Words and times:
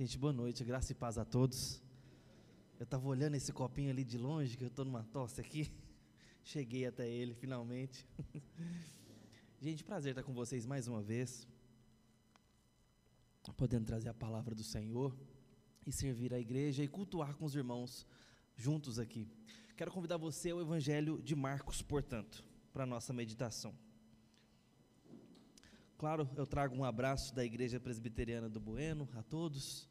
Gente, 0.00 0.16
boa 0.16 0.32
noite, 0.32 0.64
graça 0.64 0.92
e 0.92 0.94
paz 0.94 1.18
a 1.18 1.26
todos. 1.26 1.78
Eu 2.78 2.84
estava 2.84 3.06
olhando 3.06 3.34
esse 3.34 3.52
copinho 3.52 3.90
ali 3.90 4.02
de 4.02 4.16
longe, 4.16 4.56
que 4.56 4.64
eu 4.64 4.68
estou 4.68 4.82
numa 4.82 5.04
tosse 5.04 5.42
aqui. 5.42 5.70
Cheguei 6.42 6.86
até 6.86 7.06
ele, 7.06 7.34
finalmente. 7.34 8.08
Gente, 9.60 9.84
prazer 9.84 10.12
estar 10.12 10.22
com 10.22 10.32
vocês 10.32 10.64
mais 10.64 10.88
uma 10.88 11.02
vez. 11.02 11.46
Podendo 13.58 13.84
trazer 13.84 14.08
a 14.08 14.14
palavra 14.14 14.54
do 14.54 14.64
Senhor 14.64 15.14
e 15.86 15.92
servir 15.92 16.32
a 16.32 16.40
igreja 16.40 16.82
e 16.82 16.88
cultuar 16.88 17.36
com 17.36 17.44
os 17.44 17.54
irmãos 17.54 18.06
juntos 18.56 18.98
aqui. 18.98 19.28
Quero 19.76 19.92
convidar 19.92 20.16
você 20.16 20.48
ao 20.48 20.62
Evangelho 20.62 21.20
de 21.20 21.36
Marcos, 21.36 21.82
portanto, 21.82 22.42
para 22.72 22.84
a 22.84 22.86
nossa 22.86 23.12
meditação. 23.12 23.74
Claro, 25.98 26.26
eu 26.34 26.46
trago 26.46 26.74
um 26.74 26.84
abraço 26.84 27.34
da 27.34 27.44
Igreja 27.44 27.78
Presbiteriana 27.78 28.48
do 28.48 28.58
Bueno 28.58 29.06
a 29.14 29.22
todos. 29.22 29.89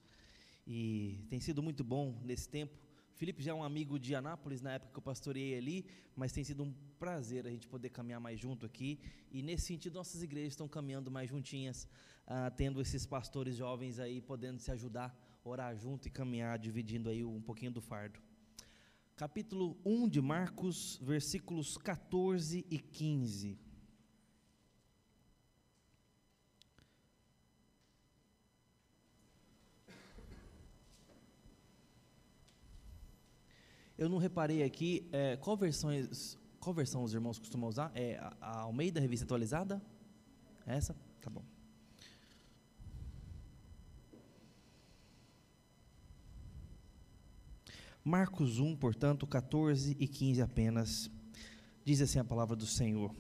E 0.72 1.26
tem 1.28 1.40
sido 1.40 1.64
muito 1.64 1.84
bom 1.84 2.16
nesse 2.24 2.48
tempo. 2.48 2.78
Felipe 3.16 3.42
já 3.42 3.52
é 3.52 3.54
um 3.56 3.64
amigo 3.64 3.98
de 3.98 4.14
Anápolis 4.14 4.62
na 4.62 4.74
época 4.74 4.92
que 4.94 5.00
eu 5.00 5.02
pastoreei 5.02 5.58
ali, 5.58 5.84
mas 6.16 6.32
tem 6.32 6.44
sido 6.44 6.62
um 6.64 6.72
prazer 7.00 7.48
a 7.48 7.50
gente 7.50 7.68
poder 7.68 7.90
caminhar 7.90 8.22
mais 8.22 8.40
junto 8.40 8.68
aqui. 8.68 9.00
E 9.32 9.42
nesse 9.42 9.66
sentido, 9.66 9.96
nossas 9.96 10.22
igrejas 10.22 10.54
estão 10.54 10.68
caminhando 10.68 11.10
mais 11.10 11.28
juntinhas, 11.28 11.88
ah, 12.28 12.52
tendo 12.52 12.80
esses 12.80 13.04
pastores 13.04 13.56
jovens 13.56 14.00
aí 14.00 14.22
podendo 14.22 14.60
se 14.60 14.72
ajudar, 14.72 15.10
orar 15.44 15.76
junto 15.76 16.08
e 16.08 16.12
caminhar, 16.12 16.60
dividindo 16.60 17.10
aí 17.10 17.24
um 17.24 17.42
pouquinho 17.42 17.72
do 17.72 17.82
fardo. 17.82 18.20
Capítulo 19.16 19.76
1 19.84 20.08
de 20.08 20.22
Marcos, 20.22 21.00
versículos 21.02 21.78
14 21.78 22.64
e 22.70 22.78
15. 22.78 23.58
Eu 34.00 34.08
não 34.08 34.18
reparei 34.18 34.64
aqui, 34.64 35.06
é, 35.12 35.36
qual, 35.36 35.58
versões, 35.58 36.38
qual 36.58 36.74
versão 36.74 37.04
os 37.04 37.14
irmãos 37.14 37.38
costumam 37.38 37.68
usar? 37.68 37.92
É 37.94 38.16
a, 38.40 38.62
Almeida, 38.62 38.98
revista 38.98 39.26
atualizada? 39.26 39.82
É 40.66 40.78
essa? 40.78 40.96
Tá 41.20 41.30
bom. 41.30 41.44
Marcos 48.02 48.58
1, 48.58 48.78
portanto, 48.78 49.28
14 49.28 49.98
e 50.00 50.08
15 50.08 50.42
apenas. 50.42 51.12
Diz 51.84 52.00
assim 52.00 52.20
a 52.20 52.24
palavra 52.24 52.56
do 52.56 52.66
Senhor. 52.66 53.14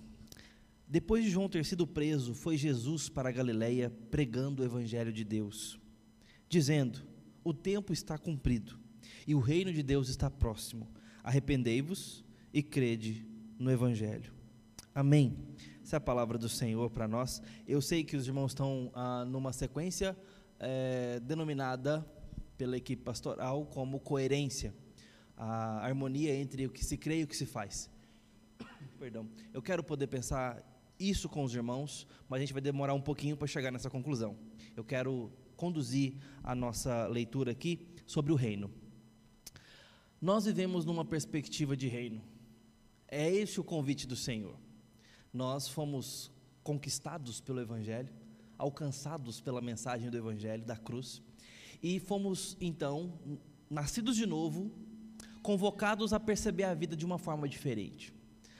Depois 0.87 1.25
de 1.25 1.29
João 1.29 1.49
ter 1.49 1.65
sido 1.65 1.85
preso, 1.85 2.33
foi 2.33 2.55
Jesus 2.55 3.09
para 3.09 3.27
a 3.27 3.33
Galiléia 3.33 3.89
pregando 4.09 4.63
o 4.63 4.65
evangelho 4.65 5.11
de 5.11 5.25
Deus, 5.25 5.77
dizendo: 6.47 7.05
O 7.43 7.53
tempo 7.53 7.91
está 7.91 8.17
cumprido 8.17 8.79
e 9.27 9.35
o 9.35 9.39
reino 9.39 9.71
de 9.71 9.83
Deus 9.83 10.09
está 10.09 10.29
próximo. 10.29 10.87
Arrependei-vos 11.23 12.23
e 12.53 12.63
crede 12.63 13.25
no 13.57 13.71
Evangelho. 13.71 14.33
Amém. 14.93 15.37
Essa 15.83 15.95
é 15.95 15.97
a 15.97 16.01
palavra 16.01 16.37
do 16.37 16.49
Senhor 16.49 16.89
para 16.89 17.07
nós. 17.07 17.41
Eu 17.67 17.81
sei 17.81 18.03
que 18.03 18.15
os 18.15 18.27
irmãos 18.27 18.51
estão 18.51 18.91
ah, 18.93 19.25
numa 19.25 19.53
sequência 19.53 20.17
é, 20.59 21.19
denominada 21.21 22.05
pela 22.57 22.77
equipe 22.77 23.01
pastoral 23.01 23.65
como 23.65 23.99
coerência 23.99 24.73
a 25.39 25.85
harmonia 25.85 26.35
entre 26.35 26.65
o 26.65 26.69
que 26.69 26.83
se 26.83 26.97
crê 26.97 27.21
e 27.21 27.23
o 27.23 27.27
que 27.27 27.35
se 27.35 27.45
faz. 27.45 27.89
Perdão. 28.99 29.25
Eu 29.53 29.61
quero 29.61 29.81
poder 29.81 30.07
pensar 30.07 30.61
isso 30.99 31.29
com 31.29 31.45
os 31.45 31.55
irmãos, 31.55 32.05
mas 32.27 32.39
a 32.39 32.41
gente 32.41 32.51
vai 32.51 32.61
demorar 32.61 32.93
um 32.93 32.99
pouquinho 32.99 33.37
para 33.37 33.47
chegar 33.47 33.71
nessa 33.71 33.89
conclusão. 33.89 34.35
Eu 34.75 34.83
quero 34.83 35.31
conduzir 35.55 36.15
a 36.43 36.53
nossa 36.53 37.07
leitura 37.07 37.51
aqui 37.51 37.87
sobre 38.05 38.33
o 38.33 38.35
reino. 38.35 38.69
Nós 40.21 40.43
vivemos 40.43 40.83
numa 40.83 41.05
perspectiva 41.05 41.77
de 41.77 41.87
reino. 41.87 42.21
É 43.07 43.29
esse 43.29 43.57
o 43.57 43.63
convite 43.63 44.05
do 44.05 44.17
Senhor. 44.17 44.55
Nós 45.31 45.69
fomos 45.69 46.29
conquistados 46.61 47.39
pelo 47.39 47.61
Evangelho, 47.61 48.13
alcançados 48.57 49.39
pela 49.39 49.61
mensagem 49.61 50.09
do 50.09 50.17
Evangelho, 50.17 50.65
da 50.65 50.75
cruz, 50.75 51.21
e 51.81 52.01
fomos 52.01 52.57
então, 52.59 53.17
nascidos 53.69 54.17
de 54.17 54.25
novo, 54.25 54.69
convocados 55.41 56.11
a 56.11 56.19
perceber 56.19 56.65
a 56.65 56.73
vida 56.73 56.97
de 56.97 57.05
uma 57.05 57.17
forma 57.17 57.47
diferente, 57.47 58.13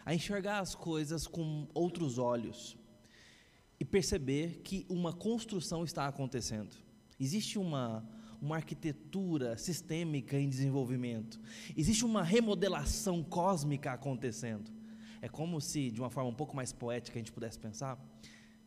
a 0.06 0.16
enxergar 0.16 0.59
as 0.59 0.73
coisas 0.73 1.28
com 1.28 1.67
outros 1.73 2.17
olhos 2.17 2.78
e 3.78 3.83
perceber 3.83 4.62
que 4.63 4.85
uma 4.88 5.12
construção 5.12 5.83
está 5.83 6.07
acontecendo. 6.07 6.78
Existe 7.19 7.59
uma 7.59 8.07
uma 8.41 8.55
arquitetura 8.55 9.57
sistêmica 9.57 10.39
em 10.39 10.50
desenvolvimento. 10.50 11.39
Existe 11.75 12.05
uma 12.05 12.23
remodelação 12.23 13.23
cósmica 13.23 13.91
acontecendo. 13.91 14.72
É 15.22 15.27
como 15.27 15.59
se, 15.59 15.91
de 15.91 16.00
uma 16.00 16.09
forma 16.09 16.29
um 16.29 16.35
pouco 16.35 16.55
mais 16.55 16.72
poética, 16.72 17.17
a 17.17 17.22
gente 17.22 17.31
pudesse 17.31 17.59
pensar, 17.59 18.00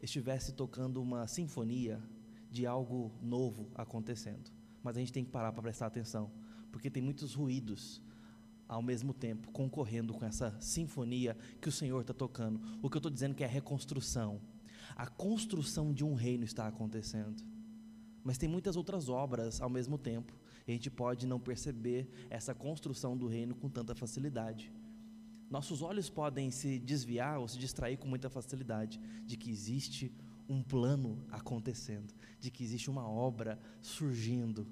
estivesse 0.03 0.53
tocando 0.53 1.01
uma 1.01 1.27
sinfonia 1.27 2.03
de 2.51 2.67
algo 2.67 3.11
novo 3.23 3.71
acontecendo. 3.75 4.51
Mas 4.83 4.97
a 4.97 5.01
gente 5.01 5.13
tem 5.13 5.25
que 5.25 5.31
parar 5.31 5.53
para 5.53 5.63
prestar 5.63 5.87
atenção, 5.87 6.31
porque 6.71 6.91
tem 6.91 7.03
muitos 7.03 7.35
ruídos 7.35 8.03
ao 8.69 8.83
mesmo 8.83 9.13
tempo 9.13 9.51
concorrendo 9.53 10.13
com 10.13 10.25
essa 10.25 10.55
sinfonia 10.61 11.37
que 11.61 11.69
o 11.69 11.73
Senhor 11.73 12.01
está 12.01 12.13
tocando. 12.13 12.61
O 12.83 12.91
que 12.91 12.97
eu 12.97 12.99
estou 12.99 13.11
dizendo 13.11 13.35
que 13.35 13.43
é 13.43 13.47
a 13.47 13.51
reconstrução. 13.51 14.41
A 14.95 15.07
construção 15.07 15.93
de 15.93 16.05
um 16.05 16.15
reino 16.15 16.45
está 16.45 16.67
acontecendo 16.67 17.43
mas 18.25 18.39
tem 18.39 18.49
muitas 18.49 18.77
outras 18.77 19.09
obras 19.09 19.61
ao 19.61 19.69
mesmo 19.69 19.99
tempo. 19.99 20.33
E 20.67 20.71
a 20.71 20.75
gente 20.75 20.91
pode 20.91 21.27
não 21.27 21.41
perceber 21.41 22.09
essa 22.31 22.55
construção 22.55 23.17
do 23.17 23.27
reino 23.27 23.55
com 23.55 23.69
tanta 23.69 23.95
facilidade. 23.95 24.73
Nossos 25.51 25.83
olhos 25.83 26.09
podem 26.09 26.51
se 26.51 26.79
desviar 26.79 27.39
ou 27.39 27.47
se 27.47 27.59
distrair 27.59 27.99
com 27.99 28.09
muita 28.09 28.31
facilidade 28.31 29.01
de 29.27 29.37
que 29.37 29.51
existe 29.51 30.11
um 30.49 30.63
plano 30.63 31.25
acontecendo, 31.31 32.15
de 32.41 32.51
que 32.51 32.65
existe 32.65 32.89
uma 32.89 33.09
obra 33.09 33.61
surgindo. 33.81 34.67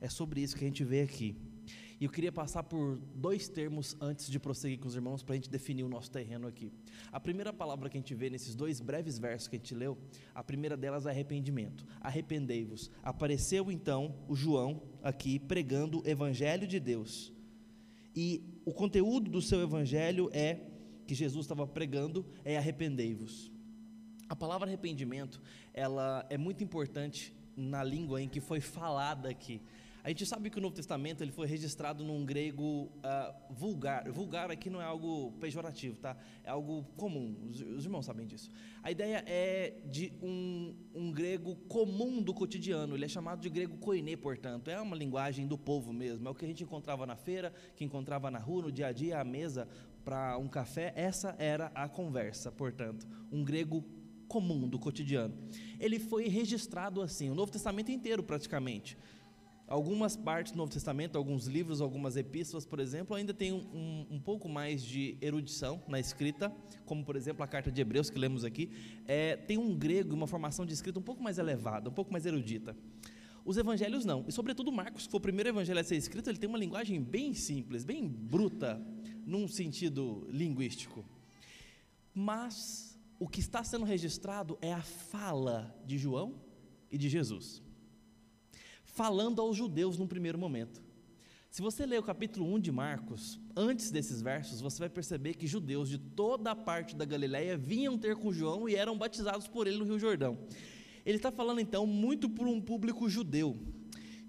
É 0.00 0.08
sobre 0.08 0.40
isso 0.40 0.56
que 0.56 0.64
a 0.64 0.68
gente 0.68 0.84
vê 0.84 1.02
aqui. 1.02 1.36
E 2.00 2.04
eu 2.04 2.10
queria 2.10 2.30
passar 2.30 2.62
por 2.62 2.96
dois 3.14 3.48
termos 3.48 3.96
antes 4.00 4.30
de 4.30 4.38
prosseguir 4.38 4.78
com 4.78 4.86
os 4.86 4.94
irmãos 4.94 5.22
para 5.22 5.34
a 5.34 5.36
gente 5.36 5.50
definir 5.50 5.82
o 5.82 5.88
nosso 5.88 6.10
terreno 6.10 6.46
aqui. 6.46 6.70
A 7.10 7.18
primeira 7.18 7.52
palavra 7.52 7.90
que 7.90 7.96
a 7.96 8.00
gente 8.00 8.14
vê 8.14 8.30
nesses 8.30 8.54
dois 8.54 8.80
breves 8.80 9.18
versos 9.18 9.48
que 9.48 9.56
a 9.56 9.58
gente 9.58 9.74
leu, 9.74 9.98
a 10.32 10.44
primeira 10.44 10.76
delas 10.76 11.06
é 11.06 11.10
arrependimento. 11.10 11.84
Arrependei-vos. 12.00 12.88
Apareceu 13.02 13.72
então 13.72 14.14
o 14.28 14.36
João 14.36 14.82
aqui 15.02 15.40
pregando 15.40 16.00
o 16.00 16.08
evangelho 16.08 16.68
de 16.68 16.78
Deus. 16.78 17.32
E 18.14 18.42
o 18.64 18.72
conteúdo 18.72 19.28
do 19.28 19.42
seu 19.42 19.60
evangelho 19.60 20.30
é 20.32 20.60
que 21.04 21.14
Jesus 21.14 21.46
estava 21.46 21.66
pregando 21.66 22.24
é 22.44 22.56
arrependei-vos. 22.56 23.50
A 24.28 24.36
palavra 24.36 24.68
arrependimento, 24.68 25.40
ela 25.74 26.24
é 26.30 26.36
muito 26.38 26.62
importante 26.62 27.34
na 27.56 27.82
língua 27.82 28.22
em 28.22 28.28
que 28.28 28.40
foi 28.40 28.60
falada 28.60 29.28
aqui. 29.28 29.60
A 30.08 30.10
gente 30.10 30.24
sabe 30.24 30.48
que 30.48 30.56
o 30.56 30.62
Novo 30.62 30.74
Testamento 30.74 31.22
ele 31.22 31.30
foi 31.30 31.46
registrado 31.46 32.02
num 32.02 32.24
grego 32.24 32.84
uh, 32.86 33.52
vulgar. 33.52 34.10
Vulgar 34.10 34.50
aqui 34.50 34.70
não 34.70 34.80
é 34.80 34.84
algo 34.86 35.32
pejorativo, 35.32 35.98
tá? 35.98 36.16
É 36.42 36.48
algo 36.48 36.82
comum. 36.96 37.36
Os, 37.46 37.60
os 37.60 37.84
irmãos 37.84 38.06
sabem 38.06 38.26
disso. 38.26 38.48
A 38.82 38.90
ideia 38.90 39.22
é 39.26 39.82
de 39.84 40.14
um, 40.22 40.74
um, 40.94 41.12
grego 41.12 41.56
comum 41.68 42.22
do 42.22 42.32
cotidiano. 42.32 42.94
Ele 42.94 43.04
é 43.04 43.08
chamado 43.08 43.42
de 43.42 43.50
grego 43.50 43.76
koiné, 43.76 44.16
portanto. 44.16 44.70
É 44.70 44.80
uma 44.80 44.96
linguagem 44.96 45.46
do 45.46 45.58
povo 45.58 45.92
mesmo. 45.92 46.26
É 46.26 46.30
o 46.30 46.34
que 46.34 46.46
a 46.46 46.48
gente 46.48 46.64
encontrava 46.64 47.04
na 47.04 47.14
feira, 47.14 47.52
que 47.76 47.84
encontrava 47.84 48.30
na 48.30 48.38
rua, 48.38 48.62
no 48.62 48.72
dia 48.72 48.86
a 48.86 48.92
dia, 48.92 49.20
à 49.20 49.24
mesa 49.24 49.68
para 50.06 50.38
um 50.38 50.48
café. 50.48 50.90
Essa 50.96 51.36
era 51.38 51.66
a 51.74 51.86
conversa, 51.86 52.50
portanto. 52.50 53.06
Um 53.30 53.44
grego 53.44 53.84
comum 54.26 54.68
do 54.68 54.78
cotidiano. 54.78 55.34
Ele 55.80 55.98
foi 55.98 56.28
registrado 56.28 57.00
assim, 57.02 57.28
o 57.30 57.34
Novo 57.34 57.50
Testamento 57.50 57.90
inteiro 57.90 58.22
praticamente. 58.22 58.96
Algumas 59.68 60.16
partes 60.16 60.52
do 60.52 60.56
Novo 60.56 60.72
Testamento, 60.72 61.18
alguns 61.18 61.46
livros, 61.46 61.82
algumas 61.82 62.16
epístolas, 62.16 62.64
por 62.64 62.80
exemplo, 62.80 63.14
ainda 63.14 63.34
tem 63.34 63.52
um, 63.52 63.58
um, 63.58 64.06
um, 64.12 64.18
pouco 64.18 64.48
mais 64.48 64.82
de 64.82 65.18
erudição 65.20 65.82
na 65.86 66.00
escrita, 66.00 66.50
como 66.86 67.04
por 67.04 67.16
exemplo 67.16 67.42
a 67.42 67.46
carta 67.46 67.70
de 67.70 67.78
Hebreus 67.78 68.08
que 68.08 68.18
lemos 68.18 68.46
aqui, 68.46 68.70
é, 69.06 69.36
tem 69.36 69.58
um 69.58 69.76
grego 69.76 70.12
e 70.12 70.14
uma 70.14 70.26
formação 70.26 70.64
de 70.64 70.72
escrita 70.72 70.98
um 70.98 71.02
pouco 71.02 71.22
mais 71.22 71.36
elevada, 71.36 71.90
um 71.90 71.92
pouco 71.92 72.10
mais 72.10 72.24
erudita. 72.24 72.74
Os 73.44 73.58
evangelhos 73.58 74.06
não, 74.06 74.24
e 74.26 74.32
sobretudo 74.32 74.72
Marcos, 74.72 75.04
que 75.04 75.10
foi 75.10 75.18
o 75.18 75.20
primeiro 75.20 75.50
evangelho 75.50 75.80
a 75.80 75.84
ser 75.84 75.96
escrito, 75.96 76.30
ele 76.30 76.38
tem 76.38 76.48
uma 76.48 76.58
linguagem 76.58 77.02
bem 77.02 77.34
simples, 77.34 77.84
bem 77.84 78.08
bruta, 78.08 78.80
num 79.26 79.46
sentido 79.46 80.26
linguístico. 80.30 81.04
Mas 82.14 82.98
o 83.20 83.28
que 83.28 83.40
está 83.40 83.62
sendo 83.62 83.84
registrado 83.84 84.56
é 84.62 84.72
a 84.72 84.80
fala 84.80 85.78
de 85.84 85.98
João 85.98 86.40
e 86.90 86.96
de 86.96 87.10
Jesus 87.10 87.67
falando 88.98 89.40
aos 89.40 89.56
judeus 89.56 89.96
num 89.96 90.08
primeiro 90.08 90.36
momento. 90.36 90.82
Se 91.48 91.62
você 91.62 91.86
ler 91.86 92.00
o 92.00 92.02
capítulo 92.02 92.52
1 92.52 92.58
de 92.58 92.72
Marcos, 92.72 93.38
antes 93.54 93.92
desses 93.92 94.20
versos, 94.20 94.60
você 94.60 94.80
vai 94.80 94.88
perceber 94.88 95.34
que 95.34 95.46
judeus 95.46 95.88
de 95.88 95.98
toda 95.98 96.50
a 96.50 96.56
parte 96.56 96.96
da 96.96 97.04
Galiléia 97.04 97.56
vinham 97.56 97.96
ter 97.96 98.16
com 98.16 98.32
João 98.32 98.68
e 98.68 98.74
eram 98.74 98.98
batizados 98.98 99.46
por 99.46 99.68
ele 99.68 99.76
no 99.76 99.84
Rio 99.84 100.00
Jordão. 100.00 100.36
Ele 101.06 101.16
está 101.16 101.30
falando 101.30 101.60
então 101.60 101.86
muito 101.86 102.28
por 102.28 102.48
um 102.48 102.60
público 102.60 103.08
judeu. 103.08 103.56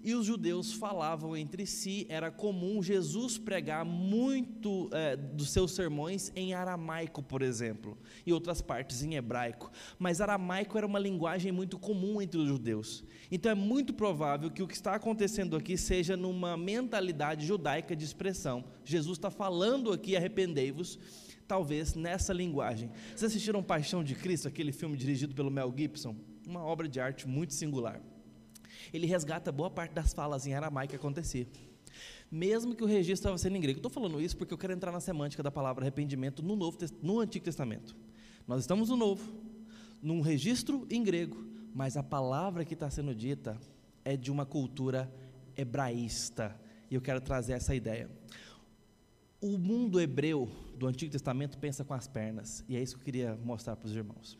E 0.02 0.14
os 0.14 0.24
judeus 0.24 0.72
falavam 0.72 1.36
entre 1.36 1.66
si, 1.66 2.06
era 2.08 2.30
comum 2.30 2.82
Jesus 2.82 3.36
pregar 3.36 3.84
muito 3.84 4.88
é, 4.92 5.14
dos 5.16 5.50
seus 5.50 5.72
sermões 5.72 6.32
em 6.34 6.54
aramaico, 6.54 7.22
por 7.22 7.42
exemplo, 7.42 7.98
e 8.24 8.32
outras 8.32 8.62
partes 8.62 9.02
em 9.02 9.14
hebraico. 9.14 9.70
Mas 9.98 10.20
aramaico 10.20 10.78
era 10.78 10.86
uma 10.86 10.98
linguagem 10.98 11.52
muito 11.52 11.78
comum 11.78 12.20
entre 12.22 12.40
os 12.40 12.48
judeus. 12.48 13.04
Então 13.30 13.52
é 13.52 13.54
muito 13.54 13.92
provável 13.92 14.50
que 14.50 14.62
o 14.62 14.66
que 14.66 14.74
está 14.74 14.94
acontecendo 14.94 15.54
aqui 15.54 15.76
seja 15.76 16.16
numa 16.16 16.56
mentalidade 16.56 17.46
judaica 17.46 17.94
de 17.94 18.04
expressão. 18.04 18.64
Jesus 18.84 19.18
está 19.18 19.30
falando 19.30 19.92
aqui, 19.92 20.16
arrependei-vos, 20.16 20.98
talvez 21.46 21.94
nessa 21.94 22.32
linguagem. 22.32 22.90
Vocês 23.08 23.24
assistiram 23.24 23.62
Paixão 23.62 24.02
de 24.02 24.14
Cristo, 24.14 24.48
aquele 24.48 24.72
filme 24.72 24.96
dirigido 24.96 25.34
pelo 25.34 25.50
Mel 25.50 25.72
Gibson? 25.76 26.16
Uma 26.46 26.64
obra 26.64 26.88
de 26.88 26.98
arte 26.98 27.28
muito 27.28 27.52
singular 27.52 28.00
ele 28.92 29.06
resgata 29.06 29.50
boa 29.50 29.70
parte 29.70 29.92
das 29.92 30.12
falas 30.12 30.46
em 30.46 30.54
aramaico 30.54 30.90
que 30.90 30.96
acontecia. 30.96 31.46
Mesmo 32.30 32.74
que 32.74 32.84
o 32.84 32.86
registro 32.86 33.14
estava 33.14 33.38
sendo 33.38 33.56
em 33.56 33.60
grego. 33.60 33.78
Estou 33.78 33.90
falando 33.90 34.20
isso 34.20 34.36
porque 34.36 34.54
eu 34.54 34.58
quero 34.58 34.72
entrar 34.72 34.92
na 34.92 35.00
semântica 35.00 35.42
da 35.42 35.50
palavra 35.50 35.82
arrependimento 35.82 36.42
no, 36.42 36.54
Novo, 36.54 36.78
no 37.02 37.20
Antigo 37.20 37.44
Testamento. 37.44 37.96
Nós 38.46 38.60
estamos 38.60 38.88
no 38.88 38.96
Novo, 38.96 39.32
num 40.02 40.20
registro 40.20 40.86
em 40.90 41.02
grego, 41.02 41.44
mas 41.74 41.96
a 41.96 42.02
palavra 42.02 42.64
que 42.64 42.74
está 42.74 42.88
sendo 42.88 43.14
dita 43.14 43.58
é 44.04 44.16
de 44.16 44.30
uma 44.30 44.46
cultura 44.46 45.12
hebraísta. 45.56 46.58
E 46.90 46.94
eu 46.94 47.00
quero 47.00 47.20
trazer 47.20 47.52
essa 47.52 47.74
ideia. 47.74 48.10
O 49.40 49.56
mundo 49.58 50.00
hebreu 50.00 50.48
do 50.76 50.86
Antigo 50.86 51.10
Testamento 51.10 51.58
pensa 51.58 51.84
com 51.84 51.94
as 51.94 52.06
pernas, 52.06 52.64
e 52.68 52.76
é 52.76 52.82
isso 52.82 52.96
que 52.96 53.00
eu 53.00 53.04
queria 53.04 53.36
mostrar 53.42 53.76
para 53.76 53.86
os 53.86 53.94
irmãos. 53.94 54.38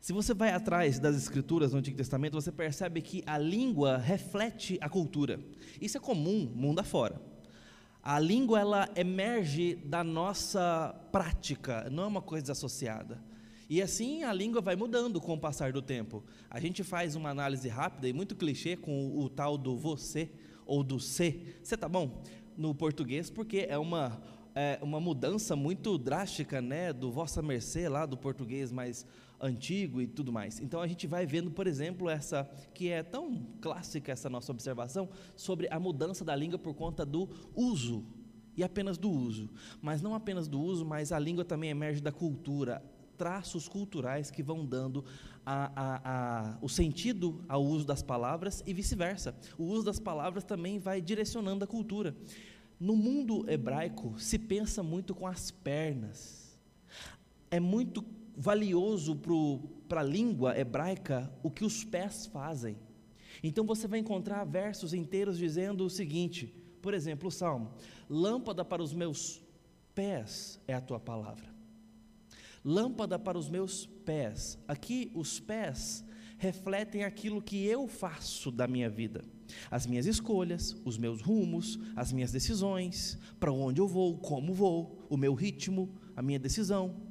Se 0.00 0.14
você 0.14 0.32
vai 0.32 0.50
atrás 0.50 0.98
das 0.98 1.14
escrituras 1.14 1.72
do 1.72 1.76
Antigo 1.76 1.94
Testamento, 1.94 2.32
você 2.32 2.50
percebe 2.50 3.02
que 3.02 3.22
a 3.26 3.36
língua 3.36 3.98
reflete 3.98 4.78
a 4.80 4.88
cultura. 4.88 5.38
Isso 5.78 5.98
é 5.98 6.00
comum 6.00 6.50
mundo 6.54 6.78
afora. 6.78 7.20
A 8.02 8.18
língua 8.18 8.58
ela 8.58 8.88
emerge 8.96 9.74
da 9.74 10.02
nossa 10.02 10.94
prática, 11.12 11.86
não 11.90 12.04
é 12.04 12.06
uma 12.06 12.22
coisa 12.22 12.44
desassociada. 12.44 13.22
E 13.68 13.82
assim 13.82 14.24
a 14.24 14.32
língua 14.32 14.62
vai 14.62 14.74
mudando 14.74 15.20
com 15.20 15.34
o 15.34 15.38
passar 15.38 15.70
do 15.70 15.82
tempo. 15.82 16.24
A 16.48 16.58
gente 16.58 16.82
faz 16.82 17.14
uma 17.14 17.28
análise 17.28 17.68
rápida 17.68 18.08
e 18.08 18.12
muito 18.14 18.34
clichê 18.34 18.76
com 18.76 19.06
o, 19.06 19.24
o 19.24 19.28
tal 19.28 19.58
do 19.58 19.76
você 19.76 20.30
ou 20.64 20.82
do 20.82 20.98
se. 20.98 21.58
Você 21.62 21.76
tá 21.76 21.90
bom? 21.90 22.22
No 22.56 22.74
português, 22.74 23.28
porque 23.28 23.66
é 23.68 23.76
uma 23.76 24.18
é 24.54 24.80
uma 24.82 24.98
mudança 24.98 25.54
muito 25.54 25.96
drástica, 25.96 26.60
né, 26.60 26.92
do 26.92 27.12
vossa 27.12 27.40
mercê 27.40 27.88
lá 27.88 28.04
do 28.04 28.16
português 28.16 28.72
mais 28.72 29.06
antigo 29.40 30.00
e 30.00 30.06
tudo 30.06 30.32
mais. 30.32 30.60
Então 30.60 30.80
a 30.80 30.86
gente 30.86 31.06
vai 31.06 31.24
vendo, 31.26 31.50
por 31.50 31.66
exemplo, 31.66 32.08
essa 32.08 32.44
que 32.74 32.88
é 32.88 33.02
tão 33.02 33.46
clássica 33.60 34.12
essa 34.12 34.28
nossa 34.28 34.52
observação 34.52 35.08
sobre 35.34 35.68
a 35.70 35.80
mudança 35.80 36.24
da 36.24 36.36
língua 36.36 36.58
por 36.58 36.74
conta 36.74 37.06
do 37.06 37.28
uso 37.54 38.04
e 38.56 38.62
apenas 38.62 38.98
do 38.98 39.10
uso. 39.10 39.50
Mas 39.80 40.02
não 40.02 40.14
apenas 40.14 40.46
do 40.46 40.60
uso, 40.60 40.84
mas 40.84 41.12
a 41.12 41.18
língua 41.18 41.44
também 41.44 41.70
emerge 41.70 42.00
da 42.00 42.12
cultura, 42.12 42.82
traços 43.16 43.68
culturais 43.68 44.30
que 44.30 44.42
vão 44.42 44.64
dando 44.64 45.04
a, 45.44 45.72
a, 45.74 46.00
a, 46.04 46.58
o 46.60 46.68
sentido 46.68 47.44
ao 47.48 47.64
uso 47.64 47.86
das 47.86 48.02
palavras 48.02 48.62
e 48.66 48.74
vice-versa. 48.74 49.34
O 49.58 49.64
uso 49.64 49.84
das 49.84 49.98
palavras 49.98 50.44
também 50.44 50.78
vai 50.78 51.00
direcionando 51.00 51.64
a 51.64 51.66
cultura. 51.66 52.16
No 52.78 52.96
mundo 52.96 53.44
hebraico 53.48 54.18
se 54.18 54.38
pensa 54.38 54.82
muito 54.82 55.14
com 55.14 55.26
as 55.26 55.50
pernas. 55.50 56.58
É 57.50 57.60
muito 57.60 58.02
valioso 58.40 59.20
para 59.86 60.00
a 60.00 60.04
língua 60.04 60.58
hebraica 60.58 61.30
o 61.42 61.50
que 61.50 61.62
os 61.62 61.84
pés 61.84 62.24
fazem. 62.24 62.78
Então 63.42 63.66
você 63.66 63.86
vai 63.86 63.98
encontrar 63.98 64.44
versos 64.44 64.94
inteiros 64.94 65.36
dizendo 65.36 65.84
o 65.84 65.90
seguinte, 65.90 66.54
por 66.80 66.94
exemplo, 66.94 67.28
o 67.28 67.30
salmo: 67.30 67.74
Lâmpada 68.08 68.64
para 68.64 68.82
os 68.82 68.94
meus 68.94 69.42
pés 69.94 70.58
é 70.66 70.72
a 70.72 70.80
tua 70.80 70.98
palavra. 70.98 71.54
Lâmpada 72.64 73.18
para 73.18 73.38
os 73.38 73.50
meus 73.50 73.84
pés. 73.84 74.58
Aqui 74.66 75.12
os 75.14 75.38
pés 75.38 76.02
refletem 76.38 77.04
aquilo 77.04 77.42
que 77.42 77.66
eu 77.66 77.86
faço 77.86 78.50
da 78.50 78.66
minha 78.66 78.88
vida. 78.88 79.22
As 79.70 79.86
minhas 79.86 80.06
escolhas, 80.06 80.74
os 80.82 80.96
meus 80.96 81.20
rumos, 81.20 81.78
as 81.94 82.10
minhas 82.10 82.32
decisões, 82.32 83.18
para 83.38 83.52
onde 83.52 83.82
eu 83.82 83.86
vou, 83.86 84.16
como 84.16 84.54
vou, 84.54 85.04
o 85.10 85.16
meu 85.18 85.34
ritmo, 85.34 85.90
a 86.16 86.22
minha 86.22 86.38
decisão 86.38 87.09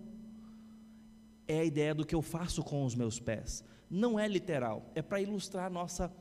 é 1.50 1.62
a 1.62 1.66
ideia 1.66 1.96
do 1.96 2.06
que 2.06 2.14
eu 2.14 2.22
faço 2.22 2.64
com 2.64 2.86
os 2.86 2.94
meus 2.94 3.20
pés. 3.20 3.64
Não 3.90 4.20
é 4.20 4.28
literal, 4.28 4.86
é 4.94 5.02
para 5.02 5.20
ilustrar 5.20 5.66
a 5.66 5.70
nossa 5.70 6.14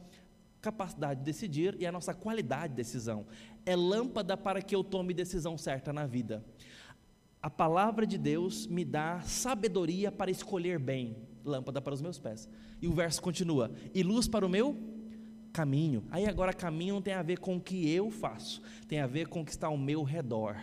capacidade 0.63 1.21
de 1.21 1.27
decidir 1.27 1.77
e 1.79 1.87
a 1.87 1.93
nossa 1.93 2.15
qualidade 2.15 2.71
de 2.71 2.77
decisão. 2.77 3.27
É 3.67 3.77
lâmpada 3.77 4.39
para 4.39 4.63
que 4.63 4.75
eu 4.75 4.83
tome 4.83 5.13
decisão 5.13 5.59
certa 5.59 5.93
na 5.93 6.07
vida. 6.07 6.43
A 7.43 7.51
palavra 7.51 8.07
de 8.07 8.17
Deus 8.17 8.67
me 8.67 8.87
dá 8.87 9.21
sabedoria 9.21 10.11
para 10.11 10.31
escolher 10.31 10.79
bem, 10.79 11.15
lâmpada 11.45 11.81
para 11.83 11.93
os 11.93 12.01
meus 12.01 12.19
pés. 12.19 12.49
E 12.81 12.89
o 12.89 12.93
verso 12.93 13.21
continua: 13.21 13.71
e 13.95 14.03
luz 14.03 14.27
para 14.27 14.47
o 14.47 14.49
meu 14.49 14.77
caminho. 15.53 16.05
Aí 16.11 16.27
agora 16.27 16.55
caminho 16.55 16.95
não 16.95 17.03
tem 17.03 17.13
a 17.13 17.23
ver 17.23 17.39
com 17.39 17.57
o 17.57 17.61
que 17.61 17.93
eu 17.93 18.11
faço, 18.11 18.63
tem 18.89 19.01
a 19.01 19.07
ver 19.07 19.29
com 19.29 19.43
o 19.43 19.45
que 19.45 19.51
está 19.51 19.67
ao 19.67 19.77
meu 19.77 20.03
redor 20.03 20.57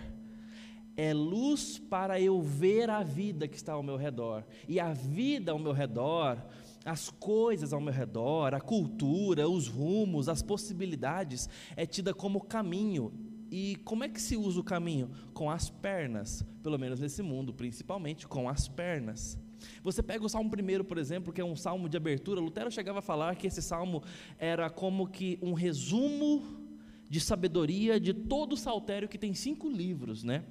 é 0.98 1.14
luz 1.14 1.78
para 1.78 2.20
eu 2.20 2.42
ver 2.42 2.90
a 2.90 3.04
vida 3.04 3.48
que 3.48 3.56
está 3.56 3.74
ao 3.74 3.84
meu 3.84 3.98
redor. 3.98 4.46
E 4.68 4.80
a 4.80 4.94
vida 4.94 5.52
ao 5.52 5.60
meu 5.60 5.72
redor, 5.72 6.42
as 6.86 7.10
coisas 7.10 7.74
ao 7.74 7.82
meu 7.82 7.94
redor, 7.94 8.54
a 8.54 8.62
cultura, 8.62 9.50
os 9.50 9.68
rumos, 9.68 10.30
as 10.30 10.42
possibilidades, 10.42 11.50
é 11.76 11.86
tida 11.86 12.14
como 12.14 12.42
caminho. 12.42 13.12
E 13.52 13.76
como 13.84 14.04
é 14.04 14.10
que 14.10 14.22
se 14.22 14.38
usa 14.38 14.60
o 14.60 14.64
caminho? 14.64 15.10
Com 15.34 15.50
as 15.50 15.70
pernas, 15.70 16.46
pelo 16.64 16.78
menos 16.80 17.00
nesse 17.00 17.22
mundo, 17.22 17.54
principalmente 17.54 18.28
com 18.28 18.50
as 18.50 18.68
pernas. 18.68 19.38
Você 19.84 20.04
pega 20.04 20.26
o 20.26 20.30
Salmo 20.30 20.50
primeiro, 20.50 20.84
por 20.84 20.98
exemplo, 20.98 21.34
que 21.34 21.42
é 21.42 21.46
um 21.46 21.56
salmo 21.56 21.90
de 21.90 21.98
abertura, 21.98 22.40
Lutero 22.40 22.72
chegava 22.72 23.00
a 23.00 23.02
falar 23.02 23.36
que 23.36 23.48
esse 23.48 23.62
salmo 23.62 24.04
era 24.38 24.70
como 24.70 25.08
que 25.08 25.40
um 25.42 25.54
resumo 25.54 26.44
de 27.10 27.20
sabedoria 27.20 28.00
de 28.00 28.14
todo 28.14 28.54
o 28.54 28.58
saltério 28.58 29.08
que 29.08 29.18
tem 29.18 29.34
cinco 29.34 29.70
livros, 29.70 30.24
né? 30.24 30.44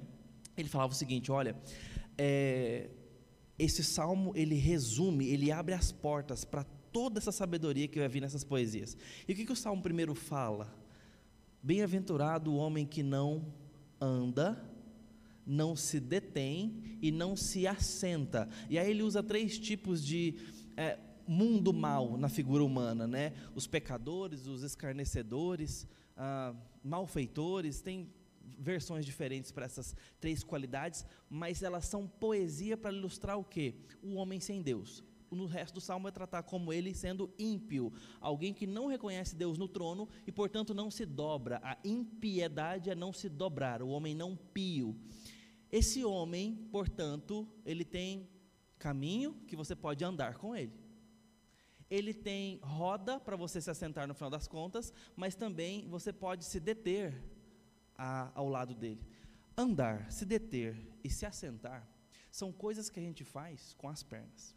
Ele 0.57 0.69
falava 0.69 0.93
o 0.93 0.95
seguinte: 0.95 1.31
olha, 1.31 1.55
é, 2.17 2.89
esse 3.57 3.83
salmo 3.83 4.31
ele 4.35 4.55
resume, 4.55 5.27
ele 5.27 5.51
abre 5.51 5.73
as 5.73 5.91
portas 5.91 6.43
para 6.43 6.63
toda 6.91 7.19
essa 7.19 7.31
sabedoria 7.31 7.87
que 7.87 7.99
vai 7.99 8.07
vir 8.07 8.21
nessas 8.21 8.43
poesias. 8.43 8.97
E 9.27 9.33
o 9.33 9.35
que, 9.35 9.45
que 9.45 9.51
o 9.51 9.55
salmo 9.55 9.81
primeiro 9.81 10.15
fala? 10.15 10.73
Bem-aventurado 11.61 12.51
o 12.51 12.55
homem 12.55 12.85
que 12.85 13.03
não 13.03 13.53
anda, 13.99 14.63
não 15.45 15.75
se 15.75 15.99
detém 15.99 16.97
e 17.01 17.11
não 17.11 17.35
se 17.35 17.67
assenta. 17.67 18.47
E 18.69 18.79
aí 18.79 18.89
ele 18.89 19.03
usa 19.03 19.21
três 19.21 19.59
tipos 19.59 20.05
de 20.05 20.35
é, 20.77 20.97
mundo 21.27 21.73
mal 21.73 22.17
na 22.17 22.29
figura 22.29 22.63
humana, 22.63 23.07
né? 23.07 23.33
Os 23.53 23.67
pecadores, 23.67 24.47
os 24.47 24.63
escarnecedores, 24.63 25.87
ah, 26.15 26.53
malfeitores, 26.83 27.81
tem 27.81 28.09
versões 28.57 29.05
diferentes 29.05 29.51
para 29.51 29.65
essas 29.65 29.95
três 30.19 30.43
qualidades, 30.43 31.05
mas 31.29 31.63
elas 31.63 31.85
são 31.85 32.07
poesia 32.07 32.77
para 32.77 32.93
ilustrar 32.93 33.37
o 33.37 33.43
que? 33.43 33.75
O 34.01 34.15
homem 34.15 34.39
sem 34.39 34.61
Deus. 34.61 35.03
No 35.31 35.47
resto 35.47 35.75
do 35.75 35.81
salmo 35.81 36.07
é 36.07 36.11
tratar 36.11 36.43
como 36.43 36.71
ele 36.71 36.93
sendo 36.93 37.33
ímpio, 37.37 37.91
alguém 38.21 38.53
que 38.53 38.65
não 38.65 38.87
reconhece 38.87 39.35
Deus 39.35 39.57
no 39.57 39.67
trono 39.67 40.07
e, 40.25 40.31
portanto, 40.31 40.73
não 40.73 40.89
se 40.89 41.05
dobra. 41.05 41.59
A 41.61 41.77
impiedade 41.83 42.89
é 42.89 42.95
não 42.95 43.11
se 43.11 43.27
dobrar, 43.27 43.81
o 43.81 43.89
homem 43.89 44.15
não 44.15 44.35
pio. 44.35 44.95
Esse 45.71 46.05
homem, 46.05 46.67
portanto, 46.71 47.47
ele 47.65 47.83
tem 47.83 48.29
caminho 48.79 49.33
que 49.47 49.55
você 49.55 49.75
pode 49.75 50.03
andar 50.05 50.37
com 50.37 50.55
ele. 50.55 50.73
Ele 51.89 52.13
tem 52.13 52.59
roda 52.63 53.19
para 53.19 53.35
você 53.35 53.59
se 53.59 53.69
assentar 53.69 54.07
no 54.07 54.13
final 54.13 54.29
das 54.29 54.47
contas, 54.47 54.93
mas 55.15 55.35
também 55.35 55.87
você 55.87 56.13
pode 56.13 56.45
se 56.45 56.59
deter 56.59 57.21
a, 57.97 58.31
ao 58.35 58.47
lado 58.47 58.73
dele. 58.73 59.01
Andar, 59.57 60.11
se 60.11 60.25
deter 60.25 60.77
e 61.03 61.09
se 61.09 61.25
assentar 61.25 61.87
são 62.31 62.51
coisas 62.51 62.89
que 62.89 62.99
a 62.99 63.03
gente 63.03 63.23
faz 63.23 63.73
com 63.73 63.87
as 63.87 64.03
pernas. 64.03 64.55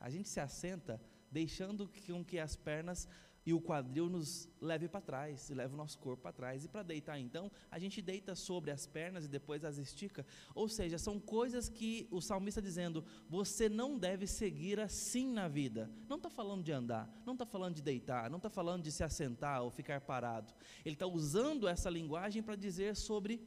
A 0.00 0.10
gente 0.10 0.28
se 0.28 0.40
assenta 0.40 1.00
deixando 1.30 1.88
com 2.06 2.24
que 2.24 2.38
as 2.38 2.56
pernas 2.56 3.08
e 3.48 3.54
o 3.54 3.60
quadril 3.62 4.10
nos 4.10 4.46
leve 4.60 4.88
para 4.88 5.00
trás, 5.00 5.48
leve 5.48 5.72
o 5.72 5.76
nosso 5.76 5.98
corpo 5.98 6.24
para 6.24 6.34
trás. 6.34 6.66
E 6.66 6.68
para 6.68 6.82
deitar, 6.82 7.18
então, 7.18 7.50
a 7.70 7.78
gente 7.78 8.02
deita 8.02 8.34
sobre 8.34 8.70
as 8.70 8.86
pernas 8.86 9.24
e 9.24 9.28
depois 9.28 9.64
as 9.64 9.78
estica. 9.78 10.26
Ou 10.54 10.68
seja, 10.68 10.98
são 10.98 11.18
coisas 11.18 11.66
que 11.66 12.06
o 12.10 12.20
salmista 12.20 12.60
dizendo: 12.60 13.02
você 13.26 13.66
não 13.66 13.98
deve 13.98 14.26
seguir 14.26 14.78
assim 14.78 15.32
na 15.32 15.48
vida. 15.48 15.90
Não 16.06 16.18
está 16.18 16.28
falando 16.28 16.62
de 16.62 16.72
andar, 16.72 17.10
não 17.24 17.32
está 17.32 17.46
falando 17.46 17.76
de 17.76 17.80
deitar, 17.80 18.28
não 18.28 18.36
está 18.36 18.50
falando 18.50 18.82
de 18.82 18.92
se 18.92 19.02
assentar 19.02 19.62
ou 19.62 19.70
ficar 19.70 20.02
parado. 20.02 20.52
Ele 20.84 20.94
está 20.94 21.06
usando 21.06 21.66
essa 21.66 21.88
linguagem 21.88 22.42
para 22.42 22.54
dizer 22.54 22.96
sobre 22.96 23.40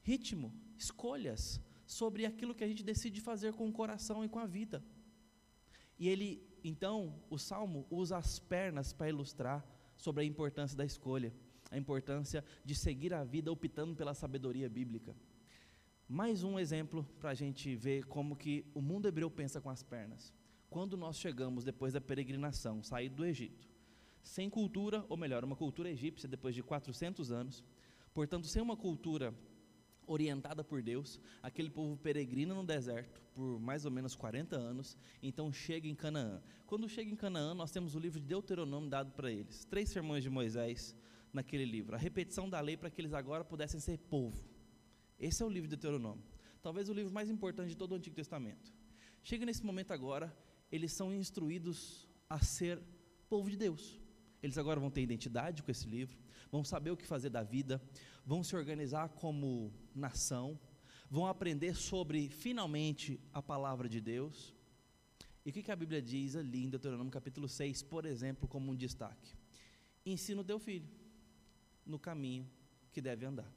ritmo, 0.00 0.54
escolhas, 0.78 1.60
sobre 1.84 2.24
aquilo 2.24 2.54
que 2.54 2.62
a 2.62 2.68
gente 2.68 2.84
decide 2.84 3.20
fazer 3.20 3.52
com 3.52 3.68
o 3.68 3.72
coração 3.72 4.24
e 4.24 4.28
com 4.28 4.38
a 4.38 4.46
vida. 4.46 4.80
E 5.98 6.08
ele 6.08 6.46
então, 6.68 7.14
o 7.30 7.38
salmo 7.38 7.86
usa 7.88 8.16
as 8.16 8.40
pernas 8.40 8.92
para 8.92 9.08
ilustrar 9.08 9.64
sobre 9.96 10.24
a 10.24 10.26
importância 10.26 10.76
da 10.76 10.84
escolha, 10.84 11.32
a 11.70 11.78
importância 11.78 12.44
de 12.64 12.74
seguir 12.74 13.14
a 13.14 13.22
vida 13.22 13.52
optando 13.52 13.94
pela 13.94 14.14
sabedoria 14.14 14.68
bíblica. 14.68 15.14
Mais 16.08 16.42
um 16.42 16.58
exemplo 16.58 17.04
para 17.20 17.30
a 17.30 17.34
gente 17.34 17.76
ver 17.76 18.04
como 18.06 18.34
que 18.34 18.64
o 18.74 18.80
mundo 18.80 19.06
hebreu 19.06 19.30
pensa 19.30 19.60
com 19.60 19.70
as 19.70 19.84
pernas. 19.84 20.34
Quando 20.68 20.96
nós 20.96 21.18
chegamos 21.18 21.64
depois 21.64 21.92
da 21.92 22.00
peregrinação, 22.00 22.82
sair 22.82 23.10
do 23.10 23.24
Egito, 23.24 23.68
sem 24.20 24.50
cultura, 24.50 25.06
ou 25.08 25.16
melhor, 25.16 25.44
uma 25.44 25.54
cultura 25.54 25.88
egípcia 25.88 26.28
depois 26.28 26.52
de 26.52 26.64
400 26.64 27.30
anos, 27.30 27.64
portanto, 28.12 28.48
sem 28.48 28.60
uma 28.60 28.76
cultura 28.76 29.32
orientada 30.06 30.62
por 30.62 30.82
Deus, 30.82 31.20
aquele 31.42 31.70
povo 31.70 31.96
peregrina 31.96 32.54
no 32.54 32.64
deserto 32.64 33.20
por 33.36 33.60
mais 33.60 33.84
ou 33.84 33.90
menos 33.90 34.14
40 34.14 34.56
anos, 34.56 34.96
então 35.22 35.52
chega 35.52 35.86
em 35.86 35.94
Canaã. 35.94 36.42
Quando 36.66 36.88
chega 36.88 37.10
em 37.10 37.14
Canaã, 37.16 37.52
nós 37.52 37.70
temos 37.70 37.94
o 37.94 37.98
livro 37.98 38.18
de 38.18 38.26
Deuteronômio 38.26 38.88
dado 38.88 39.12
para 39.12 39.30
eles, 39.30 39.66
três 39.66 39.90
sermões 39.90 40.22
de 40.22 40.30
Moisés 40.30 40.96
naquele 41.32 41.66
livro, 41.66 41.94
a 41.94 41.98
repetição 41.98 42.48
da 42.48 42.58
lei 42.60 42.78
para 42.78 42.88
que 42.88 42.98
eles 42.98 43.12
agora 43.12 43.44
pudessem 43.44 43.78
ser 43.78 43.98
povo. 43.98 44.42
Esse 45.18 45.42
é 45.42 45.46
o 45.46 45.50
livro 45.50 45.68
de 45.68 45.76
Deuteronômio, 45.76 46.24
talvez 46.62 46.88
o 46.88 46.94
livro 46.94 47.12
mais 47.12 47.28
importante 47.28 47.68
de 47.68 47.76
todo 47.76 47.92
o 47.92 47.94
Antigo 47.94 48.16
Testamento. 48.16 48.72
Chega 49.22 49.44
nesse 49.44 49.64
momento 49.64 49.92
agora, 49.92 50.34
eles 50.72 50.92
são 50.92 51.12
instruídos 51.12 52.08
a 52.28 52.38
ser 52.38 52.80
povo 53.28 53.50
de 53.50 53.56
Deus. 53.56 54.00
Eles 54.42 54.56
agora 54.56 54.80
vão 54.80 54.90
ter 54.90 55.02
identidade 55.02 55.62
com 55.62 55.70
esse 55.70 55.86
livro, 55.86 56.16
vão 56.50 56.64
saber 56.64 56.90
o 56.90 56.96
que 56.96 57.06
fazer 57.06 57.30
da 57.30 57.42
vida, 57.42 57.82
vão 58.24 58.42
se 58.42 58.56
organizar 58.56 59.08
como 59.10 59.72
nação, 59.94 60.58
vão 61.10 61.26
aprender 61.26 61.74
sobre, 61.74 62.28
finalmente, 62.28 63.20
a 63.32 63.42
palavra 63.42 63.88
de 63.88 64.00
Deus. 64.00 64.54
E 65.44 65.50
o 65.50 65.52
que, 65.52 65.70
a 65.70 65.76
Bíblia 65.76 66.02
diz 66.02 66.34
ali 66.34 66.64
em 66.64 66.68
Deuteronômio 66.70 67.12
capítulo 67.12 67.48
6, 67.48 67.82
por 67.82 68.04
exemplo, 68.04 68.48
como 68.48 68.72
um 68.72 68.76
destaque? 68.76 69.36
Ensina 70.04 70.40
o 70.40 70.44
teu 70.44 70.58
filho 70.58 70.88
no 71.84 71.98
caminho 71.98 72.48
que 72.92 73.00
deve 73.00 73.24
andar. 73.24 73.52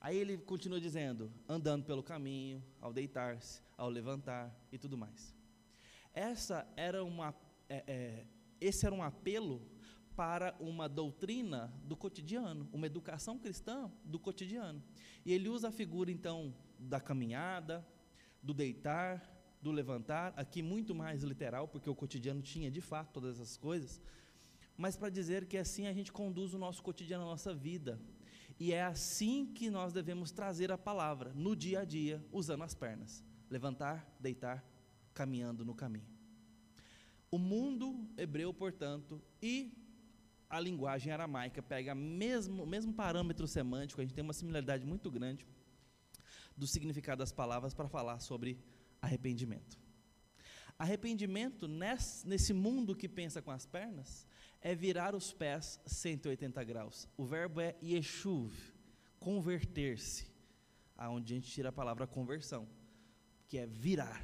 Aí 0.00 0.16
ele 0.16 0.38
continua 0.38 0.80
dizendo: 0.80 1.30
andando 1.48 1.84
pelo 1.84 2.02
caminho, 2.02 2.62
ao 2.80 2.92
deitar-se, 2.92 3.62
ao 3.76 3.88
levantar 3.88 4.54
e 4.72 4.78
tudo 4.78 4.96
mais. 4.96 5.34
Essa 6.14 6.66
era 6.76 7.04
uma, 7.04 7.34
é, 7.68 7.84
é, 7.86 8.26
esse 8.60 8.84
era 8.84 8.94
um 8.94 9.02
apelo 9.02 9.62
para 10.16 10.54
uma 10.60 10.88
doutrina 10.88 11.72
do 11.84 11.96
cotidiano, 11.96 12.68
uma 12.72 12.86
educação 12.86 13.38
cristã 13.38 13.90
do 14.04 14.18
cotidiano. 14.18 14.82
E 15.24 15.32
ele 15.32 15.48
usa 15.48 15.68
a 15.68 15.72
figura 15.72 16.10
então 16.10 16.54
da 16.78 17.00
caminhada, 17.00 17.86
do 18.42 18.52
deitar, 18.52 19.22
do 19.62 19.70
levantar, 19.70 20.34
aqui 20.36 20.62
muito 20.62 20.94
mais 20.94 21.22
literal, 21.22 21.68
porque 21.68 21.88
o 21.88 21.94
cotidiano 21.94 22.42
tinha 22.42 22.70
de 22.70 22.80
fato 22.80 23.12
todas 23.12 23.36
essas 23.36 23.56
coisas, 23.56 24.00
mas 24.76 24.96
para 24.96 25.08
dizer 25.08 25.46
que 25.46 25.56
assim 25.56 25.86
a 25.86 25.92
gente 25.92 26.10
conduz 26.10 26.52
o 26.52 26.58
nosso 26.58 26.82
cotidiano, 26.82 27.22
a 27.24 27.28
nossa 27.28 27.54
vida. 27.54 28.00
E 28.58 28.72
é 28.72 28.82
assim 28.82 29.46
que 29.46 29.70
nós 29.70 29.92
devemos 29.92 30.30
trazer 30.30 30.72
a 30.72 30.78
palavra, 30.78 31.32
no 31.34 31.54
dia 31.54 31.80
a 31.80 31.84
dia, 31.84 32.24
usando 32.32 32.62
as 32.62 32.74
pernas. 32.74 33.24
Levantar, 33.48 34.06
deitar, 34.18 34.64
caminhando 35.14 35.64
no 35.64 35.74
caminho. 35.74 36.06
O 37.30 37.38
mundo 37.38 38.08
hebreu, 38.16 38.52
portanto, 38.52 39.22
e 39.40 39.72
a 40.52 40.60
linguagem 40.60 41.10
aramaica 41.10 41.62
pega 41.62 41.94
mesmo, 41.94 42.64
o 42.64 42.66
mesmo 42.66 42.92
parâmetro 42.92 43.48
semântico, 43.48 44.02
a 44.02 44.04
gente 44.04 44.12
tem 44.12 44.22
uma 44.22 44.34
similaridade 44.34 44.84
muito 44.84 45.10
grande 45.10 45.46
do 46.54 46.66
significado 46.66 47.20
das 47.20 47.32
palavras 47.32 47.72
para 47.72 47.88
falar 47.88 48.18
sobre 48.18 48.62
arrependimento. 49.00 49.80
Arrependimento 50.78 51.66
nesse, 51.66 52.28
nesse 52.28 52.52
mundo 52.52 52.94
que 52.94 53.08
pensa 53.08 53.40
com 53.40 53.50
as 53.50 53.64
pernas 53.64 54.26
é 54.60 54.74
virar 54.74 55.14
os 55.14 55.32
pés 55.32 55.80
180 55.86 56.62
graus. 56.64 57.08
O 57.16 57.24
verbo 57.24 57.58
é 57.58 57.74
yeshuv, 57.82 58.52
converter-se, 59.18 60.30
aonde 60.98 61.32
a 61.32 61.36
gente 61.36 61.50
tira 61.50 61.70
a 61.70 61.72
palavra 61.72 62.06
conversão, 62.06 62.68
que 63.48 63.56
é 63.56 63.66
virar. 63.66 64.22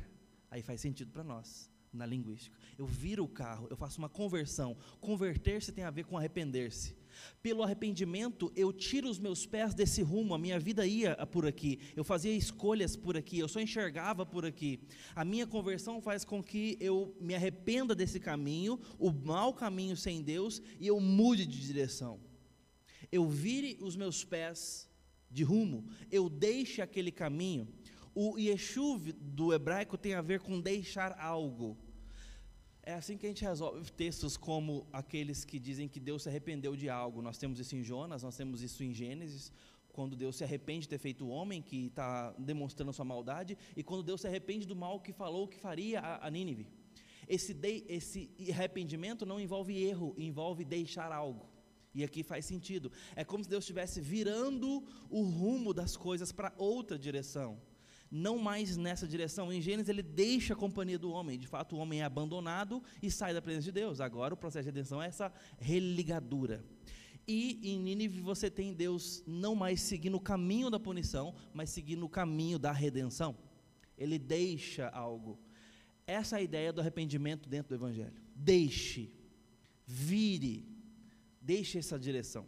Aí 0.50 0.60
faz 0.60 0.82
sentido 0.82 1.10
para 1.10 1.24
nós 1.24 1.70
na 1.92 2.06
linguística. 2.06 2.56
Eu 2.76 2.86
viro 2.86 3.24
o 3.24 3.28
carro, 3.28 3.66
eu 3.70 3.76
faço 3.76 3.98
uma 3.98 4.08
conversão. 4.08 4.76
Converter-se 5.00 5.72
tem 5.72 5.84
a 5.84 5.90
ver 5.90 6.04
com 6.04 6.16
arrepender-se. 6.16 6.96
Pelo 7.42 7.62
arrependimento, 7.62 8.52
eu 8.54 8.72
tiro 8.72 9.08
os 9.08 9.18
meus 9.18 9.46
pés 9.46 9.74
desse 9.74 10.02
rumo, 10.02 10.34
a 10.34 10.38
minha 10.38 10.58
vida 10.58 10.86
ia 10.86 11.16
por 11.26 11.46
aqui, 11.46 11.80
eu 11.96 12.04
fazia 12.04 12.32
escolhas 12.32 12.96
por 12.96 13.16
aqui, 13.16 13.38
eu 13.38 13.48
só 13.48 13.60
enxergava 13.60 14.24
por 14.24 14.44
aqui. 14.44 14.80
A 15.14 15.24
minha 15.24 15.46
conversão 15.46 16.00
faz 16.00 16.24
com 16.24 16.42
que 16.42 16.76
eu 16.80 17.16
me 17.20 17.34
arrependa 17.34 17.94
desse 17.94 18.20
caminho, 18.20 18.78
o 18.98 19.10
mau 19.10 19.52
caminho 19.52 19.96
sem 19.96 20.22
Deus, 20.22 20.62
e 20.78 20.86
eu 20.86 21.00
mude 21.00 21.46
de 21.46 21.60
direção. 21.60 22.20
Eu 23.10 23.28
vire 23.28 23.78
os 23.80 23.96
meus 23.96 24.24
pés 24.24 24.88
de 25.30 25.42
rumo, 25.42 25.86
eu 26.10 26.28
deixe 26.28 26.80
aquele 26.80 27.10
caminho. 27.10 27.68
O 28.20 28.36
Yeshuv 28.36 29.12
do 29.12 29.54
hebraico 29.54 29.96
tem 29.96 30.14
a 30.14 30.20
ver 30.20 30.40
com 30.40 30.60
deixar 30.60 31.16
algo. 31.20 31.78
É 32.82 32.94
assim 32.94 33.16
que 33.16 33.24
a 33.24 33.28
gente 33.28 33.44
resolve 33.44 33.92
textos 33.92 34.36
como 34.36 34.88
aqueles 34.92 35.44
que 35.44 35.56
dizem 35.56 35.86
que 35.86 36.00
Deus 36.00 36.24
se 36.24 36.28
arrependeu 36.28 36.74
de 36.74 36.88
algo. 36.88 37.22
Nós 37.22 37.38
temos 37.38 37.60
isso 37.60 37.76
em 37.76 37.84
Jonas, 37.84 38.24
nós 38.24 38.36
temos 38.36 38.60
isso 38.60 38.82
em 38.82 38.92
Gênesis, 38.92 39.52
quando 39.92 40.16
Deus 40.16 40.34
se 40.34 40.42
arrepende 40.42 40.80
de 40.80 40.88
ter 40.88 40.98
feito 40.98 41.24
o 41.24 41.28
homem 41.28 41.62
que 41.62 41.86
está 41.86 42.32
demonstrando 42.32 42.92
sua 42.92 43.04
maldade, 43.04 43.56
e 43.76 43.84
quando 43.84 44.02
Deus 44.02 44.20
se 44.22 44.26
arrepende 44.26 44.66
do 44.66 44.74
mal 44.74 44.98
que 44.98 45.12
falou 45.12 45.46
que 45.46 45.56
faria 45.56 46.00
a, 46.00 46.26
a 46.26 46.28
Nínive. 46.28 46.66
Esse, 47.28 47.54
de, 47.54 47.84
esse 47.88 48.34
arrependimento 48.50 49.24
não 49.24 49.38
envolve 49.38 49.80
erro, 49.80 50.12
envolve 50.18 50.64
deixar 50.64 51.12
algo. 51.12 51.48
E 51.94 52.02
aqui 52.02 52.24
faz 52.24 52.46
sentido. 52.46 52.90
É 53.14 53.24
como 53.24 53.44
se 53.44 53.48
Deus 53.48 53.62
estivesse 53.62 54.00
virando 54.00 54.82
o 55.08 55.22
rumo 55.22 55.72
das 55.72 55.96
coisas 55.96 56.32
para 56.32 56.52
outra 56.58 56.98
direção 56.98 57.67
não 58.10 58.38
mais 58.38 58.76
nessa 58.76 59.06
direção. 59.06 59.52
Em 59.52 59.60
Gênesis 59.60 59.88
ele 59.88 60.02
deixa 60.02 60.54
a 60.54 60.56
companhia 60.56 60.98
do 60.98 61.10
homem, 61.10 61.38
de 61.38 61.46
fato 61.46 61.76
o 61.76 61.78
homem 61.78 62.00
é 62.00 62.04
abandonado 62.04 62.82
e 63.02 63.10
sai 63.10 63.34
da 63.34 63.42
presença 63.42 63.64
de 63.64 63.72
Deus. 63.72 64.00
Agora 64.00 64.34
o 64.34 64.36
processo 64.36 64.64
de 64.64 64.74
redenção 64.74 65.02
é 65.02 65.06
essa 65.06 65.32
religadura. 65.58 66.64
E 67.26 67.60
em 67.62 67.78
Nínive 67.78 68.20
você 68.20 68.50
tem 68.50 68.72
Deus 68.72 69.22
não 69.26 69.54
mais 69.54 69.82
seguindo 69.82 70.16
o 70.16 70.20
caminho 70.20 70.70
da 70.70 70.80
punição, 70.80 71.34
mas 71.52 71.68
seguindo 71.68 72.04
o 72.06 72.08
caminho 72.08 72.58
da 72.58 72.72
redenção. 72.72 73.36
Ele 73.98 74.18
deixa 74.18 74.88
algo. 74.88 75.38
Essa 76.06 76.36
é 76.36 76.38
a 76.38 76.42
ideia 76.42 76.72
do 76.72 76.80
arrependimento 76.80 77.46
dentro 77.46 77.68
do 77.68 77.74
Evangelho. 77.74 78.14
Deixe, 78.34 79.12
vire, 79.86 80.66
deixe 81.38 81.78
essa 81.78 81.98
direção. 81.98 82.46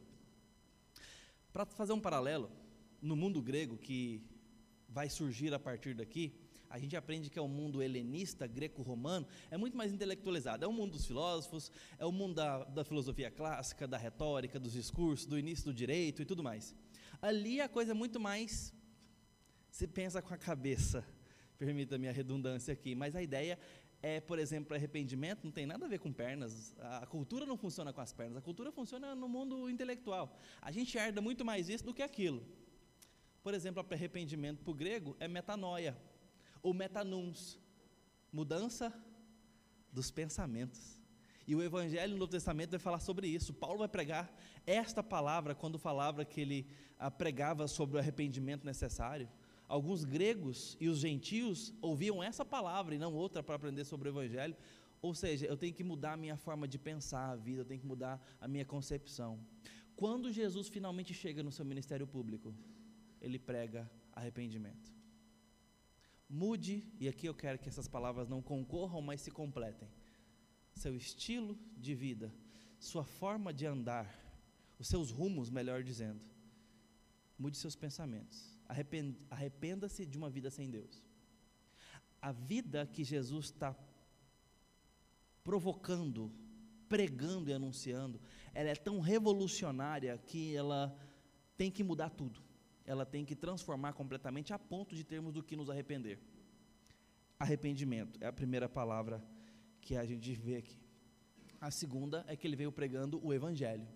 Para 1.53 1.67
fazer 1.67 1.93
um 1.93 2.01
paralelo, 2.01 2.51
no 3.03 3.15
mundo 3.15 3.43
grego, 3.43 3.77
que 3.77 4.23
vai 4.91 5.09
surgir 5.09 5.55
a 5.55 5.59
partir 5.59 5.95
daqui, 5.95 6.35
a 6.71 6.79
gente 6.79 6.97
aprende 6.97 7.29
que 7.29 7.39
é 7.39 7.43
o 7.43 7.49
mundo 7.49 7.83
helenista, 7.83 8.47
greco-romano, 8.47 9.27
é 9.51 9.57
muito 9.57 9.77
mais 9.77 9.93
intelectualizado. 9.93 10.65
É 10.65 10.69
o 10.69 10.73
mundo 10.73 10.93
dos 10.93 11.05
filósofos, 11.05 11.71
é 11.99 12.07
o 12.07 12.13
mundo 12.13 12.35
da, 12.35 12.63
da, 12.63 12.85
filosofia 12.85 13.29
clássica, 13.29 13.89
da 13.89 13.99
retórica, 13.99 14.59
dos 14.61 14.73
discursos, 14.73 15.27
do 15.27 15.37
início 15.37 15.65
do 15.65 15.75
direito 15.75 16.23
e 16.23 16.25
tudo 16.25 16.45
mais. 16.45 16.73
Ali 17.21 17.61
a 17.61 17.69
coisa 17.69 17.91
é 17.91 17.95
muito 17.95 18.21
mais. 18.21 18.73
Se 19.69 19.89
pensa 19.89 20.23
com 20.23 20.33
a 20.33 20.37
cabeça, 20.37 21.05
permita-me 21.59 22.07
a 22.07 22.13
redundância 22.13 22.73
aqui, 22.73 22.95
mas 22.95 23.17
a 23.17 23.23
ideia 23.23 23.59
é, 24.01 24.21
por 24.21 24.39
exemplo, 24.39 24.75
arrependimento 24.75 25.43
não 25.43 25.51
tem 25.51 25.67
nada 25.67 25.85
a 25.87 25.89
ver 25.89 25.99
com 25.99 26.13
pernas. 26.13 26.73
A 26.79 27.05
cultura 27.05 27.45
não 27.45 27.57
funciona 27.57 27.93
com 27.93 28.01
as 28.01 28.13
pernas, 28.13 28.37
a 28.37 28.41
cultura 28.41 28.71
funciona 28.71 29.13
no 29.17 29.29
mundo 29.29 29.69
intelectual. 29.69 30.39
A 30.63 30.71
gente 30.71 30.97
herda 30.97 31.21
muito 31.21 31.45
mais 31.45 31.69
isso 31.69 31.85
do 31.85 31.93
que 31.93 32.01
aquilo. 32.01 32.47
Por 33.43 33.55
exemplo, 33.55 33.85
arrependimento 33.91 34.63
para 34.63 34.71
o 34.71 34.75
grego 34.75 35.17
é 35.19 35.27
metanoia, 35.27 35.97
ou 36.63 36.75
metanuns, 36.75 37.59
mudança 38.33 38.93
dos 39.93 40.11
pensamentos. 40.11 41.01
E 41.47 41.55
o 41.57 41.63
Evangelho 41.63 42.13
no 42.13 42.19
Novo 42.19 42.31
Testamento 42.31 42.71
vai 42.71 42.79
falar 42.79 43.01
sobre 43.01 43.27
isso. 43.27 43.53
Paulo 43.53 43.79
vai 43.79 43.89
pregar 43.89 44.33
esta 44.67 45.03
palavra 45.03 45.55
quando 45.55 45.79
falava 45.79 46.25
que 46.25 46.41
ele 46.41 46.67
ah, 46.99 47.11
pregava 47.11 47.67
sobre 47.67 47.97
o 47.97 47.99
arrependimento 47.99 48.65
necessário. 48.65 49.29
Alguns 49.67 50.05
gregos 50.05 50.77
e 50.79 50.89
os 50.89 50.99
gentios 50.99 51.73
ouviam 51.81 52.23
essa 52.23 52.45
palavra 52.45 52.95
e 52.95 52.99
não 52.99 53.15
outra 53.15 53.43
para 53.43 53.57
aprender 53.57 53.85
sobre 53.85 54.09
o 54.09 54.13
Evangelho. 54.13 54.57
Ou 55.03 55.15
seja, 55.15 55.47
eu 55.47 55.57
tenho 55.57 55.75
que 55.75 55.83
mudar 55.83 56.13
a 56.13 56.17
minha 56.17 56.37
forma 56.37 56.69
de 56.69 56.79
pensar 56.79 57.31
a 57.31 57.37
vida, 57.37 57.63
eu 57.63 57.65
tenho 57.65 57.81
que 57.81 57.87
mudar 57.87 58.21
a 58.41 58.47
minha 58.47 58.65
concepção. 58.65 59.41
Quando 59.97 60.31
Jesus 60.31 60.69
finalmente 60.69 61.15
chega 61.15 61.43
no 61.43 61.51
seu 61.51 61.65
ministério 61.65 62.07
público, 62.07 62.55
ele 63.21 63.39
prega 63.39 63.91
arrependimento. 64.13 64.93
Mude, 66.29 66.85
e 66.99 67.09
aqui 67.09 67.27
eu 67.27 67.35
quero 67.35 67.59
que 67.59 67.69
essas 67.69 67.89
palavras 67.89 68.29
não 68.29 68.41
concorram, 68.41 69.03
mas 69.03 69.21
se 69.21 69.31
completem. 69.31 69.89
Seu 70.75 70.97
estilo 70.97 71.59
de 71.77 71.95
vida, 71.95 72.33
sua 72.79 73.05
forma 73.05 73.53
de 73.53 73.67
andar, 73.67 74.09
os 74.79 74.87
seus 74.87 75.11
rumos, 75.11 75.51
melhor 75.51 75.83
dizendo. 75.83 76.21
Mude 77.39 77.57
seus 77.57 77.75
pensamentos. 77.75 78.57
Arrependa-se 79.29 80.07
de 80.07 80.17
uma 80.17 80.31
vida 80.31 80.51
sem 80.51 80.71
Deus. 80.71 81.03
A 82.23 82.31
vida 82.33 82.87
que 82.87 83.03
Jesus 83.03 83.47
está 83.47 83.77
provocando 85.43 86.33
pregando 86.91 87.49
e 87.49 87.53
anunciando, 87.53 88.21
ela 88.53 88.69
é 88.69 88.75
tão 88.75 88.99
revolucionária 88.99 90.19
que 90.19 90.57
ela 90.57 90.99
tem 91.57 91.71
que 91.71 91.85
mudar 91.85 92.11
tudo. 92.11 92.43
Ela 92.91 93.07
tem 93.07 93.25
que 93.25 93.37
transformar 93.37 93.93
completamente 93.93 94.53
a 94.53 94.59
ponto 94.59 94.97
de 94.97 95.05
termos 95.05 95.33
do 95.33 95.45
que 95.45 95.55
nos 95.55 95.71
arrepender. 95.71 96.19
Arrependimento 97.39 98.19
é 98.21 98.27
a 98.27 98.33
primeira 98.33 98.69
palavra 98.69 99.23
que 99.81 99.95
a 99.97 100.05
gente 100.05 100.33
vê 100.35 100.57
aqui. 100.57 100.81
A 101.61 101.71
segunda 101.71 102.25
é 102.27 102.35
que 102.35 102.45
ele 102.49 102.57
veio 102.57 102.73
pregando 102.73 103.25
o 103.25 103.33
evangelho. 103.33 103.87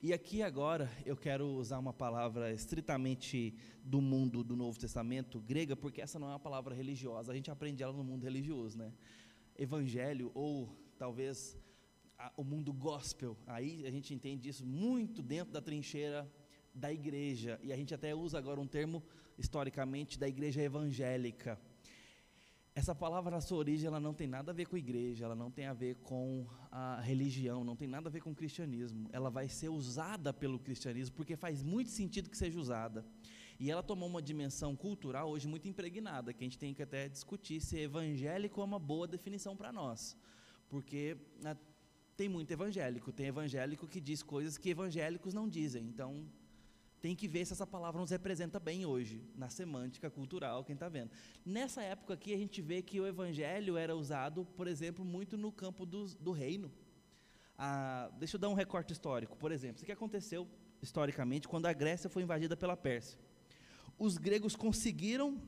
E 0.00 0.12
aqui 0.12 0.40
agora 0.40 0.88
eu 1.04 1.16
quero 1.16 1.46
usar 1.48 1.80
uma 1.80 1.92
palavra 1.92 2.52
estritamente 2.52 3.56
do 3.82 4.00
mundo 4.00 4.44
do 4.44 4.54
Novo 4.54 4.78
Testamento, 4.78 5.40
grega, 5.40 5.74
porque 5.74 6.00
essa 6.00 6.16
não 6.20 6.28
é 6.28 6.30
uma 6.30 6.38
palavra 6.48 6.76
religiosa, 6.76 7.32
a 7.32 7.34
gente 7.34 7.50
aprende 7.50 7.82
ela 7.82 7.92
no 7.92 8.04
mundo 8.04 8.22
religioso, 8.22 8.78
né? 8.78 8.92
Evangelho, 9.58 10.30
ou 10.32 10.76
talvez 10.96 11.58
a, 12.16 12.32
o 12.36 12.44
mundo 12.44 12.72
gospel, 12.72 13.36
aí 13.48 13.84
a 13.84 13.90
gente 13.90 14.14
entende 14.14 14.48
isso 14.48 14.64
muito 14.64 15.22
dentro 15.22 15.52
da 15.52 15.60
trincheira 15.60 16.30
da 16.74 16.92
igreja, 16.92 17.58
e 17.62 17.72
a 17.72 17.76
gente 17.76 17.94
até 17.94 18.14
usa 18.14 18.38
agora 18.38 18.60
um 18.60 18.66
termo, 18.66 19.02
historicamente, 19.38 20.18
da 20.18 20.28
igreja 20.28 20.62
evangélica. 20.62 21.58
Essa 22.74 22.94
palavra, 22.94 23.30
na 23.30 23.40
sua 23.42 23.58
origem, 23.58 23.86
ela 23.86 24.00
não 24.00 24.14
tem 24.14 24.26
nada 24.26 24.50
a 24.50 24.54
ver 24.54 24.64
com 24.64 24.78
igreja, 24.78 25.26
ela 25.26 25.34
não 25.34 25.50
tem 25.50 25.66
a 25.66 25.74
ver 25.74 25.96
com 25.96 26.46
a 26.70 27.02
religião, 27.02 27.62
não 27.62 27.76
tem 27.76 27.86
nada 27.86 28.08
a 28.08 28.10
ver 28.10 28.22
com 28.22 28.30
o 28.30 28.34
cristianismo. 28.34 29.10
Ela 29.12 29.28
vai 29.28 29.46
ser 29.46 29.68
usada 29.68 30.32
pelo 30.32 30.58
cristianismo 30.58 31.14
porque 31.14 31.36
faz 31.36 31.62
muito 31.62 31.90
sentido 31.90 32.30
que 32.30 32.36
seja 32.36 32.58
usada. 32.58 33.04
E 33.60 33.70
ela 33.70 33.82
tomou 33.82 34.08
uma 34.08 34.22
dimensão 34.22 34.74
cultural 34.74 35.28
hoje 35.28 35.46
muito 35.46 35.68
impregnada, 35.68 36.32
que 36.32 36.42
a 36.42 36.46
gente 36.46 36.58
tem 36.58 36.72
que 36.72 36.82
até 36.82 37.10
discutir 37.10 37.60
se 37.60 37.78
evangélico 37.78 38.62
é 38.62 38.64
uma 38.64 38.78
boa 38.78 39.06
definição 39.06 39.54
para 39.54 39.70
nós. 39.70 40.16
Porque 40.70 41.18
né, 41.42 41.54
tem 42.16 42.28
muito 42.28 42.50
evangélico, 42.50 43.12
tem 43.12 43.26
evangélico 43.26 43.86
que 43.86 44.00
diz 44.00 44.22
coisas 44.22 44.56
que 44.56 44.70
evangélicos 44.70 45.34
não 45.34 45.46
dizem. 45.46 45.84
Então, 45.84 46.26
tem 47.02 47.16
que 47.16 47.26
ver 47.26 47.44
se 47.44 47.52
essa 47.52 47.66
palavra 47.66 48.00
nos 48.00 48.10
representa 48.10 48.60
bem 48.60 48.86
hoje, 48.86 49.20
na 49.34 49.50
semântica 49.50 50.08
cultural, 50.08 50.64
quem 50.64 50.74
está 50.74 50.88
vendo. 50.88 51.10
Nessa 51.44 51.82
época 51.82 52.14
aqui, 52.14 52.32
a 52.32 52.38
gente 52.38 52.62
vê 52.62 52.80
que 52.80 53.00
o 53.00 53.06
evangelho 53.06 53.76
era 53.76 53.96
usado, 53.96 54.44
por 54.56 54.68
exemplo, 54.68 55.04
muito 55.04 55.36
no 55.36 55.50
campo 55.50 55.84
do, 55.84 56.06
do 56.20 56.30
reino. 56.30 56.70
Ah, 57.58 58.08
deixa 58.20 58.36
eu 58.36 58.40
dar 58.40 58.48
um 58.48 58.54
recorte 58.54 58.92
histórico. 58.92 59.36
Por 59.36 59.50
exemplo, 59.50 59.82
o 59.82 59.84
que 59.84 59.90
aconteceu 59.90 60.46
historicamente 60.80 61.48
quando 61.48 61.66
a 61.66 61.72
Grécia 61.72 62.08
foi 62.08 62.22
invadida 62.22 62.56
pela 62.56 62.76
Pérsia? 62.76 63.18
Os 63.98 64.16
gregos 64.16 64.54
conseguiram 64.54 65.42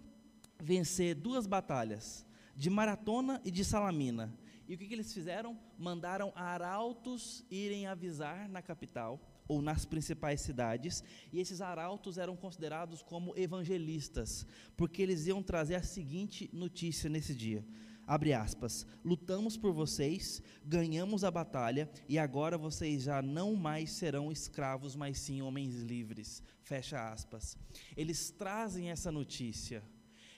vencer 0.60 1.14
duas 1.14 1.46
batalhas, 1.46 2.26
de 2.56 2.68
Maratona 2.68 3.40
e 3.44 3.50
de 3.52 3.64
Salamina. 3.64 4.36
E 4.66 4.74
o 4.74 4.78
que, 4.78 4.88
que 4.88 4.94
eles 4.94 5.14
fizeram? 5.14 5.56
Mandaram 5.78 6.32
arautos 6.34 7.44
irem 7.48 7.86
avisar 7.86 8.48
na 8.48 8.60
capital 8.60 9.20
ou 9.46 9.60
nas 9.60 9.84
principais 9.84 10.40
cidades, 10.40 11.04
e 11.32 11.40
esses 11.40 11.60
arautos 11.60 12.18
eram 12.18 12.36
considerados 12.36 13.02
como 13.02 13.36
evangelistas, 13.36 14.46
porque 14.76 15.02
eles 15.02 15.26
iam 15.26 15.42
trazer 15.42 15.74
a 15.74 15.82
seguinte 15.82 16.48
notícia 16.52 17.10
nesse 17.10 17.34
dia. 17.34 17.64
Abre 18.06 18.34
aspas. 18.34 18.86
Lutamos 19.02 19.56
por 19.56 19.72
vocês, 19.72 20.42
ganhamos 20.64 21.24
a 21.24 21.30
batalha 21.30 21.90
e 22.08 22.18
agora 22.18 22.58
vocês 22.58 23.04
já 23.04 23.22
não 23.22 23.54
mais 23.54 23.92
serão 23.92 24.30
escravos, 24.30 24.94
mas 24.94 25.18
sim 25.18 25.40
homens 25.40 25.76
livres. 25.76 26.42
Fecha 26.62 27.10
aspas. 27.10 27.56
Eles 27.96 28.30
trazem 28.30 28.90
essa 28.90 29.10
notícia. 29.10 29.82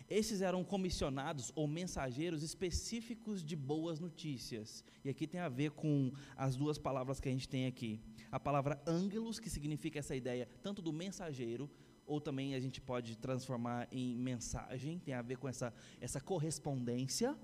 Esses 0.08 0.40
eram 0.40 0.62
comissionados 0.62 1.50
ou 1.54 1.66
mensageiros 1.66 2.42
específicos 2.42 3.44
de 3.44 3.56
boas 3.56 3.98
notícias. 3.98 4.84
E 5.04 5.08
aqui 5.08 5.26
tem 5.26 5.40
a 5.40 5.48
ver 5.48 5.72
com 5.72 6.12
as 6.36 6.56
duas 6.56 6.78
palavras 6.78 7.18
que 7.18 7.28
a 7.28 7.32
gente 7.32 7.48
tem 7.48 7.66
aqui 7.66 8.00
a 8.30 8.40
palavra 8.40 8.80
ângelos, 8.86 9.38
que 9.38 9.48
significa 9.48 9.98
essa 9.98 10.14
ideia 10.14 10.48
tanto 10.62 10.82
do 10.82 10.92
mensageiro, 10.92 11.70
ou 12.06 12.20
também 12.20 12.54
a 12.54 12.60
gente 12.60 12.80
pode 12.80 13.16
transformar 13.16 13.88
em 13.90 14.16
mensagem, 14.16 14.98
tem 14.98 15.14
a 15.14 15.22
ver 15.22 15.38
com 15.38 15.48
essa, 15.48 15.74
essa 16.00 16.20
correspondência. 16.20 17.36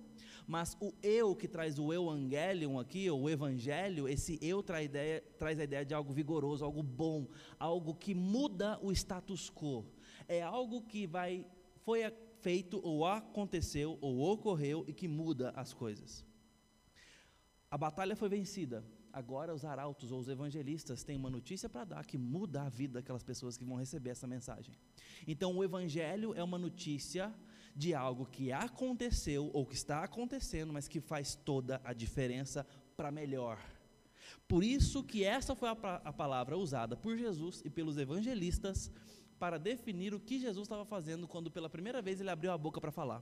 Mas 0.47 0.77
o 0.81 0.93
eu, 1.03 1.35
que 1.35 1.49
traz 1.49 1.79
o 1.79 1.93
evangelium 1.93 2.79
aqui, 2.79 3.11
ou 3.11 3.23
o 3.23 3.31
evangelho, 3.31 4.09
esse 4.09 4.39
eu 4.41 4.63
traz 4.63 4.83
a, 4.83 4.85
ideia, 4.85 5.21
traz 5.39 5.59
a 5.59 5.65
ideia 5.65 5.85
de 5.85 5.95
algo 5.95 6.13
vigoroso, 6.13 6.65
algo 6.65 6.83
bom, 6.83 7.27
algo 7.59 7.95
que 7.95 8.15
muda 8.15 8.79
o 8.83 8.93
status 8.93 9.51
quo. 9.51 9.85
É 10.29 10.43
algo 10.43 10.83
que 10.83 11.07
vai, 11.07 11.45
foi 11.85 12.05
feito, 12.43 12.81
ou 12.83 13.07
aconteceu, 13.07 13.99
ou 14.01 14.21
ocorreu, 14.33 14.85
e 14.87 14.93
que 14.93 15.09
muda 15.09 15.51
as 15.51 15.73
coisas. 15.73 16.25
A 17.71 17.79
batalha 17.79 18.15
foi 18.15 18.29
vencida, 18.29 18.85
agora 19.13 19.55
os 19.55 19.65
arautos 19.65 20.11
ou 20.13 20.19
os 20.19 20.29
evangelistas 20.29 21.05
têm 21.05 21.17
uma 21.17 21.31
notícia 21.31 21.69
para 21.69 21.85
dar 21.85 22.05
que 22.05 22.19
muda 22.19 22.63
a 22.63 22.69
vida 22.69 22.95
daquelas 22.95 23.23
pessoas 23.23 23.57
que 23.57 23.65
vão 23.65 23.77
receber 23.77 24.11
essa 24.11 24.27
mensagem. 24.27 24.75
Então, 25.27 25.57
o 25.57 25.65
evangelho 25.65 26.35
é 26.35 26.43
uma 26.43 26.59
notícia 26.59 27.33
de 27.75 27.95
algo 27.95 28.27
que 28.27 28.53
aconteceu 28.53 29.51
ou 29.55 29.65
que 29.65 29.75
está 29.75 30.05
acontecendo, 30.05 30.73
mas 30.73 30.89
que 30.89 31.01
faz 31.01 31.35
toda 31.35 31.81
a 31.85 31.93
diferença 31.93 32.67
para 32.97 33.11
melhor. 33.11 33.59
Por 34.47 34.63
isso 34.63 35.03
que 35.03 35.25
essa 35.25 35.55
foi 35.55 35.69
a, 35.69 35.73
a 35.73 36.13
palavra 36.13 36.59
usada 36.59 36.97
por 36.97 37.17
Jesus 37.17 37.63
e 37.65 37.71
pelos 37.71 37.97
evangelistas 37.97 38.91
para 39.43 39.59
definir 39.59 40.15
o 40.15 40.21
que 40.21 40.39
Jesus 40.39 40.65
estava 40.67 40.85
fazendo 40.95 41.27
quando 41.33 41.51
pela 41.57 41.69
primeira 41.77 42.01
vez 42.07 42.21
ele 42.21 42.31
abriu 42.31 42.53
a 42.53 42.59
boca 42.67 42.81
para 42.81 42.93
falar. 43.01 43.21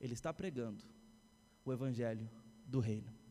Ele 0.00 0.14
está 0.18 0.30
pregando 0.40 0.84
o 1.64 1.72
evangelho 1.72 2.28
do 2.66 2.80
reino 2.80 3.22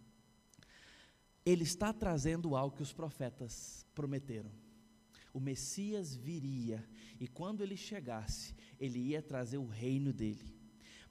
ele 1.45 1.63
está 1.63 1.91
trazendo 1.91 2.55
algo 2.55 2.75
que 2.75 2.83
os 2.83 2.93
profetas 2.93 3.85
prometeram. 3.95 4.51
O 5.33 5.39
Messias 5.39 6.15
viria, 6.15 6.87
e 7.19 7.27
quando 7.27 7.61
ele 7.61 7.77
chegasse, 7.77 8.53
ele 8.79 8.99
ia 8.99 9.21
trazer 9.21 9.57
o 9.57 9.65
reino 9.65 10.11
dele. 10.11 10.53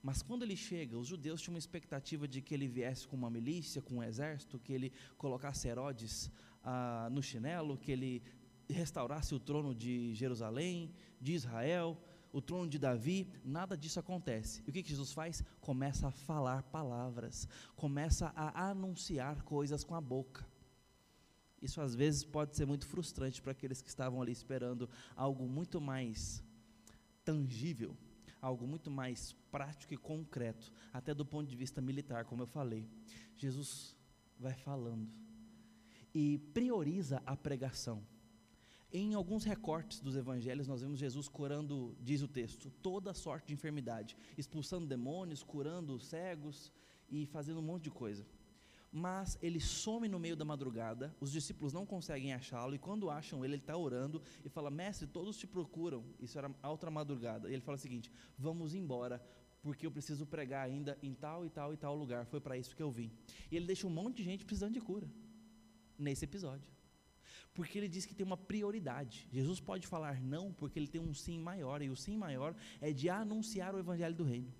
Mas 0.01 0.21
quando 0.21 0.43
ele 0.43 0.55
chega, 0.55 0.97
os 0.97 1.07
judeus 1.07 1.41
tinham 1.41 1.53
uma 1.53 1.59
expectativa 1.59 2.27
de 2.27 2.41
que 2.41 2.53
ele 2.53 2.67
viesse 2.67 3.07
com 3.07 3.15
uma 3.15 3.29
milícia, 3.29 3.81
com 3.81 3.95
um 3.95 4.03
exército, 4.03 4.59
que 4.59 4.73
ele 4.73 4.93
colocasse 5.17 5.67
Herodes 5.67 6.31
ah, 6.63 7.09
no 7.11 7.21
chinelo, 7.21 7.77
que 7.77 7.91
ele 7.91 8.23
restaurasse 8.71 9.33
o 9.35 9.39
trono 9.39 9.73
de 9.75 10.13
Jerusalém, 10.13 10.93
de 11.19 11.33
Israel, 11.33 11.97
o 12.33 12.41
trono 12.41 12.69
de 12.69 12.79
Davi, 12.79 13.27
nada 13.43 13.77
disso 13.77 13.99
acontece. 13.99 14.63
E 14.65 14.69
o 14.69 14.73
que, 14.73 14.83
Jesus 14.83 15.11
faz? 15.11 15.43
Começa 15.59 16.07
a 16.07 16.11
falar 16.11 16.63
palavras, 16.63 17.47
começa 17.75 18.31
a 18.35 18.69
anunciar 18.69 19.43
coisas 19.43 19.83
com 19.83 19.95
a 19.95 20.01
boca. 20.01 20.47
Isso 21.61 21.79
às 21.79 21.93
vezes 21.93 22.23
pode 22.23 22.55
ser 22.55 22.65
muito 22.65 22.87
frustrante 22.87 23.41
para 23.41 23.51
aqueles 23.51 23.81
que 23.81 23.89
estavam 23.89 24.21
ali 24.21 24.31
esperando 24.31 24.89
algo 25.15 25.47
muito 25.47 25.79
mais 25.79 26.43
tangível, 27.23 27.95
algo 28.41 28.65
muito 28.65 28.89
mais 28.89 29.33
prático 29.51 29.93
e 29.93 29.97
concreto, 29.97 30.71
até 30.91 31.13
do 31.13 31.25
ponto 31.25 31.47
de 31.47 31.55
vista 31.55 31.81
militar, 31.81 32.25
como 32.25 32.41
eu 32.41 32.47
falei. 32.47 32.89
Jesus 33.37 33.95
vai 34.39 34.53
falando 34.53 35.07
e 36.13 36.39
prioriza 36.53 37.21
a 37.25 37.35
pregação. 37.35 38.03
Em 38.93 39.13
alguns 39.13 39.45
recortes 39.45 40.01
dos 40.01 40.17
evangelhos, 40.17 40.67
nós 40.67 40.81
vemos 40.81 40.99
Jesus 40.99 41.29
curando, 41.29 41.95
diz 42.01 42.21
o 42.21 42.27
texto, 42.27 42.69
toda 42.81 43.13
sorte 43.13 43.47
de 43.47 43.53
enfermidade, 43.53 44.17
expulsando 44.37 44.85
demônios, 44.85 45.41
curando 45.41 45.97
cegos 45.97 46.73
e 47.09 47.25
fazendo 47.25 47.59
um 47.59 47.63
monte 47.63 47.83
de 47.83 47.91
coisa. 47.91 48.27
Mas 48.91 49.37
ele 49.41 49.61
some 49.61 50.09
no 50.09 50.19
meio 50.19 50.35
da 50.35 50.43
madrugada, 50.43 51.15
os 51.21 51.31
discípulos 51.31 51.71
não 51.71 51.85
conseguem 51.85 52.33
achá-lo, 52.33 52.75
e 52.75 52.77
quando 52.77 53.09
acham 53.09 53.45
ele, 53.45 53.53
ele 53.53 53.61
está 53.61 53.77
orando 53.77 54.21
e 54.43 54.49
fala: 54.49 54.69
Mestre, 54.69 55.07
todos 55.07 55.37
te 55.37 55.47
procuram. 55.47 56.03
Isso 56.19 56.37
era 56.37 56.53
outra 56.61 56.91
madrugada. 56.91 57.49
E 57.49 57.53
ele 57.53 57.61
fala 57.61 57.77
o 57.77 57.79
seguinte: 57.79 58.11
Vamos 58.37 58.75
embora, 58.75 59.23
porque 59.61 59.85
eu 59.85 59.91
preciso 59.91 60.25
pregar 60.25 60.65
ainda 60.65 60.97
em 61.01 61.13
tal 61.13 61.45
e 61.45 61.49
tal 61.49 61.73
e 61.73 61.77
tal 61.77 61.95
lugar. 61.95 62.25
Foi 62.25 62.41
para 62.41 62.57
isso 62.57 62.75
que 62.75 62.83
eu 62.83 62.91
vim. 62.91 63.09
E 63.49 63.55
ele 63.55 63.65
deixa 63.65 63.87
um 63.87 63.89
monte 63.89 64.17
de 64.17 64.23
gente 64.23 64.43
precisando 64.43 64.73
de 64.73 64.81
cura, 64.81 65.09
nesse 65.97 66.25
episódio. 66.25 66.69
Porque 67.53 67.77
ele 67.77 67.89
diz 67.89 68.05
que 68.05 68.15
tem 68.15 68.25
uma 68.25 68.37
prioridade. 68.37 69.27
Jesus 69.31 69.59
pode 69.59 69.85
falar 69.85 70.21
não 70.21 70.53
porque 70.53 70.79
ele 70.79 70.87
tem 70.87 71.01
um 71.01 71.13
sim 71.13 71.37
maior, 71.39 71.81
e 71.81 71.89
o 71.89 71.95
sim 71.95 72.15
maior 72.15 72.55
é 72.79 72.93
de 72.93 73.09
anunciar 73.09 73.75
o 73.75 73.79
evangelho 73.79 74.15
do 74.15 74.23
reino. 74.23 74.53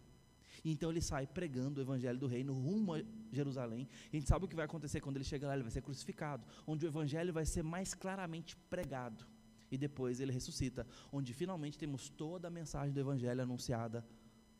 Então 0.63 0.91
ele 0.91 1.01
sai 1.01 1.25
pregando 1.25 1.79
o 1.79 1.83
evangelho 1.83 2.19
do 2.19 2.27
reino 2.27 2.53
rumo 2.53 2.95
a 2.95 3.03
Jerusalém. 3.31 3.87
A 4.11 4.15
gente 4.15 4.27
sabe 4.27 4.45
o 4.45 4.47
que 4.47 4.55
vai 4.55 4.65
acontecer 4.65 4.99
quando 4.99 5.15
ele 5.15 5.23
chega 5.23 5.47
lá, 5.47 5.53
ele 5.53 5.63
vai 5.63 5.71
ser 5.71 5.81
crucificado, 5.81 6.45
onde 6.67 6.85
o 6.85 6.89
evangelho 6.89 7.33
vai 7.33 7.45
ser 7.45 7.63
mais 7.63 7.93
claramente 7.93 8.55
pregado. 8.69 9.25
E 9.71 9.77
depois 9.77 10.19
ele 10.19 10.33
ressuscita, 10.33 10.85
onde 11.11 11.33
finalmente 11.33 11.77
temos 11.77 12.09
toda 12.09 12.49
a 12.49 12.51
mensagem 12.51 12.93
do 12.93 12.99
evangelho 12.99 13.41
anunciada 13.41 14.05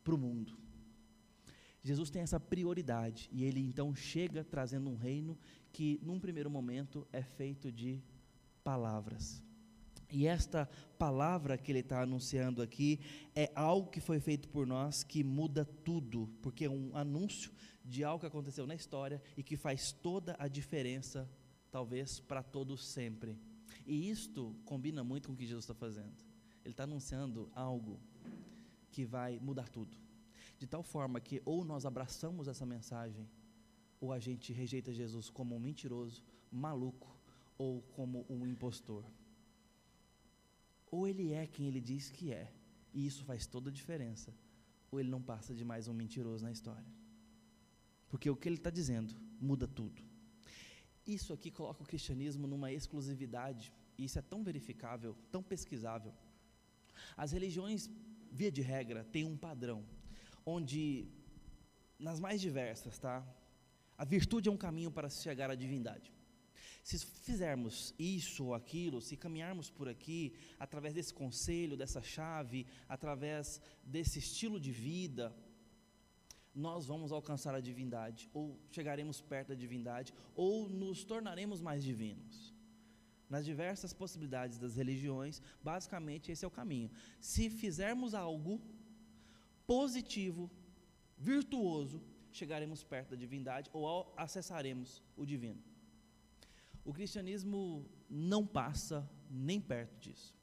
para 0.03 0.15
o 0.15 0.17
mundo. 0.17 0.57
Jesus 1.83 2.09
tem 2.09 2.21
essa 2.21 2.39
prioridade 2.39 3.27
e 3.31 3.43
ele 3.43 3.59
então 3.59 3.93
chega 3.93 4.43
trazendo 4.43 4.89
um 4.89 4.95
reino 4.95 5.37
que, 5.73 5.99
num 6.03 6.19
primeiro 6.19 6.49
momento, 6.49 7.07
é 7.11 7.23
feito 7.23 7.71
de 7.71 8.01
palavras. 8.63 9.43
E 10.11 10.27
esta 10.27 10.69
palavra 10.99 11.57
que 11.57 11.71
ele 11.71 11.79
está 11.79 12.01
anunciando 12.01 12.61
aqui 12.61 12.99
é 13.33 13.49
algo 13.55 13.89
que 13.89 14.01
foi 14.01 14.19
feito 14.19 14.49
por 14.49 14.67
nós 14.67 15.03
que 15.03 15.23
muda 15.23 15.63
tudo, 15.63 16.27
porque 16.41 16.65
é 16.65 16.69
um 16.69 16.95
anúncio 16.95 17.51
de 17.83 18.03
algo 18.03 18.19
que 18.19 18.27
aconteceu 18.27 18.67
na 18.67 18.75
história 18.75 19.21
e 19.37 19.41
que 19.41 19.55
faz 19.55 19.93
toda 19.93 20.35
a 20.37 20.49
diferença, 20.49 21.29
talvez 21.71 22.19
para 22.19 22.43
todos 22.43 22.85
sempre. 22.85 23.39
E 23.85 24.09
isto 24.09 24.53
combina 24.65 25.01
muito 25.01 25.29
com 25.29 25.33
o 25.33 25.37
que 25.37 25.45
Jesus 25.45 25.63
está 25.63 25.73
fazendo. 25.73 26.13
Ele 26.63 26.73
está 26.73 26.83
anunciando 26.83 27.49
algo 27.55 27.99
que 28.91 29.05
vai 29.05 29.39
mudar 29.39 29.69
tudo, 29.69 29.97
de 30.59 30.67
tal 30.67 30.83
forma 30.83 31.21
que 31.21 31.41
ou 31.45 31.63
nós 31.63 31.85
abraçamos 31.85 32.49
essa 32.49 32.65
mensagem, 32.65 33.29
ou 33.99 34.11
a 34.11 34.19
gente 34.19 34.51
rejeita 34.51 34.91
Jesus 34.91 35.29
como 35.29 35.55
um 35.55 35.59
mentiroso, 35.59 36.21
maluco 36.51 37.10
ou 37.61 37.81
como 37.95 38.25
um 38.29 38.41
impostor 38.53 39.03
ou 40.91 41.07
ele 41.07 41.31
é 41.31 41.47
quem 41.47 41.67
ele 41.67 41.79
diz 41.79 42.09
que 42.09 42.33
é, 42.33 42.51
e 42.93 43.05
isso 43.07 43.23
faz 43.23 43.47
toda 43.47 43.69
a 43.69 43.73
diferença, 43.73 44.35
ou 44.91 44.99
ele 44.99 45.09
não 45.09 45.21
passa 45.21 45.55
de 45.55 45.63
mais 45.63 45.87
um 45.87 45.93
mentiroso 45.93 46.43
na 46.43 46.51
história. 46.51 46.85
Porque 48.09 48.29
o 48.29 48.35
que 48.35 48.49
ele 48.49 48.57
está 48.57 48.69
dizendo 48.69 49.15
muda 49.39 49.65
tudo. 49.65 50.03
Isso 51.07 51.31
aqui 51.31 51.49
coloca 51.49 51.81
o 51.81 51.85
cristianismo 51.85 52.45
numa 52.45 52.71
exclusividade, 52.73 53.71
e 53.97 54.03
isso 54.03 54.19
é 54.19 54.21
tão 54.21 54.43
verificável, 54.43 55.15
tão 55.31 55.41
pesquisável. 55.41 56.13
As 57.15 57.31
religiões, 57.31 57.89
via 58.29 58.51
de 58.51 58.61
regra, 58.61 59.05
têm 59.05 59.23
um 59.23 59.37
padrão, 59.37 59.85
onde, 60.45 61.07
nas 61.97 62.19
mais 62.19 62.41
diversas, 62.41 62.99
tá? 62.99 63.25
A 63.97 64.03
virtude 64.03 64.49
é 64.49 64.51
um 64.51 64.57
caminho 64.57 64.91
para 64.91 65.09
se 65.09 65.23
chegar 65.23 65.49
à 65.49 65.55
divindade. 65.55 66.11
Se 66.83 66.97
fizermos 66.99 67.93
isso 67.97 68.45
ou 68.45 68.53
aquilo, 68.53 69.01
se 69.01 69.15
caminharmos 69.15 69.69
por 69.69 69.87
aqui, 69.87 70.33
através 70.59 70.93
desse 70.93 71.13
conselho, 71.13 71.77
dessa 71.77 72.01
chave, 72.01 72.65
através 72.87 73.61
desse 73.83 74.19
estilo 74.19 74.59
de 74.59 74.71
vida, 74.71 75.35
nós 76.53 76.85
vamos 76.85 77.11
alcançar 77.11 77.55
a 77.55 77.61
divindade, 77.61 78.29
ou 78.33 78.59
chegaremos 78.69 79.21
perto 79.21 79.49
da 79.49 79.55
divindade, 79.55 80.13
ou 80.35 80.67
nos 80.67 81.03
tornaremos 81.03 81.61
mais 81.61 81.83
divinos. 81.83 82.53
Nas 83.29 83.45
diversas 83.45 83.93
possibilidades 83.93 84.57
das 84.57 84.75
religiões, 84.75 85.41
basicamente 85.63 86.31
esse 86.31 86.43
é 86.43 86.47
o 86.47 86.51
caminho. 86.51 86.91
Se 87.19 87.49
fizermos 87.49 88.13
algo 88.13 88.61
positivo, 89.65 90.51
virtuoso, 91.17 92.03
chegaremos 92.31 92.83
perto 92.83 93.11
da 93.11 93.15
divindade 93.15 93.69
ou 93.71 94.13
acessaremos 94.17 95.01
o 95.15 95.25
divino. 95.25 95.70
O 96.83 96.93
cristianismo 96.93 97.85
não 98.09 98.45
passa 98.45 99.07
nem 99.29 99.61
perto 99.61 99.99
disso. 99.99 100.35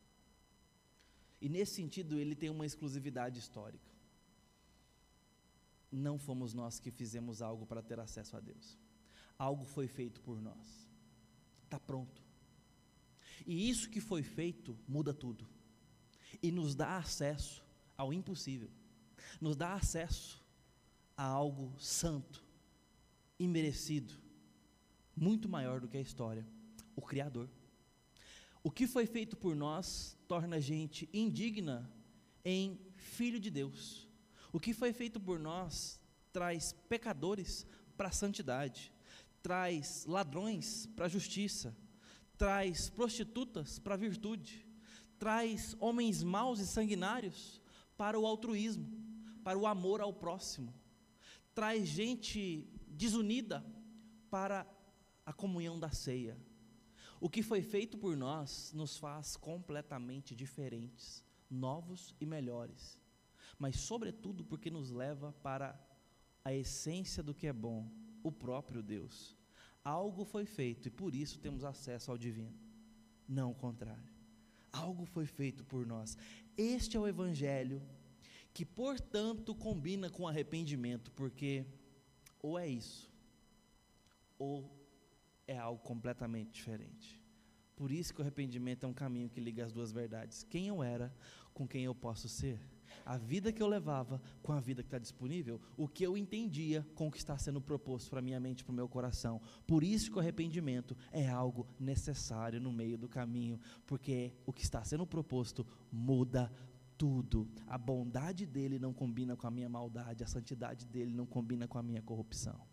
E 1.41 1.49
nesse 1.49 1.75
sentido, 1.75 2.19
ele 2.19 2.35
tem 2.35 2.51
uma 2.51 2.67
exclusividade 2.67 3.39
histórica. 3.39 3.93
Não 5.91 6.19
fomos 6.19 6.53
nós 6.53 6.79
que 6.79 6.91
fizemos 6.91 7.41
algo 7.43 7.67
para 7.67 7.83
ter 7.83 7.99
acesso 7.99 8.37
a 8.37 8.41
Deus. 8.41 8.79
Algo 9.39 9.65
foi 9.65 9.89
feito 9.89 10.21
por 10.21 10.41
nós. 10.41 10.89
Está 11.65 11.79
pronto. 11.79 12.23
E 13.47 13.69
isso 13.69 13.89
que 13.89 14.01
foi 14.01 14.23
feito 14.23 14.79
muda 14.87 15.15
tudo. 15.15 15.49
E 16.43 16.51
nos 16.51 16.75
dá 16.75 16.99
acesso 16.99 17.65
ao 17.97 18.13
impossível. 18.13 18.71
Nos 19.41 19.57
dá 19.57 19.75
acesso 19.75 20.43
a 21.17 21.25
algo 21.25 21.75
santo, 21.79 22.45
imerecido 23.39 24.28
muito 25.21 25.49
maior 25.49 25.81
do 25.81 25.89
que 25.89 25.97
a 25.97 26.01
história, 26.01 26.47
o 26.95 27.03
Criador. 27.03 27.49
O 28.63 28.71
que 28.71 28.87
foi 28.87 29.07
feito 29.07 29.37
por 29.37 29.55
nós 29.55 30.17
torna 30.27 30.57
a 30.57 30.61
gente 30.61 31.09
indigna 31.13 31.91
em 32.45 32.79
filho 32.97 33.41
de 33.41 33.51
Deus. 33.51 34.09
O 34.53 34.61
que 34.61 34.73
foi 34.73 34.93
feito 34.93 35.21
por 35.21 35.39
nós 35.39 36.01
traz 36.33 36.73
pecadores 36.89 37.67
para 37.97 38.09
a 38.09 38.13
santidade, 38.13 38.93
traz 39.43 40.05
ladrões 40.07 40.87
para 40.95 41.07
a 41.07 41.09
justiça, 41.09 41.77
traz 42.37 42.89
prostitutas 42.89 43.79
para 43.79 43.95
a 43.95 43.99
virtude, 43.99 44.67
traz 45.19 45.77
homens 45.81 46.23
maus 46.23 46.61
e 46.61 46.67
sanguinários 46.67 47.61
para 47.97 48.19
o 48.19 48.27
altruísmo, 48.27 48.89
para 49.43 49.59
o 49.59 49.67
amor 49.67 50.01
ao 50.01 50.13
próximo, 50.13 50.73
traz 51.55 51.89
gente 51.89 52.69
desunida 52.87 53.65
para 54.31 54.67
a 55.29 55.33
comunhão 55.35 55.79
da 55.79 55.91
ceia. 55.91 56.39
O 57.21 57.29
que 57.29 57.43
foi 57.43 57.61
feito 57.61 57.99
por 57.99 58.17
nós 58.17 58.73
nos 58.73 58.97
faz 58.97 59.37
completamente 59.37 60.35
diferentes, 60.35 61.23
novos 61.51 62.15
e 62.19 62.25
melhores, 62.25 62.99
mas, 63.59 63.77
sobretudo, 63.77 64.43
porque 64.43 64.71
nos 64.71 64.91
leva 64.91 65.35
para 65.43 65.79
a 66.43 66.55
essência 66.55 67.23
do 67.23 67.35
que 67.35 67.47
é 67.47 67.53
bom, 67.53 67.91
o 68.23 68.33
próprio 68.33 68.83
Deus. 68.83 69.37
Algo 69.85 70.25
foi 70.25 70.47
feito 70.47 70.89
e 70.89 70.91
por 70.91 71.15
isso 71.15 71.39
temos 71.39 71.63
acesso 71.63 72.11
ao 72.11 72.17
divino, 72.17 72.59
não 73.29 73.51
o 73.51 73.55
contrário. 73.55 74.15
Algo 74.73 75.05
foi 75.05 75.27
feito 75.27 75.63
por 75.63 75.85
nós. 75.85 76.17
Este 76.57 76.97
é 76.97 77.01
o 77.01 77.07
Evangelho 77.07 77.83
que, 78.55 78.65
portanto, 78.65 79.55
combina 79.55 80.09
com 80.09 80.27
arrependimento, 80.27 81.11
porque 81.11 81.67
ou 82.41 82.59
é 82.59 82.67
isso, 82.67 83.11
ou 84.39 84.78
é 85.49 85.59
algo 85.59 85.83
completamente 85.83 86.53
diferente. 86.53 87.21
Por 87.75 87.91
isso 87.91 88.13
que 88.13 88.21
o 88.21 88.23
arrependimento 88.23 88.85
é 88.85 88.89
um 88.89 88.93
caminho 88.93 89.31
que 89.31 89.41
liga 89.41 89.65
as 89.65 89.73
duas 89.73 89.91
verdades: 89.91 90.45
quem 90.45 90.69
eu 90.69 90.83
era 90.83 91.13
com 91.55 91.67
quem 91.67 91.85
eu 91.85 91.95
posso 91.95 92.29
ser. 92.29 92.61
A 93.05 93.17
vida 93.17 93.53
que 93.53 93.63
eu 93.63 93.67
levava 93.67 94.21
com 94.43 94.53
a 94.53 94.61
vida 94.61 94.83
que 94.83 94.87
está 94.87 94.99
disponível, 94.99 95.61
o 95.77 95.87
que 95.87 96.05
eu 96.05 96.17
entendia 96.17 96.87
com 96.95 97.09
o 97.09 97.11
que 97.11 97.19
está 97.19 97.37
sendo 97.39 97.61
proposto 97.61 98.11
para 98.11 98.23
minha 98.23 98.41
mente, 98.41 98.65
para 98.65 98.73
o 98.73 98.75
meu 98.75 98.89
coração. 98.89 99.41
Por 99.67 99.83
isso 99.83 100.11
que 100.11 100.17
o 100.17 100.21
arrependimento 100.21 100.97
é 101.13 101.29
algo 101.29 101.67
necessário 101.79 102.61
no 102.61 102.73
meio 102.73 102.99
do 102.99 103.09
caminho, 103.09 103.61
porque 103.87 104.33
o 104.47 104.53
que 104.53 104.63
está 104.63 104.83
sendo 104.85 105.07
proposto 105.07 105.67
muda 105.91 106.53
tudo. 106.97 107.49
A 107.67 107.79
bondade 107.79 108.45
dele 108.45 108.79
não 108.79 108.93
combina 108.93 109.37
com 109.37 109.47
a 109.47 109.51
minha 109.51 109.69
maldade, 109.69 110.25
a 110.25 110.27
santidade 110.27 110.85
dele 110.87 111.15
não 111.15 111.27
combina 111.27 111.69
com 111.69 111.79
a 111.79 111.83
minha 111.83 112.03
corrupção. 112.03 112.68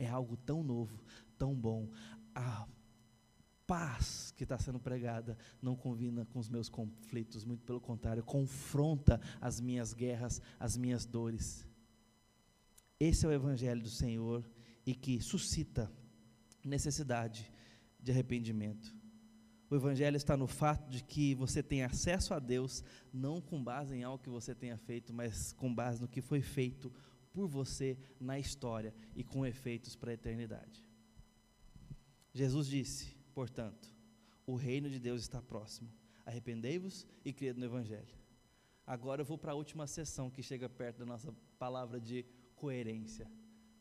É 0.00 0.08
algo 0.08 0.34
tão 0.34 0.64
novo, 0.64 0.98
tão 1.36 1.54
bom. 1.54 1.86
A 2.34 2.66
paz 3.66 4.32
que 4.34 4.44
está 4.44 4.58
sendo 4.58 4.80
pregada 4.80 5.36
não 5.60 5.76
combina 5.76 6.24
com 6.24 6.38
os 6.38 6.48
meus 6.48 6.70
conflitos, 6.70 7.44
muito 7.44 7.62
pelo 7.64 7.82
contrário, 7.82 8.24
confronta 8.24 9.20
as 9.38 9.60
minhas 9.60 9.92
guerras, 9.92 10.40
as 10.58 10.74
minhas 10.74 11.04
dores. 11.04 11.68
Esse 12.98 13.26
é 13.26 13.28
o 13.28 13.32
Evangelho 13.32 13.82
do 13.82 13.90
Senhor 13.90 14.42
e 14.86 14.94
que 14.94 15.20
suscita 15.20 15.92
necessidade 16.64 17.52
de 18.00 18.10
arrependimento. 18.10 18.96
O 19.68 19.76
Evangelho 19.76 20.16
está 20.16 20.34
no 20.34 20.46
fato 20.46 20.88
de 20.90 21.04
que 21.04 21.34
você 21.34 21.62
tem 21.62 21.82
acesso 21.82 22.32
a 22.32 22.38
Deus, 22.38 22.82
não 23.12 23.38
com 23.38 23.62
base 23.62 23.94
em 23.94 24.02
algo 24.02 24.22
que 24.22 24.30
você 24.30 24.54
tenha 24.54 24.78
feito, 24.78 25.12
mas 25.12 25.52
com 25.52 25.72
base 25.72 26.00
no 26.00 26.08
que 26.08 26.22
foi 26.22 26.40
feito 26.40 26.90
por 27.32 27.46
você 27.46 27.98
na 28.20 28.38
história 28.38 28.94
e 29.14 29.22
com 29.22 29.46
efeitos 29.46 29.94
para 29.96 30.10
a 30.10 30.14
eternidade. 30.14 30.84
Jesus 32.32 32.66
disse, 32.66 33.16
portanto, 33.34 33.94
o 34.46 34.54
reino 34.54 34.90
de 34.90 34.98
Deus 34.98 35.22
está 35.22 35.40
próximo. 35.40 35.90
Arrependei-vos 36.24 37.06
e 37.24 37.32
crede 37.32 37.58
no 37.58 37.66
Evangelho. 37.66 38.14
Agora 38.86 39.22
eu 39.22 39.24
vou 39.24 39.38
para 39.38 39.52
a 39.52 39.54
última 39.54 39.86
sessão 39.86 40.30
que 40.30 40.42
chega 40.42 40.68
perto 40.68 40.98
da 40.98 41.06
nossa 41.06 41.32
palavra 41.58 42.00
de 42.00 42.24
coerência: 42.56 43.30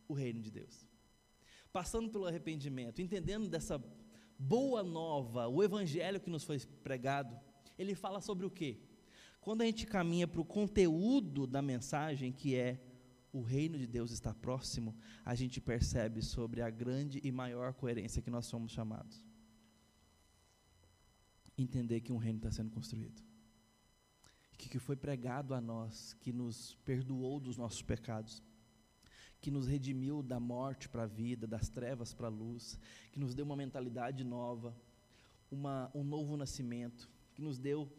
o 0.08 0.14
reino 0.14 0.40
de 0.40 0.52
Deus. 0.52 0.88
Passando 1.72 2.10
pelo 2.10 2.26
arrependimento, 2.26 3.02
entendendo 3.02 3.48
dessa 3.48 3.84
boa 4.38 4.82
nova, 4.82 5.48
o 5.48 5.64
Evangelho 5.64 6.20
que 6.20 6.30
nos 6.30 6.44
foi 6.44 6.60
pregado, 6.84 7.40
ele 7.78 7.94
fala 7.94 8.22
sobre 8.22 8.46
o 8.46 8.50
quê? 8.50 8.80
Quando 9.42 9.62
a 9.62 9.66
gente 9.66 9.86
caminha 9.86 10.28
para 10.28 10.42
o 10.42 10.46
conteúdo 10.46 11.48
da 11.48 11.62
mensagem, 11.62 12.32
que 12.32 12.56
é 12.56 12.80
o 13.32 13.42
reino 13.42 13.78
de 13.78 13.86
Deus 13.86 14.12
está 14.12 14.34
próximo, 14.34 14.96
a 15.24 15.36
gente 15.36 15.62
percebe 15.62 16.22
sobre 16.22 16.62
a 16.62 16.70
grande 16.70 17.20
e 17.24 17.32
maior 17.32 17.74
coerência 17.74 18.22
que 18.22 18.30
nós 18.30 18.46
somos 18.46 18.72
chamados. 18.72 19.24
Entender 21.58 22.02
que 22.02 22.12
um 22.12 22.18
reino 22.18 22.38
está 22.38 22.52
sendo 22.52 22.72
construído. 22.72 23.22
Que, 24.58 24.70
que 24.70 24.80
foi 24.80 24.96
pregado 24.96 25.54
a 25.54 25.62
nós, 25.62 26.14
que 26.14 26.34
nos 26.34 26.76
perdoou 26.84 27.40
dos 27.40 27.58
nossos 27.58 27.82
pecados, 27.82 28.44
que 29.40 29.52
nos 29.52 29.68
redimiu 29.68 30.22
da 30.22 30.40
morte 30.40 30.90
para 30.90 31.04
a 31.04 31.08
vida, 31.08 31.48
das 31.48 31.70
trevas 31.70 32.14
para 32.14 32.28
a 32.28 32.32
luz, 32.32 32.78
que 33.12 33.20
nos 33.20 33.34
deu 33.34 33.46
uma 33.46 33.56
mentalidade 33.56 34.24
nova, 34.24 34.76
uma, 35.50 35.90
um 35.94 36.04
novo 36.04 36.36
nascimento, 36.36 37.10
que 37.34 37.42
nos 37.42 37.58
deu 37.58 37.90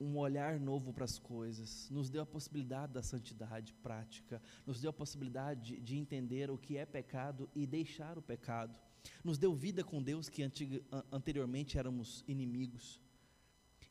um 0.00 0.16
olhar 0.16 0.60
novo 0.60 0.92
para 0.92 1.04
as 1.04 1.18
coisas, 1.18 1.88
nos 1.90 2.08
deu 2.08 2.22
a 2.22 2.26
possibilidade 2.26 2.92
da 2.92 3.02
santidade 3.02 3.72
prática, 3.74 4.40
nos 4.66 4.80
deu 4.80 4.90
a 4.90 4.92
possibilidade 4.92 5.74
de, 5.74 5.80
de 5.80 5.96
entender 5.96 6.50
o 6.50 6.58
que 6.58 6.76
é 6.76 6.86
pecado 6.86 7.48
e 7.54 7.66
deixar 7.66 8.16
o 8.16 8.22
pecado, 8.22 8.78
nos 9.24 9.38
deu 9.38 9.54
vida 9.54 9.82
com 9.82 10.02
Deus 10.02 10.28
que 10.28 10.42
anteriormente 11.10 11.78
éramos 11.78 12.24
inimigos, 12.28 13.00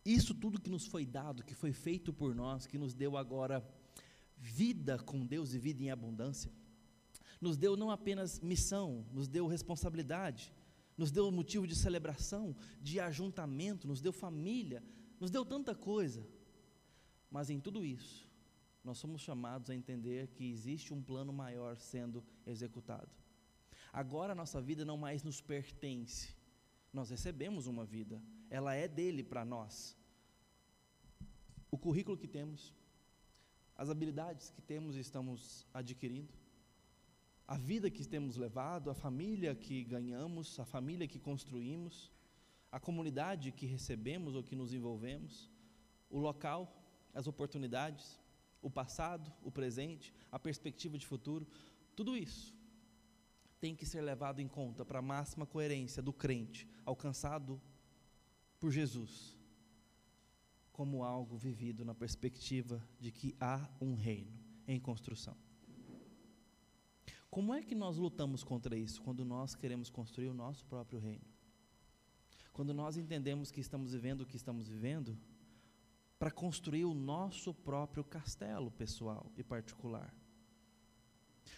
Isso 0.05 0.33
tudo 0.33 0.61
que 0.61 0.69
nos 0.69 0.87
foi 0.87 1.05
dado, 1.05 1.43
que 1.43 1.53
foi 1.53 1.73
feito 1.73 2.13
por 2.13 2.33
nós, 2.33 2.65
que 2.65 2.77
nos 2.77 2.93
deu 2.93 3.17
agora 3.17 3.67
vida 4.37 4.97
com 4.99 5.25
Deus 5.25 5.53
e 5.53 5.59
vida 5.59 5.83
em 5.83 5.91
abundância, 5.91 6.51
nos 7.41 7.57
deu 7.57 7.75
não 7.75 7.91
apenas 7.91 8.39
missão, 8.39 9.05
nos 9.11 9.27
deu 9.27 9.47
responsabilidade, 9.47 10.53
nos 10.97 11.11
deu 11.11 11.29
motivo 11.31 11.67
de 11.67 11.75
celebração, 11.75 12.55
de 12.81 12.99
ajuntamento, 12.99 13.87
nos 13.87 14.01
deu 14.01 14.13
família, 14.13 14.81
nos 15.19 15.31
deu 15.31 15.45
tanta 15.45 15.73
coisa. 15.75 16.25
Mas 17.29 17.49
em 17.49 17.59
tudo 17.59 17.85
isso, 17.85 18.27
nós 18.83 18.97
somos 18.97 19.21
chamados 19.21 19.69
a 19.69 19.75
entender 19.75 20.27
que 20.27 20.49
existe 20.49 20.93
um 20.93 21.01
plano 21.01 21.33
maior 21.33 21.77
sendo 21.77 22.23
executado. 22.45 23.09
Agora 23.91 24.31
a 24.31 24.35
nossa 24.35 24.61
vida 24.61 24.85
não 24.85 24.97
mais 24.97 25.23
nos 25.23 25.41
pertence, 25.41 26.35
nós 26.93 27.09
recebemos 27.09 27.67
uma 27.67 27.85
vida, 27.85 28.21
ela 28.49 28.73
é 28.73 28.87
dele 28.87 29.23
para 29.23 29.43
nós. 29.43 29.97
O 31.69 31.77
currículo 31.77 32.17
que 32.17 32.27
temos, 32.27 32.73
as 33.75 33.89
habilidades 33.89 34.51
que 34.51 34.61
temos 34.61 34.95
e 34.95 34.99
estamos 34.99 35.67
adquirindo, 35.73 36.33
a 37.47 37.57
vida 37.57 37.89
que 37.89 38.05
temos 38.07 38.35
levado, 38.35 38.89
a 38.89 38.93
família 38.93 39.55
que 39.55 39.83
ganhamos, 39.83 40.59
a 40.59 40.65
família 40.65 41.07
que 41.07 41.19
construímos, 41.19 42.11
a 42.77 42.79
comunidade 42.79 43.51
que 43.51 43.65
recebemos 43.65 44.35
ou 44.35 44.43
que 44.43 44.55
nos 44.55 44.71
envolvemos, 44.71 45.49
o 46.11 46.19
local, 46.19 46.61
as 47.11 47.25
oportunidades, 47.25 48.19
o 48.61 48.69
passado, 48.69 49.33
o 49.41 49.49
presente, 49.49 50.13
a 50.31 50.37
perspectiva 50.37 50.95
de 50.95 51.07
futuro, 51.07 51.47
tudo 51.95 52.15
isso 52.15 52.55
tem 53.59 53.75
que 53.75 53.83
ser 53.83 54.01
levado 54.01 54.39
em 54.41 54.47
conta 54.47 54.85
para 54.85 54.99
a 54.99 55.01
máxima 55.01 55.43
coerência 55.43 56.03
do 56.03 56.13
crente 56.13 56.69
alcançado 56.85 57.59
por 58.59 58.69
Jesus, 58.71 59.35
como 60.71 61.03
algo 61.03 61.35
vivido 61.35 61.83
na 61.83 61.95
perspectiva 61.95 62.87
de 62.99 63.11
que 63.11 63.35
há 63.39 63.67
um 63.81 63.95
reino 63.95 64.37
em 64.67 64.79
construção. 64.79 65.35
Como 67.27 67.55
é 67.55 67.63
que 67.63 67.73
nós 67.73 67.97
lutamos 67.97 68.43
contra 68.43 68.77
isso 68.77 69.01
quando 69.01 69.25
nós 69.25 69.55
queremos 69.55 69.89
construir 69.89 70.27
o 70.27 70.33
nosso 70.35 70.63
próprio 70.67 70.99
reino? 70.99 71.36
Quando 72.57 72.73
nós 72.73 72.97
entendemos 72.97 73.51
que 73.51 73.61
estamos 73.61 73.93
vivendo 73.93 74.21
o 74.21 74.25
que 74.25 74.35
estamos 74.35 74.67
vivendo 74.67 75.15
para 76.17 76.31
construir 76.31 76.85
o 76.85 76.93
nosso 76.95 77.53
próprio 77.53 78.03
castelo 78.03 78.71
pessoal 78.71 79.31
e 79.37 79.43
particular. 79.43 80.11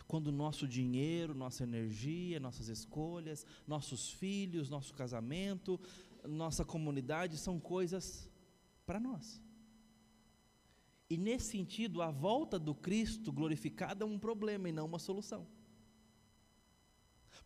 Quando 0.05 0.27
o 0.27 0.31
nosso 0.33 0.67
dinheiro, 0.67 1.33
nossa 1.33 1.63
energia, 1.63 2.37
nossas 2.37 2.67
escolhas, 2.67 3.45
nossos 3.65 4.11
filhos, 4.11 4.69
nosso 4.69 4.93
casamento, 4.93 5.79
nossa 6.27 6.65
comunidade 6.65 7.37
são 7.37 7.61
coisas 7.61 8.29
para 8.85 8.99
nós. 8.99 9.41
E 11.09 11.15
nesse 11.15 11.51
sentido, 11.51 12.01
a 12.01 12.11
volta 12.11 12.59
do 12.59 12.75
Cristo 12.75 13.31
glorificado 13.31 14.03
é 14.03 14.05
um 14.05 14.19
problema 14.19 14.67
e 14.67 14.73
não 14.73 14.85
uma 14.85 14.99
solução. 14.99 15.47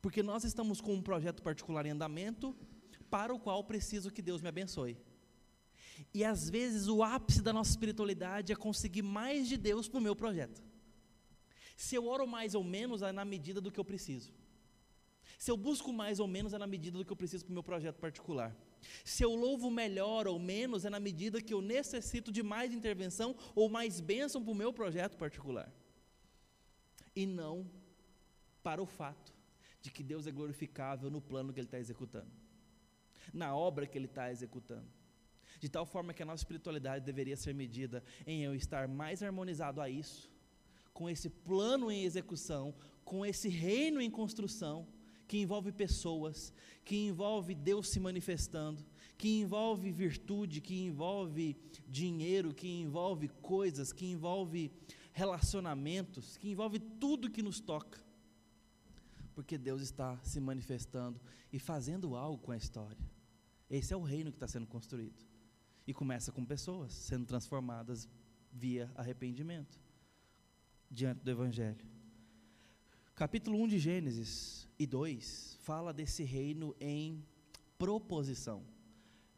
Porque 0.02 0.24
nós 0.24 0.44
estamos 0.44 0.82
com 0.82 0.96
um 0.96 1.04
projeto 1.04 1.44
particular 1.44 1.86
em 1.86 1.92
andamento, 1.92 2.56
para 3.14 3.32
o 3.32 3.40
qual 3.46 3.64
preciso 3.64 4.10
que 4.10 4.24
Deus 4.24 4.42
me 4.42 4.50
abençoe. 4.50 4.98
E 6.12 6.26
às 6.26 6.50
vezes 6.50 6.88
o 6.88 7.04
ápice 7.04 7.44
da 7.48 7.54
nossa 7.54 7.70
espiritualidade 7.70 8.52
é 8.52 8.56
conseguir 8.56 9.04
mais 9.04 9.48
de 9.48 9.56
Deus 9.56 9.88
para 9.88 10.00
o 10.00 10.02
meu 10.08 10.16
projeto. 10.16 10.60
Se 11.78 11.94
eu 11.94 12.08
oro 12.08 12.26
mais 12.26 12.56
ou 12.56 12.64
menos, 12.64 13.04
é 13.04 13.12
na 13.12 13.24
medida 13.24 13.62
do 13.62 13.72
que 13.72 13.80
eu 13.80 13.86
preciso. 13.86 14.34
Se 15.38 15.52
eu 15.52 15.58
busco 15.68 15.94
mais 15.94 16.20
ou 16.20 16.28
menos, 16.28 16.54
é 16.54 16.58
na 16.58 16.66
medida 16.66 16.98
do 16.98 17.06
que 17.06 17.12
eu 17.12 17.16
preciso 17.16 17.46
para 17.46 17.52
o 17.52 17.54
meu 17.54 17.64
projeto 17.64 18.00
particular. 18.00 18.56
Se 19.06 19.22
eu 19.24 19.36
louvo 19.36 19.70
melhor 19.70 20.28
ou 20.28 20.40
menos, 20.40 20.84
é 20.84 20.90
na 20.90 21.00
medida 21.00 21.40
que 21.42 21.54
eu 21.54 21.62
necessito 21.62 22.32
de 22.32 22.42
mais 22.42 22.74
intervenção 22.74 23.36
ou 23.54 23.70
mais 23.70 24.00
bênção 24.00 24.42
para 24.44 24.52
o 24.52 24.56
meu 24.56 24.74
projeto 24.74 25.18
particular. 25.18 25.72
E 27.16 27.28
não 27.28 27.70
para 28.64 28.82
o 28.82 28.88
fato 28.88 29.32
de 29.84 29.92
que 29.92 30.02
Deus 30.02 30.26
é 30.26 30.32
glorificável 30.32 31.12
no 31.12 31.22
plano 31.22 31.54
que 31.54 31.60
Ele 31.60 31.68
está 31.68 31.78
executando, 31.78 32.32
na 33.34 33.56
obra 33.56 33.86
que 33.86 33.98
Ele 33.98 34.06
está 34.06 34.32
executando. 34.32 34.88
De 35.60 35.70
tal 35.70 35.86
forma 35.86 36.14
que 36.14 36.24
a 36.24 36.26
nossa 36.26 36.42
espiritualidade 36.42 37.06
deveria 37.06 37.38
ser 37.38 37.54
medida 37.54 38.04
em 38.26 38.44
eu 38.44 38.54
estar 38.54 38.88
mais 38.88 39.22
harmonizado 39.22 39.80
a 39.80 39.90
isso, 39.90 40.30
com 40.94 41.10
esse 41.10 41.30
plano 41.30 41.92
em 41.92 42.04
execução, 42.04 42.74
com 43.06 43.26
esse 43.26 43.50
reino 43.50 44.02
em 44.02 44.10
construção, 44.10 44.88
que 45.28 45.38
envolve 45.38 45.72
pessoas, 45.72 46.54
que 46.84 46.96
envolve 46.96 47.56
Deus 47.56 47.90
se 47.90 48.00
manifestando, 48.00 48.84
que 49.18 49.40
envolve 49.40 49.92
virtude, 49.92 50.60
que 50.60 50.84
envolve 50.84 51.56
dinheiro, 51.88 52.54
que 52.54 52.68
envolve 52.68 53.30
coisas, 53.42 53.94
que 53.94 54.06
envolve 54.06 54.72
relacionamentos, 55.14 56.38
que 56.38 56.50
envolve 56.50 56.80
tudo 56.80 57.30
que 57.30 57.42
nos 57.42 57.60
toca 57.60 58.04
porque 59.34 59.58
Deus 59.58 59.82
está 59.82 60.18
se 60.24 60.40
manifestando 60.40 61.20
e 61.52 61.60
fazendo 61.60 62.16
algo 62.16 62.38
com 62.38 62.52
a 62.52 62.58
história. 62.58 62.98
Esse 63.76 63.92
é 63.92 63.98
o 63.98 64.04
reino 64.04 64.30
que 64.32 64.36
está 64.36 64.48
sendo 64.48 64.68
construído. 64.68 65.26
E 65.88 65.96
começa 65.96 66.32
com 66.32 66.46
pessoas 66.46 66.94
sendo 66.94 67.26
transformadas 67.26 68.08
via 68.52 68.92
arrependimento 68.94 69.82
diante 70.92 71.24
do 71.24 71.32
Evangelho. 71.32 71.84
Capítulo 73.16 73.58
1 73.64 73.70
de 73.70 73.80
Gênesis 73.80 74.70
e 74.78 74.86
2 74.86 75.58
fala 75.62 75.92
desse 75.92 76.24
reino 76.24 76.76
em 76.80 77.26
proposição. 77.76 78.64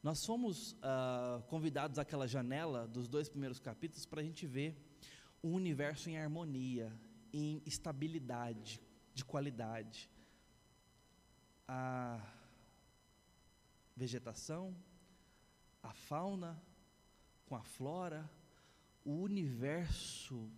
Nós 0.04 0.26
fomos 0.26 0.74
uh, 0.74 1.42
convidados 1.48 1.98
àquela 1.98 2.28
janela 2.28 2.86
dos 2.90 3.08
dois 3.08 3.30
primeiros 3.30 3.58
capítulos 3.58 4.06
para 4.06 4.20
a 4.20 4.24
gente 4.26 4.46
ver 4.46 4.76
um 5.42 5.54
universo 5.54 6.10
em 6.10 6.18
harmonia, 6.18 6.92
em 7.32 7.62
estabilidade, 7.66 8.82
de 9.14 9.24
qualidade. 9.24 10.10
A 11.66 12.35
vegetação, 13.96 14.76
a 15.82 15.94
fauna, 15.94 16.62
com 17.46 17.56
a 17.56 17.64
flora, 17.64 18.30
o 19.04 19.12
universo 19.22 20.52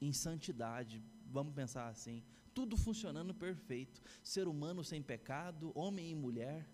em 0.00 0.12
santidade, 0.12 1.02
vamos 1.30 1.54
pensar 1.54 1.88
assim, 1.88 2.22
tudo 2.52 2.76
funcionando 2.76 3.32
perfeito, 3.32 4.02
ser 4.22 4.48
humano 4.48 4.82
sem 4.84 5.00
pecado, 5.00 5.72
homem 5.74 6.10
e 6.10 6.14
mulher, 6.14 6.68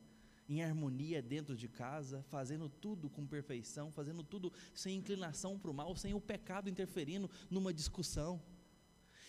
em 0.48 0.62
harmonia 0.62 1.20
dentro 1.20 1.54
de 1.54 1.68
casa, 1.68 2.22
fazendo 2.22 2.68
tudo 2.68 3.10
com 3.10 3.26
perfeição, 3.26 3.92
fazendo 3.92 4.22
tudo 4.22 4.50
sem 4.74 4.96
inclinação 4.96 5.58
para 5.58 5.70
o 5.70 5.74
mal, 5.74 5.94
sem 5.94 6.14
o 6.14 6.20
pecado 6.20 6.70
interferindo 6.70 7.30
numa 7.50 7.72
discussão. 7.72 8.42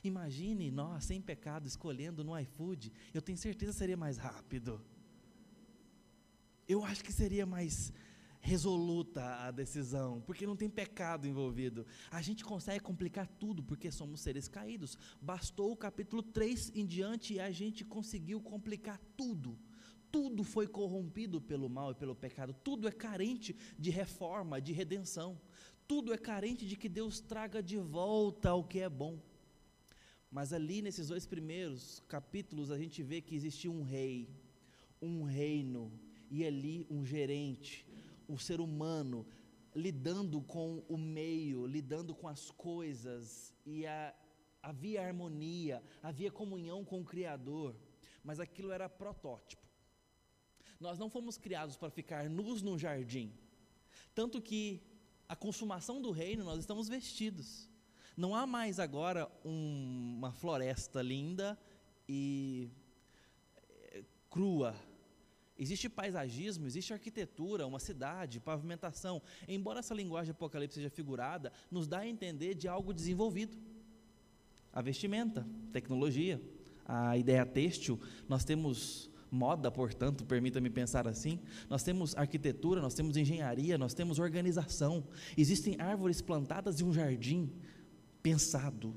Imagine 0.01 0.71
nós, 0.71 1.03
sem 1.03 1.21
pecado, 1.21 1.67
escolhendo 1.67 2.23
no 2.23 2.39
iFood, 2.39 2.93
eu 3.13 3.21
tenho 3.21 3.37
certeza 3.37 3.73
seria 3.73 3.97
mais 3.97 4.17
rápido. 4.17 4.81
Eu 6.69 6.85
acho 6.85 7.03
que 7.03 7.11
seria 7.11 7.47
mais 7.47 7.91
resoluta 8.39 9.23
a 9.39 9.49
decisão, 9.49 10.21
porque 10.21 10.45
não 10.45 10.55
tem 10.55 10.69
pecado 10.69 11.27
envolvido. 11.27 11.83
A 12.11 12.21
gente 12.21 12.45
consegue 12.45 12.79
complicar 12.79 13.27
tudo 13.27 13.63
porque 13.63 13.91
somos 13.91 14.21
seres 14.21 14.47
caídos. 14.47 14.95
Bastou 15.19 15.71
o 15.71 15.75
capítulo 15.75 16.21
3 16.21 16.73
em 16.75 16.85
diante 16.85 17.33
e 17.33 17.39
a 17.39 17.49
gente 17.49 17.83
conseguiu 17.83 18.39
complicar 18.39 19.01
tudo. 19.17 19.57
Tudo 20.11 20.43
foi 20.43 20.67
corrompido 20.67 21.41
pelo 21.41 21.67
mal 21.67 21.91
e 21.91 21.95
pelo 21.95 22.15
pecado, 22.15 22.53
tudo 22.63 22.87
é 22.87 22.91
carente 22.91 23.55
de 23.77 23.89
reforma, 23.89 24.61
de 24.61 24.71
redenção. 24.71 25.41
Tudo 25.87 26.13
é 26.13 26.19
carente 26.19 26.67
de 26.67 26.75
que 26.75 26.87
Deus 26.87 27.19
traga 27.19 27.63
de 27.63 27.77
volta 27.77 28.49
ao 28.49 28.63
que 28.63 28.79
é 28.79 28.87
bom. 28.87 29.19
Mas 30.29 30.53
ali 30.53 30.83
nesses 30.83 31.07
dois 31.07 31.25
primeiros 31.25 31.99
capítulos 32.07 32.69
a 32.69 32.77
gente 32.77 33.01
vê 33.01 33.21
que 33.21 33.35
existia 33.35 33.71
um 33.71 33.81
rei, 33.81 34.29
um 35.01 35.23
reino, 35.23 35.91
e 36.29 36.45
ali 36.45 36.85
um 36.89 37.05
gerente, 37.05 37.85
um 38.27 38.37
ser 38.37 38.59
humano 38.59 39.25
lidando 39.75 40.41
com 40.41 40.83
o 40.87 40.97
meio, 40.97 41.65
lidando 41.65 42.15
com 42.15 42.27
as 42.27 42.51
coisas, 42.51 43.53
e 43.65 43.85
a, 43.85 44.13
havia 44.61 45.05
harmonia, 45.05 45.81
havia 46.01 46.31
comunhão 46.31 46.83
com 46.83 47.01
o 47.01 47.05
Criador, 47.05 47.75
mas 48.23 48.39
aquilo 48.39 48.71
era 48.71 48.89
protótipo. 48.89 49.67
Nós 50.79 50.97
não 50.97 51.09
fomos 51.09 51.37
criados 51.37 51.75
para 51.77 51.89
ficar 51.89 52.29
nus 52.29 52.61
no 52.61 52.77
jardim, 52.77 53.33
tanto 54.13 54.41
que 54.41 54.81
a 55.27 55.35
consumação 55.35 56.01
do 56.01 56.11
reino 56.11 56.43
nós 56.43 56.59
estamos 56.59 56.87
vestidos. 56.87 57.69
Não 58.17 58.35
há 58.35 58.45
mais 58.45 58.79
agora 58.79 59.31
um, 59.45 60.15
uma 60.17 60.31
floresta 60.31 61.01
linda 61.01 61.57
e 62.07 62.69
é, 63.91 64.03
crua. 64.29 64.75
Existe 65.59 65.89
paisagismo, 65.89 66.65
existe 66.65 66.93
arquitetura, 66.93 67.67
uma 67.67 67.79
cidade, 67.79 68.39
pavimentação. 68.39 69.21
Embora 69.45 69.79
essa 69.79 69.93
linguagem 69.93 70.31
apocalipse 70.31 70.75
seja 70.75 70.89
figurada, 70.89 71.51
nos 71.69 71.85
dá 71.85 71.99
a 71.99 72.07
entender 72.07 72.55
de 72.55 72.69
algo 72.69 72.93
desenvolvido. 72.93 73.57
A 74.71 74.81
vestimenta, 74.81 75.45
tecnologia, 75.73 76.41
a 76.85 77.17
ideia 77.17 77.45
têxtil, 77.45 77.99
nós 78.27 78.45
temos 78.45 79.09
moda, 79.29 79.69
portanto, 79.69 80.25
permita-me 80.25 80.69
pensar 80.69 81.07
assim. 81.07 81.39
Nós 81.69 81.83
temos 81.83 82.15
arquitetura, 82.15 82.81
nós 82.81 82.93
temos 82.93 83.17
engenharia, 83.17 83.77
nós 83.77 83.93
temos 83.93 84.17
organização. 84.17 85.03
Existem 85.37 85.75
árvores 85.79 86.21
plantadas 86.21 86.79
e 86.79 86.85
um 86.85 86.93
jardim 86.93 87.51
pensado, 88.23 88.95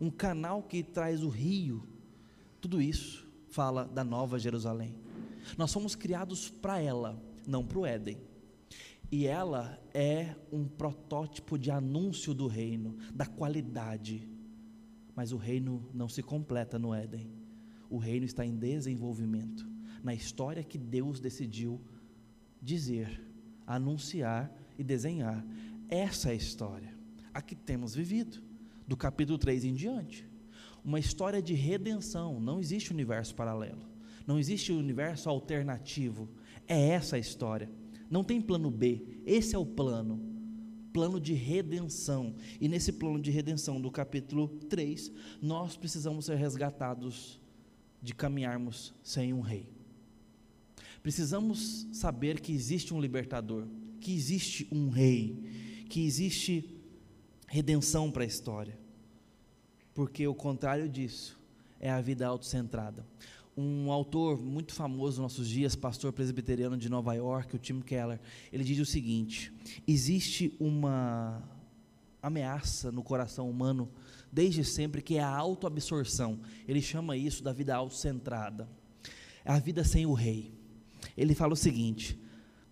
um 0.00 0.10
canal 0.10 0.62
que 0.62 0.82
traz 0.82 1.24
o 1.24 1.28
rio. 1.28 1.88
Tudo 2.60 2.80
isso 2.80 3.26
fala 3.48 3.84
da 3.84 4.04
Nova 4.04 4.38
Jerusalém. 4.38 5.03
Nós 5.56 5.70
somos 5.70 5.94
criados 5.94 6.50
para 6.50 6.80
ela, 6.80 7.22
não 7.46 7.64
para 7.64 7.78
o 7.78 7.86
Éden. 7.86 8.18
E 9.10 9.26
ela 9.26 9.78
é 9.92 10.34
um 10.50 10.66
protótipo 10.66 11.58
de 11.58 11.70
anúncio 11.70 12.34
do 12.34 12.46
reino, 12.46 12.96
da 13.14 13.26
qualidade. 13.26 14.28
Mas 15.14 15.32
o 15.32 15.36
reino 15.36 15.88
não 15.92 16.08
se 16.08 16.22
completa 16.22 16.78
no 16.78 16.94
Éden. 16.94 17.30
O 17.88 17.98
reino 17.98 18.24
está 18.24 18.44
em 18.44 18.56
desenvolvimento, 18.56 19.68
na 20.02 20.14
história 20.14 20.64
que 20.64 20.78
Deus 20.78 21.20
decidiu 21.20 21.80
dizer, 22.60 23.22
anunciar 23.66 24.52
e 24.78 24.82
desenhar. 24.82 25.44
Essa 25.88 26.30
é 26.30 26.32
a 26.32 26.36
história 26.36 26.94
a 27.32 27.42
que 27.42 27.54
temos 27.54 27.94
vivido, 27.94 28.40
do 28.86 28.96
capítulo 28.96 29.36
3 29.36 29.64
em 29.64 29.74
diante. 29.74 30.28
Uma 30.84 31.00
história 31.00 31.42
de 31.42 31.54
redenção, 31.54 32.40
não 32.40 32.60
existe 32.60 32.92
universo 32.92 33.34
paralelo, 33.34 33.82
não 34.26 34.38
existe 34.38 34.72
universo 34.72 35.28
alternativo. 35.28 36.28
É 36.66 36.88
essa 36.88 37.16
a 37.16 37.18
história 37.18 37.70
não 38.10 38.22
tem 38.22 38.40
plano 38.40 38.70
B, 38.70 39.02
esse 39.26 39.54
é 39.54 39.58
o 39.58 39.66
plano. 39.66 40.32
Plano 40.92 41.20
de 41.20 41.34
redenção. 41.34 42.36
E 42.60 42.68
nesse 42.68 42.92
plano 42.92 43.20
de 43.20 43.30
redenção 43.30 43.80
do 43.80 43.90
capítulo 43.90 44.46
3, 44.68 45.10
nós 45.42 45.76
precisamos 45.76 46.26
ser 46.26 46.36
resgatados 46.36 47.40
de 48.00 48.14
caminharmos 48.14 48.94
sem 49.02 49.32
um 49.32 49.40
rei. 49.40 49.68
Precisamos 51.02 51.88
saber 51.92 52.40
que 52.40 52.52
existe 52.52 52.94
um 52.94 53.00
libertador, 53.00 53.66
que 54.00 54.14
existe 54.14 54.68
um 54.70 54.88
rei, 54.88 55.84
que 55.88 56.06
existe 56.06 56.80
redenção 57.48 58.12
para 58.12 58.22
a 58.22 58.26
história. 58.26 58.78
Porque 59.92 60.24
o 60.28 60.34
contrário 60.34 60.88
disso 60.88 61.36
é 61.80 61.90
a 61.90 62.00
vida 62.00 62.26
autocentrada 62.26 63.04
um 63.56 63.90
autor 63.90 64.42
muito 64.42 64.72
famoso 64.72 65.22
nos 65.22 65.32
nossos 65.32 65.48
dias, 65.48 65.76
pastor 65.76 66.12
presbiteriano 66.12 66.76
de 66.76 66.88
Nova 66.88 67.14
York, 67.14 67.54
o 67.54 67.58
Tim 67.58 67.80
Keller, 67.80 68.20
ele 68.52 68.64
diz 68.64 68.78
o 68.78 68.84
seguinte: 68.84 69.52
existe 69.86 70.54
uma 70.58 71.42
ameaça 72.22 72.90
no 72.90 73.02
coração 73.02 73.48
humano 73.48 73.88
desde 74.32 74.64
sempre 74.64 75.00
que 75.00 75.16
é 75.16 75.22
a 75.22 75.28
autoabsorção. 75.28 76.40
Ele 76.66 76.82
chama 76.82 77.16
isso 77.16 77.44
da 77.44 77.52
vida 77.52 77.74
autocentrada. 77.74 78.68
É 79.44 79.52
a 79.52 79.58
vida 79.58 79.84
sem 79.84 80.06
o 80.06 80.12
rei. 80.12 80.52
Ele 81.16 81.34
fala 81.34 81.52
o 81.52 81.56
seguinte: 81.56 82.18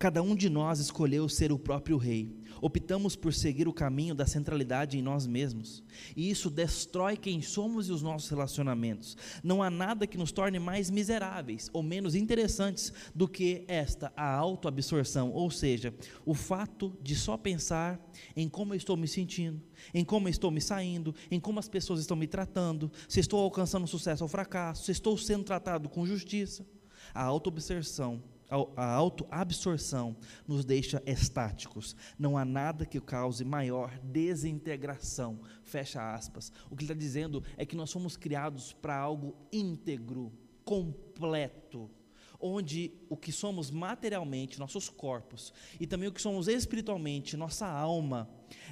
Cada 0.03 0.21
um 0.21 0.35
de 0.35 0.51
nós 0.51 0.81
escolheu 0.81 1.29
ser 1.29 1.53
o 1.53 1.59
próprio 1.61 1.97
rei. 1.97 2.37
Optamos 2.61 3.15
por 3.15 3.33
seguir 3.33 3.69
o 3.69 3.73
caminho 3.73 4.17
da 4.17 4.27
centralidade 4.27 4.99
em 4.99 5.01
nós 5.01 5.29
mesmos. 5.29 5.85
E 6.17 6.29
isso 6.29 6.51
destrói 6.51 7.17
quem 7.17 7.41
somos 7.41 7.89
e 7.89 7.93
os 7.93 8.03
nossos 8.03 8.29
relacionamentos. 8.29 9.17
Não 9.45 9.63
há 9.63 9.71
nada 9.71 10.05
que 10.05 10.19
nos 10.19 10.33
torne 10.33 10.59
mais 10.59 10.91
miseráveis 10.91 11.71
ou 11.73 11.85
menos 11.85 12.17
interessantes 12.17 12.93
do 13.15 13.29
que 13.29 13.65
esta, 13.69 14.13
a 14.17 14.29
autoabsorção, 14.35 15.31
ou 15.31 15.53
seja, 15.53 15.95
o 16.27 16.35
fato 16.35 16.99
de 17.01 17.15
só 17.15 17.37
pensar 17.37 18.05
em 18.35 18.49
como 18.49 18.75
eu 18.75 18.79
estou 18.79 18.97
me 18.97 19.07
sentindo, 19.07 19.63
em 19.95 20.05
como 20.05 20.27
eu 20.27 20.33
estou 20.33 20.51
me 20.51 20.61
saindo, 20.61 21.15
em 21.31 21.39
como 21.39 21.61
as 21.61 21.69
pessoas 21.69 22.01
estão 22.01 22.17
me 22.17 22.27
tratando, 22.27 22.91
se 23.09 23.21
estou 23.21 23.39
alcançando 23.39 23.87
sucesso 23.87 24.25
ou 24.25 24.29
fracasso, 24.29 24.87
se 24.87 24.91
estou 24.91 25.17
sendo 25.17 25.45
tratado 25.45 25.89
com 25.89 26.05
justiça. 26.05 26.67
A 27.15 27.23
autoobsessão 27.23 28.21
a 28.77 28.85
autoabsorção 28.85 30.17
nos 30.47 30.65
deixa 30.65 31.03
estáticos. 31.07 31.97
Não 32.19 32.37
há 32.37 32.45
nada 32.45 32.85
que 32.85 33.01
cause 33.01 33.45
maior 33.45 33.99
desintegração. 34.03 35.41
Fecha 35.63 36.15
aspas. 36.15 36.53
O 36.71 36.77
que 36.77 36.85
ele 36.85 36.93
está 36.93 36.95
dizendo 36.95 37.43
é 37.57 37.65
que 37.65 37.77
nós 37.77 37.91
somos 37.91 38.17
criados 38.17 38.73
para 38.73 38.97
algo 38.97 39.35
íntegro, 39.53 40.33
completo 40.65 41.91
onde 42.43 42.93
o 43.09 43.17
que 43.17 43.31
somos 43.31 43.71
materialmente, 43.71 44.59
nossos 44.59 44.89
corpos, 44.89 45.53
e 45.79 45.87
também 45.87 46.09
o 46.09 46.13
que 46.13 46.21
somos 46.21 46.49
espiritualmente, 46.49 47.37
nossa 47.37 47.67
alma, 47.67 48.29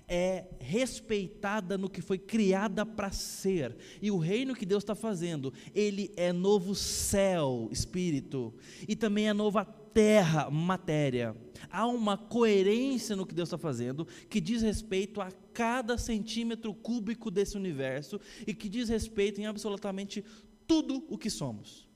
é 0.08 0.46
respeitada 0.58 1.78
no 1.78 1.88
que 1.88 2.02
foi 2.02 2.18
criada 2.18 2.84
para 2.84 3.12
ser. 3.12 3.76
E 4.02 4.10
o 4.10 4.18
reino 4.18 4.54
que 4.54 4.66
Deus 4.66 4.82
está 4.82 4.94
fazendo, 4.94 5.54
ele 5.74 6.12
é 6.16 6.32
novo 6.32 6.74
céu, 6.74 7.68
espírito, 7.70 8.52
e 8.88 8.96
também 8.96 9.28
é 9.28 9.32
nova 9.32 9.64
terra, 9.64 10.50
matéria. 10.50 11.36
Há 11.70 11.86
uma 11.86 12.16
coerência 12.16 13.14
no 13.14 13.26
que 13.26 13.34
Deus 13.34 13.48
está 13.48 13.58
fazendo, 13.58 14.06
que 14.28 14.40
diz 14.40 14.62
respeito 14.62 15.20
a 15.20 15.30
cada 15.52 15.98
centímetro 15.98 16.72
cúbico 16.74 17.30
desse 17.30 17.56
universo 17.56 18.20
e 18.46 18.54
que 18.54 18.68
diz 18.68 18.88
respeito 18.88 19.40
em 19.40 19.46
absolutamente 19.46 20.24
tudo 20.66 21.04
o 21.08 21.18
que 21.18 21.28
somos. 21.28 21.89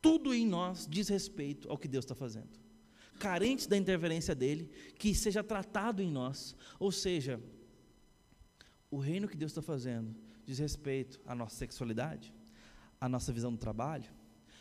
Tudo 0.00 0.32
em 0.32 0.46
nós 0.46 0.86
diz 0.88 1.08
respeito 1.08 1.70
ao 1.70 1.78
que 1.78 1.88
Deus 1.88 2.04
está 2.04 2.14
fazendo. 2.14 2.58
Carentes 3.18 3.66
da 3.66 3.76
interferência 3.76 4.34
dele, 4.34 4.70
que 4.96 5.14
seja 5.14 5.42
tratado 5.42 6.02
em 6.02 6.10
nós. 6.10 6.54
Ou 6.78 6.92
seja, 6.92 7.40
o 8.90 8.98
reino 8.98 9.28
que 9.28 9.36
Deus 9.36 9.50
está 9.50 9.62
fazendo 9.62 10.14
diz 10.46 10.58
respeito 10.58 11.20
à 11.26 11.34
nossa 11.34 11.56
sexualidade, 11.56 12.32
à 13.00 13.08
nossa 13.08 13.32
visão 13.32 13.52
do 13.52 13.58
trabalho, 13.58 14.10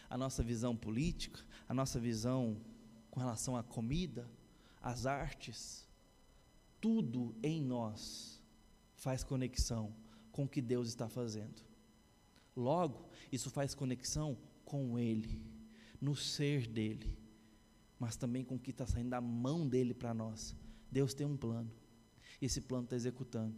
à 0.09 0.17
nossa 0.17 0.43
visão 0.43 0.75
política, 0.75 1.39
à 1.67 1.73
nossa 1.73 1.99
visão 1.99 2.59
com 3.11 3.19
relação 3.19 3.55
à 3.55 3.63
comida, 3.63 4.29
às 4.81 5.05
artes. 5.05 5.87
Tudo 6.81 7.35
em 7.41 7.61
nós 7.61 8.41
faz 8.95 9.23
conexão 9.23 9.93
com 10.31 10.43
o 10.43 10.47
que 10.47 10.61
Deus 10.61 10.87
está 10.87 11.07
fazendo. 11.07 11.61
Logo, 12.55 13.07
isso 13.31 13.49
faz 13.49 13.73
conexão 13.73 14.37
com 14.67 14.99
Ele, 14.99 15.41
no 15.99 16.13
ser 16.13 16.67
dEle, 16.67 17.17
mas 17.97 18.17
também 18.17 18.43
com 18.43 18.55
o 18.55 18.59
que 18.59 18.71
está 18.71 18.85
saindo 18.85 19.11
da 19.11 19.21
mão 19.21 19.65
dEle 19.65 19.93
para 19.93 20.13
nós. 20.13 20.53
Deus 20.91 21.13
tem 21.13 21.25
um 21.25 21.37
plano, 21.37 21.71
e 22.41 22.45
esse 22.45 22.59
plano 22.59 22.83
está 22.83 22.97
executando. 22.97 23.55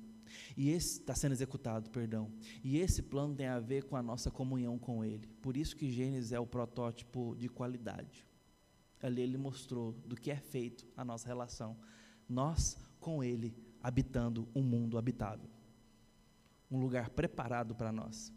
E 0.55 0.69
esse 0.69 0.99
está 0.99 1.15
sendo 1.15 1.31
executado, 1.31 1.89
perdão. 1.89 2.31
E 2.63 2.77
esse 2.77 3.01
plano 3.01 3.35
tem 3.35 3.47
a 3.47 3.59
ver 3.59 3.85
com 3.85 3.95
a 3.95 4.03
nossa 4.03 4.29
comunhão 4.29 4.77
com 4.77 5.03
Ele. 5.03 5.27
Por 5.41 5.57
isso 5.57 5.75
que 5.75 5.91
Gênesis 5.91 6.31
é 6.31 6.39
o 6.39 6.45
protótipo 6.45 7.35
de 7.35 7.49
qualidade. 7.49 8.27
Ali 9.01 9.23
ele 9.23 9.37
mostrou 9.37 9.93
do 10.05 10.15
que 10.15 10.29
é 10.29 10.35
feito 10.35 10.87
a 10.95 11.03
nossa 11.03 11.27
relação. 11.27 11.75
Nós 12.27 12.77
com 12.99 13.23
Ele 13.23 13.55
habitando 13.81 14.47
um 14.53 14.61
mundo 14.61 14.99
habitável. 14.99 15.49
Um 16.69 16.79
lugar 16.79 17.09
preparado 17.09 17.73
para 17.73 17.91
nós. 17.91 18.31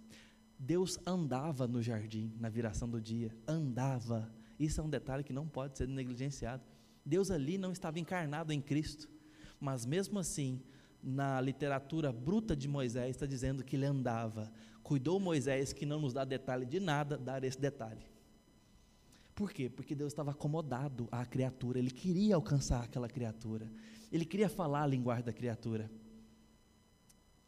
Deus 0.65 0.97
andava 1.05 1.67
no 1.67 1.83
jardim 1.83 2.33
na 2.39 2.49
viração 2.49 2.89
do 2.89 3.01
dia, 3.01 3.37
andava. 3.49 4.33
Isso 4.61 4.81
é 4.81 4.85
um 4.85 4.89
detalhe 4.89 5.25
que 5.25 5.33
não 5.33 5.49
pode 5.49 5.77
ser 5.77 5.89
negligenciado. 5.89 6.63
Deus 7.05 7.33
ali 7.33 7.59
não 7.59 7.73
estava 7.73 7.99
encarnado 7.99 8.53
em 8.53 8.61
Cristo, 8.61 9.11
mas 9.59 9.85
mesmo 9.85 10.21
assim, 10.21 10.63
na 11.03 11.41
literatura 11.41 12.13
bruta 12.13 12.55
de 12.55 12.69
Moisés, 12.69 13.11
está 13.11 13.27
dizendo 13.27 13.65
que 13.65 13.75
ele 13.75 13.87
andava. 13.87 14.53
Cuidou 14.85 15.19
Moisés, 15.19 15.73
que 15.73 15.85
não 15.85 16.01
nos 16.01 16.13
dá 16.13 16.25
detalhe 16.25 16.65
de 16.65 16.79
nada, 16.79 17.19
dar 17.19 17.43
esse 17.43 17.61
detalhe. 17.61 18.07
Por 19.35 19.53
quê? 19.53 19.69
Porque 19.69 19.97
Deus 19.97 20.13
estava 20.13 20.31
acomodado 20.31 21.09
à 21.11 21.27
criatura, 21.27 21.81
ele 21.81 21.91
queria 21.91 22.37
alcançar 22.37 22.85
aquela 22.85 23.09
criatura, 23.09 23.69
ele 24.13 24.25
queria 24.25 24.49
falar 24.49 24.85
a 24.85 24.87
linguagem 24.87 25.25
da 25.25 25.33
criatura. 25.33 25.91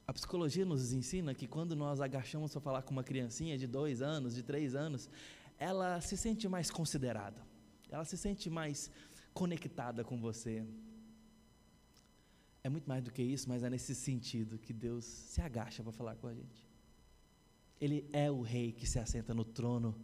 A 0.07 0.12
psicologia 0.12 0.67
nos 0.67 0.93
ensina 0.93 1.35
que 1.35 1.47
quando 1.47 1.75
nós 1.75 2.01
agachamos 2.01 2.53
para 2.53 2.61
falar 2.61 2.83
com 2.83 2.93
uma 2.93 3.03
criancinha 3.03 3.57
de 3.57 3.67
dois 3.67 4.03
anos, 4.03 4.35
de 4.35 4.43
três 4.43 4.75
anos, 4.75 5.09
ela 5.59 6.01
se 6.01 6.17
sente 6.17 6.47
mais 6.47 6.71
considerada, 6.71 7.40
ela 7.88 8.05
se 8.05 8.17
sente 8.17 8.51
mais 8.51 8.90
conectada 9.33 10.05
com 10.05 10.21
você. 10.21 10.64
É 12.62 12.69
muito 12.69 12.87
mais 12.87 13.03
do 13.03 13.11
que 13.11 13.23
isso, 13.23 13.49
mas 13.49 13.62
é 13.62 13.71
nesse 13.71 13.95
sentido 13.95 14.59
que 14.59 14.72
Deus 14.72 15.05
se 15.05 15.41
agacha 15.41 15.83
para 15.83 15.93
falar 15.93 16.16
com 16.16 16.26
a 16.26 16.35
gente. 16.35 16.66
Ele 17.81 18.09
é 18.12 18.31
o 18.31 18.43
rei 18.43 18.72
que 18.72 18.87
se 18.87 18.99
assenta 18.99 19.35
no 19.35 19.45
trono 19.45 19.99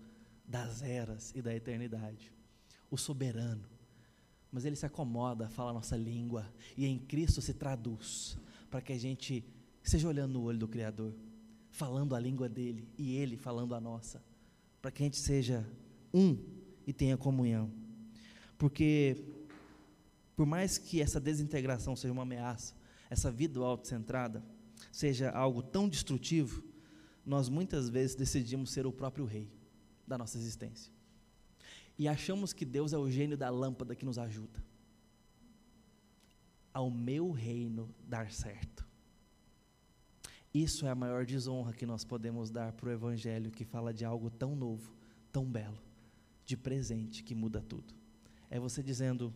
das 0.47 0.83
eras 0.83 1.33
e 1.35 1.43
da 1.43 1.55
eternidade, 1.55 2.33
o 2.91 2.97
soberano. 2.97 3.69
Mas 4.51 4.65
ele 4.65 4.77
se 4.77 4.85
acomoda, 4.85 5.49
fala 5.49 5.71
a 5.71 5.75
nossa 5.75 5.97
língua 5.97 6.53
e 6.77 6.87
em 6.87 6.99
Cristo 6.99 7.41
se 7.41 7.55
traduz 7.55 8.37
para 8.69 8.81
que 8.81 8.93
a 8.93 8.99
gente 8.99 9.45
Seja 9.91 10.07
olhando 10.07 10.35
no 10.35 10.43
olho 10.45 10.57
do 10.57 10.69
Criador, 10.69 11.13
falando 11.73 12.15
a 12.15 12.21
língua 12.21 12.49
dele 12.49 12.89
e 12.97 13.17
ele 13.17 13.37
falando 13.37 13.75
a 13.75 13.81
nossa, 13.81 14.23
para 14.81 14.93
que 14.93 15.03
a 15.03 15.05
gente 15.07 15.17
seja 15.17 15.69
um 16.15 16.39
e 16.87 16.93
tenha 16.93 17.17
comunhão. 17.17 17.69
Porque, 18.57 19.21
por 20.37 20.47
mais 20.47 20.79
que 20.79 21.03
essa 21.03 21.19
desintegração 21.19 21.97
seja 21.97 22.13
uma 22.13 22.23
ameaça, 22.23 22.73
essa 23.11 23.33
vida 23.33 23.59
autocentrada 23.59 24.45
seja 24.93 25.29
algo 25.31 25.61
tão 25.61 25.89
destrutivo, 25.89 26.63
nós 27.27 27.49
muitas 27.49 27.89
vezes 27.89 28.15
decidimos 28.15 28.71
ser 28.71 28.87
o 28.87 28.93
próprio 28.93 29.25
rei. 29.25 29.51
da 30.07 30.17
nossa 30.17 30.39
existência. 30.39 30.93
E 31.99 32.07
achamos 32.07 32.53
que 32.53 32.65
Deus 32.65 32.93
é 32.93 32.97
o 32.97 33.11
gênio 33.11 33.37
da 33.37 33.51
lâmpada 33.51 33.97
que 33.97 34.05
nos 34.05 34.19
ajuda. 34.19 34.63
Ao 36.73 36.89
meu 36.89 37.33
reino 37.33 37.93
dar 38.07 38.31
certo. 38.31 38.89
Isso 40.53 40.85
é 40.85 40.91
a 40.91 40.95
maior 40.95 41.25
desonra 41.25 41.73
que 41.73 41.87
nós 41.87 42.05
podemos 42.05 42.51
dar 42.51 42.73
para 42.73 42.89
o 42.89 42.93
Evangelho 42.93 43.51
que 43.51 43.65
fala 43.65 43.95
de 43.95 44.05
algo 44.05 44.29
tão 44.31 44.57
novo, 44.57 44.93
tão 45.31 45.45
belo, 45.45 45.79
de 46.45 46.57
presente 46.57 47.23
que 47.23 47.35
muda 47.35 47.61
tudo. 47.61 47.95
É 48.51 48.59
você 48.59 48.83
dizendo: 48.83 49.33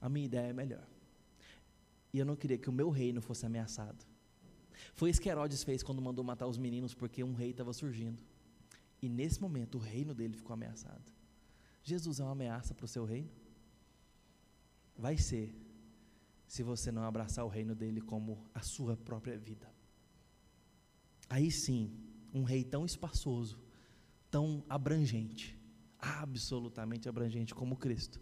a 0.00 0.08
minha 0.08 0.26
ideia 0.26 0.48
é 0.48 0.52
melhor. 0.52 0.86
E 2.12 2.18
eu 2.18 2.26
não 2.26 2.36
queria 2.36 2.58
que 2.58 2.68
o 2.68 2.72
meu 2.72 2.90
reino 2.90 3.22
fosse 3.22 3.46
ameaçado. 3.46 4.04
Foi 4.94 5.10
isso 5.10 5.20
que 5.20 5.28
Herodes 5.28 5.64
fez 5.64 5.82
quando 5.82 6.02
mandou 6.02 6.24
matar 6.24 6.46
os 6.46 6.58
meninos, 6.58 6.94
porque 6.94 7.24
um 7.24 7.34
rei 7.34 7.50
estava 7.50 7.72
surgindo. 7.72 8.22
E 9.00 9.08
nesse 9.08 9.40
momento 9.40 9.76
o 9.76 9.80
reino 9.80 10.14
dele 10.14 10.36
ficou 10.36 10.54
ameaçado. 10.54 11.12
Jesus 11.82 12.20
é 12.20 12.22
uma 12.22 12.32
ameaça 12.32 12.74
para 12.74 12.84
o 12.84 12.88
seu 12.88 13.04
reino? 13.04 13.30
Vai 14.96 15.16
ser, 15.16 15.54
se 16.46 16.62
você 16.62 16.90
não 16.90 17.02
abraçar 17.02 17.44
o 17.44 17.48
reino 17.48 17.74
dele 17.74 18.00
como 18.00 18.44
a 18.54 18.60
sua 18.60 18.96
própria 18.96 19.38
vida. 19.38 19.77
Aí 21.28 21.50
sim, 21.50 21.92
um 22.32 22.42
rei 22.42 22.64
tão 22.64 22.86
espaçoso, 22.86 23.58
tão 24.30 24.64
abrangente, 24.68 25.58
absolutamente 25.98 27.08
abrangente 27.08 27.54
como 27.54 27.76
Cristo, 27.76 28.20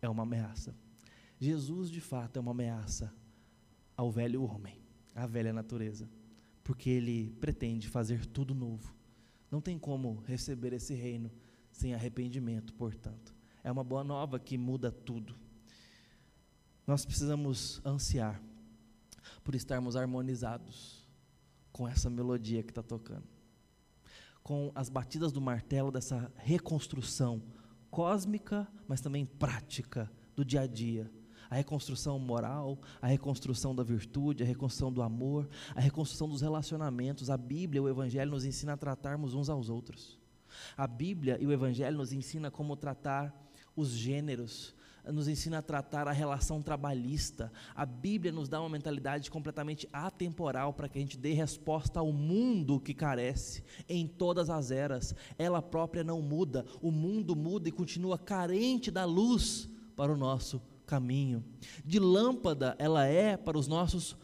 é 0.00 0.08
uma 0.08 0.22
ameaça. 0.22 0.74
Jesus, 1.40 1.90
de 1.90 2.00
fato, 2.00 2.36
é 2.36 2.40
uma 2.40 2.52
ameaça 2.52 3.12
ao 3.96 4.10
velho 4.10 4.42
homem, 4.42 4.80
à 5.14 5.26
velha 5.26 5.52
natureza, 5.52 6.08
porque 6.62 6.90
ele 6.90 7.34
pretende 7.40 7.88
fazer 7.88 8.24
tudo 8.26 8.54
novo. 8.54 8.94
Não 9.50 9.60
tem 9.60 9.78
como 9.78 10.22
receber 10.26 10.72
esse 10.72 10.94
reino 10.94 11.30
sem 11.72 11.94
arrependimento, 11.94 12.72
portanto. 12.74 13.34
É 13.62 13.70
uma 13.70 13.84
boa 13.84 14.04
nova 14.04 14.38
que 14.38 14.56
muda 14.56 14.90
tudo. 14.90 15.34
Nós 16.86 17.04
precisamos 17.04 17.80
ansiar 17.84 18.40
por 19.42 19.54
estarmos 19.54 19.96
harmonizados 19.96 21.03
com 21.74 21.88
essa 21.88 22.08
melodia 22.08 22.62
que 22.62 22.70
está 22.70 22.84
tocando, 22.84 23.24
com 24.44 24.70
as 24.76 24.88
batidas 24.88 25.32
do 25.32 25.40
martelo 25.40 25.90
dessa 25.90 26.32
reconstrução 26.36 27.42
cósmica, 27.90 28.68
mas 28.86 29.00
também 29.00 29.26
prática 29.26 30.08
do 30.36 30.44
dia 30.44 30.60
a 30.60 30.66
dia. 30.68 31.10
A 31.50 31.56
reconstrução 31.56 32.16
moral, 32.16 32.78
a 33.02 33.08
reconstrução 33.08 33.74
da 33.74 33.82
virtude, 33.82 34.44
a 34.44 34.46
reconstrução 34.46 34.92
do 34.92 35.02
amor, 35.02 35.48
a 35.74 35.80
reconstrução 35.80 36.28
dos 36.28 36.42
relacionamentos. 36.42 37.28
A 37.28 37.36
Bíblia, 37.36 37.82
o 37.82 37.88
Evangelho 37.88 38.30
nos 38.30 38.44
ensina 38.44 38.74
a 38.74 38.76
tratarmos 38.76 39.34
uns 39.34 39.48
aos 39.48 39.68
outros. 39.68 40.16
A 40.76 40.86
Bíblia 40.86 41.38
e 41.40 41.46
o 41.46 41.52
Evangelho 41.52 41.96
nos 41.96 42.12
ensina 42.12 42.52
como 42.52 42.76
tratar 42.76 43.34
os 43.74 43.90
gêneros, 43.90 44.76
nos 45.12 45.28
ensina 45.28 45.58
a 45.58 45.62
tratar 45.62 46.08
a 46.08 46.12
relação 46.12 46.62
trabalhista. 46.62 47.52
A 47.74 47.84
Bíblia 47.84 48.32
nos 48.32 48.48
dá 48.48 48.60
uma 48.60 48.68
mentalidade 48.68 49.30
completamente 49.30 49.88
atemporal 49.92 50.72
para 50.72 50.88
que 50.88 50.98
a 50.98 51.00
gente 51.00 51.16
dê 51.16 51.32
resposta 51.32 52.00
ao 52.00 52.12
mundo 52.12 52.80
que 52.80 52.94
carece 52.94 53.62
em 53.88 54.06
todas 54.06 54.48
as 54.48 54.70
eras. 54.70 55.14
Ela 55.38 55.60
própria 55.60 56.04
não 56.04 56.22
muda, 56.22 56.64
o 56.80 56.90
mundo 56.90 57.36
muda 57.36 57.68
e 57.68 57.72
continua 57.72 58.18
carente 58.18 58.90
da 58.90 59.04
luz 59.04 59.68
para 59.96 60.12
o 60.12 60.16
nosso 60.16 60.60
caminho. 60.86 61.44
De 61.84 61.98
lâmpada 61.98 62.74
ela 62.78 63.06
é 63.06 63.36
para 63.36 63.58
os 63.58 63.66
nossos 63.66 64.16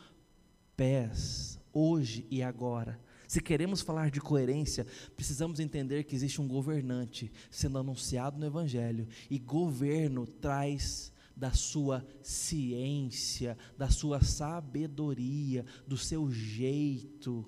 pés, 0.76 1.60
hoje 1.72 2.26
e 2.30 2.42
agora. 2.42 2.98
Se 3.30 3.40
queremos 3.40 3.80
falar 3.80 4.10
de 4.10 4.20
coerência, 4.20 4.84
precisamos 5.14 5.60
entender 5.60 6.02
que 6.02 6.16
existe 6.16 6.40
um 6.40 6.48
governante 6.48 7.30
sendo 7.48 7.78
anunciado 7.78 8.36
no 8.36 8.44
Evangelho, 8.44 9.06
e 9.30 9.38
governo 9.38 10.26
traz 10.26 11.12
da 11.36 11.52
sua 11.52 12.04
ciência, 12.24 13.56
da 13.78 13.88
sua 13.88 14.20
sabedoria, 14.20 15.64
do 15.86 15.96
seu 15.96 16.28
jeito, 16.28 17.46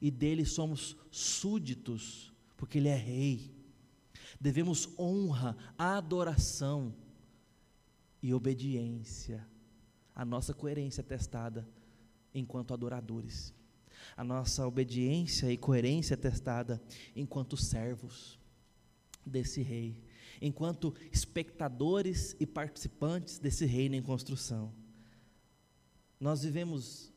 e 0.00 0.12
dele 0.12 0.44
somos 0.44 0.96
súditos, 1.10 2.32
porque 2.56 2.78
ele 2.78 2.86
é 2.86 2.96
rei. 2.96 3.52
Devemos 4.40 4.88
honra, 4.96 5.56
adoração 5.76 6.94
e 8.22 8.32
obediência. 8.32 9.44
A 10.14 10.24
nossa 10.24 10.54
coerência 10.54 11.00
é 11.00 11.04
testada 11.04 11.68
enquanto 12.32 12.72
adoradores 12.72 13.52
a 14.16 14.24
nossa 14.24 14.66
obediência 14.66 15.52
e 15.52 15.56
coerência 15.56 16.16
testada 16.16 16.82
enquanto 17.14 17.56
servos 17.56 18.38
desse 19.24 19.62
rei, 19.62 20.02
enquanto 20.40 20.94
espectadores 21.12 22.36
e 22.38 22.46
participantes 22.46 23.38
desse 23.38 23.64
reino 23.64 23.94
em 23.94 24.02
construção. 24.02 24.72
Nós 26.20 26.42
vivemos 26.42 27.12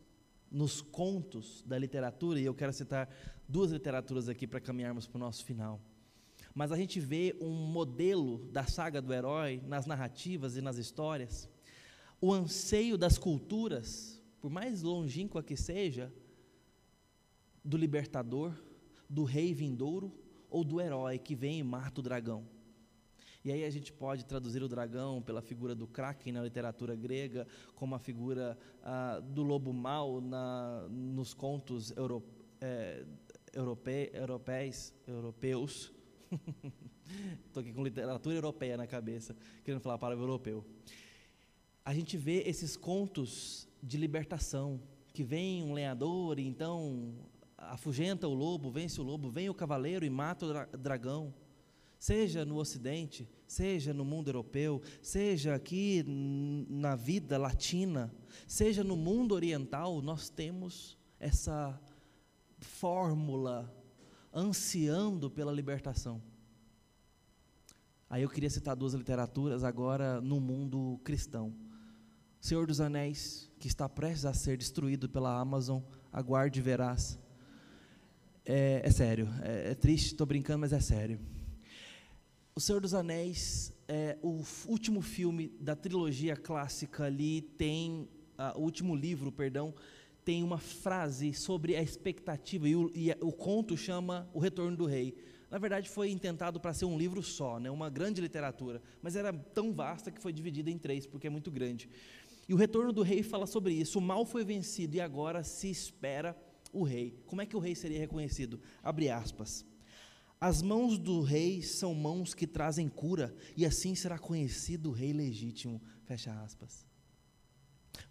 nos 0.52 0.82
contos 0.82 1.64
da 1.66 1.78
literatura, 1.78 2.40
e 2.40 2.46
eu 2.46 2.54
quero 2.54 2.74
citar 2.74 3.10
duas 3.48 3.72
literaturas 3.72 4.30
aqui 4.30 4.48
para 4.48 4.60
caminharmos 4.60 5.08
para 5.08 5.18
o 5.18 5.20
nosso 5.20 5.46
final. 5.46 5.82
Mas 6.54 6.72
a 6.72 6.78
gente 6.78 7.00
vê 7.00 7.36
um 7.40 7.52
modelo 7.52 8.40
da 8.52 8.66
saga 8.66 9.02
do 9.02 9.14
herói 9.14 9.62
nas 9.68 9.86
narrativas 9.86 10.58
e 10.58 10.62
nas 10.62 10.78
histórias. 10.78 11.48
O 12.20 12.34
anseio 12.34 12.98
das 12.98 13.18
culturas, 13.18 14.22
por 14.42 14.50
mais 14.50 14.82
longínqua 14.82 15.44
que 15.44 15.56
seja, 15.56 16.12
do 17.68 17.76
libertador, 17.76 18.54
do 19.10 19.26
rei 19.26 19.54
vindouro 19.54 20.10
ou 20.50 20.64
do 20.64 20.80
herói 20.80 21.20
que 21.20 21.36
vem 21.36 21.60
e 21.60 21.64
mata 21.64 22.00
o 22.00 22.04
dragão. 22.04 22.48
E 23.44 23.52
aí 23.52 23.66
a 23.66 23.70
gente 23.70 23.92
pode 23.92 24.26
traduzir 24.26 24.64
o 24.64 24.70
dragão 24.70 25.22
pela 25.22 25.42
figura 25.42 25.76
do 25.76 25.86
Kraken 25.86 26.32
na 26.32 26.42
literatura 26.42 26.96
grega, 26.96 27.46
como 27.76 27.94
a 27.94 28.00
figura 28.00 28.58
ah, 28.82 29.20
do 29.22 29.44
lobo 29.44 29.74
mau 29.74 30.22
na, 30.22 30.88
nos 30.90 31.34
contos 31.34 31.92
euro, 31.98 32.24
é, 32.62 33.06
europe, 33.54 34.12
europeus. 34.14 34.94
europeus. 35.06 35.94
Estou 37.48 37.62
aqui 37.62 37.74
com 37.74 37.84
literatura 37.84 38.34
europeia 38.34 38.78
na 38.78 38.88
cabeça, 38.88 39.36
querendo 39.64 39.82
falar 39.82 39.96
a 39.96 40.00
palavra 40.00 40.24
europeu. 40.24 40.66
A 41.84 41.94
gente 41.94 42.18
vê 42.18 42.44
esses 42.46 42.78
contos 42.78 43.68
de 43.84 43.98
libertação, 43.98 44.82
que 45.14 45.24
vem 45.24 45.64
um 45.64 45.74
lenhador 45.74 46.40
e 46.40 46.46
então 46.46 47.14
afugenta 47.58 48.28
o 48.28 48.34
lobo, 48.34 48.70
vence 48.70 49.02
o 49.02 49.04
lobo, 49.04 49.30
vem 49.30 49.50
o 49.50 49.54
cavaleiro 49.54 50.06
e 50.06 50.10
mata 50.10 50.46
o 50.46 50.78
dragão. 50.78 51.34
Seja 52.00 52.46
no 52.46 52.58
Ocidente, 52.58 53.28
seja 53.48 53.92
no 53.92 54.06
mundo 54.06 54.30
europeu, 54.30 54.82
seja 55.02 55.56
aqui 55.56 56.04
na 56.70 56.96
vida 56.96 57.40
latina, 57.40 58.14
seja 58.48 58.84
no 58.84 58.96
mundo 58.96 59.34
oriental, 59.34 60.00
nós 60.02 60.30
temos 60.30 60.96
essa 61.20 61.80
fórmula 62.60 63.74
ansiando 64.32 65.32
pela 65.32 65.52
libertação. 65.52 66.22
Aí 68.08 68.22
eu 68.22 68.30
queria 68.30 68.50
citar 68.50 68.76
duas 68.76 68.94
literaturas 68.94 69.64
agora 69.64 70.22
no 70.22 70.40
mundo 70.40 71.02
cristão. 71.04 71.54
Senhor 72.40 72.68
dos 72.68 72.80
Anéis, 72.80 73.52
que 73.60 73.68
está 73.68 73.90
prestes 73.90 74.26
a 74.26 74.34
ser 74.34 74.56
destruído 74.58 75.10
pela 75.10 75.38
Amazon, 75.40 75.82
aguarde 76.14 76.62
verás. 76.62 77.20
É, 78.50 78.80
é 78.82 78.92
sério, 78.92 79.28
é, 79.44 79.72
é 79.72 79.76
triste, 79.76 80.14
estou 80.14 80.26
brincando, 80.26 80.60
mas 80.60 80.72
é 80.72 80.80
sério. 80.80 81.20
O 82.56 82.62
Senhor 82.62 82.80
dos 82.80 82.94
Anéis, 82.94 83.74
é, 83.90 84.18
o 84.22 84.42
último 84.70 85.02
filme 85.02 85.50
da 85.60 85.76
trilogia 85.76 86.34
clássica 86.34 87.04
ali 87.04 87.42
tem, 87.42 88.08
o 88.56 88.62
último 88.62 88.96
livro, 88.96 89.34
perdão, 89.34 89.76
tem 90.24 90.44
uma 90.44 90.58
frase 90.60 91.34
sobre 91.34 91.76
a 91.76 91.82
expectativa, 91.82 92.70
e 92.70 92.76
o, 92.78 92.90
e 92.96 93.12
o 93.20 93.34
conto 93.34 93.76
chama 93.76 94.30
O 94.34 94.40
Retorno 94.40 94.78
do 94.78 94.86
Rei. 94.86 95.14
Na 95.52 95.58
verdade, 95.58 95.90
foi 95.90 96.10
intentado 96.10 96.58
para 96.58 96.74
ser 96.74 96.86
um 96.86 96.98
livro 96.98 97.22
só, 97.22 97.60
né, 97.60 97.70
uma 97.70 97.90
grande 97.90 98.22
literatura, 98.22 98.82
mas 99.02 99.18
era 99.18 99.34
tão 99.34 99.74
vasta 99.74 100.10
que 100.10 100.22
foi 100.22 100.32
dividida 100.32 100.72
em 100.72 100.78
três, 100.78 101.06
porque 101.06 101.28
é 101.28 101.30
muito 101.30 101.52
grande. 101.52 101.90
E 102.48 102.54
o 102.54 102.58
Retorno 102.58 102.94
do 102.94 103.02
Rei 103.02 103.24
fala 103.24 103.46
sobre 103.46 103.74
isso. 103.74 104.00
O 104.00 104.02
mal 104.02 104.26
foi 104.26 104.46
vencido 104.46 104.96
e 104.96 105.02
agora 105.02 105.44
se 105.44 105.70
espera 105.70 106.34
o 106.80 106.84
rei. 106.84 107.22
Como 107.26 107.42
é 107.42 107.46
que 107.46 107.56
o 107.56 107.60
rei 107.60 107.76
seria 107.76 108.00
reconhecido? 108.00 108.60
Abre 108.84 109.10
aspas. 109.10 109.66
As 110.40 110.62
mãos 110.62 110.98
do 110.98 111.22
rei 111.22 111.64
são 111.64 111.96
mãos 111.96 112.34
que 112.34 112.46
trazem 112.46 112.88
cura, 112.88 113.36
e 113.56 113.66
assim 113.66 113.96
será 113.96 114.20
conhecido 114.20 114.90
o 114.90 114.94
rei 114.94 115.12
legítimo. 115.12 115.82
Fecha 116.06 116.32
aspas. 116.42 116.86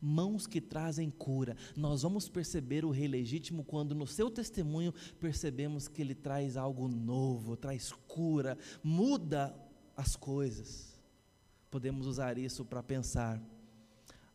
Mãos 0.00 0.46
que 0.46 0.60
trazem 0.60 1.08
cura. 1.08 1.56
Nós 1.76 2.02
vamos 2.02 2.28
perceber 2.28 2.84
o 2.84 2.90
rei 2.90 3.06
legítimo 3.06 3.64
quando 3.64 3.94
no 3.94 4.06
seu 4.06 4.28
testemunho 4.28 4.92
percebemos 5.20 5.86
que 5.86 6.02
ele 6.02 6.14
traz 6.14 6.56
algo 6.56 6.88
novo, 6.88 7.56
traz 7.56 7.92
cura, 7.92 8.58
muda 8.82 9.54
as 9.96 10.16
coisas. 10.16 11.00
Podemos 11.70 12.06
usar 12.06 12.36
isso 12.38 12.64
para 12.64 12.82
pensar 12.82 13.40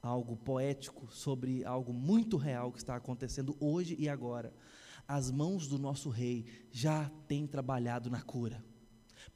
algo 0.02 0.36
poético 0.36 1.12
sobre 1.12 1.64
algo 1.64 1.94
muito 1.94 2.38
real 2.38 2.72
que 2.72 2.80
está 2.80 2.96
acontecendo 2.96 3.56
hoje 3.60 3.96
e 4.00 4.10
agora. 4.10 4.54
As 5.08 5.30
mãos 5.30 5.68
do 5.68 5.78
nosso 5.78 6.10
rei 6.10 6.46
já 6.72 7.10
têm 7.28 7.46
trabalhado 7.46 8.10
na 8.10 8.22
cura. 8.22 8.64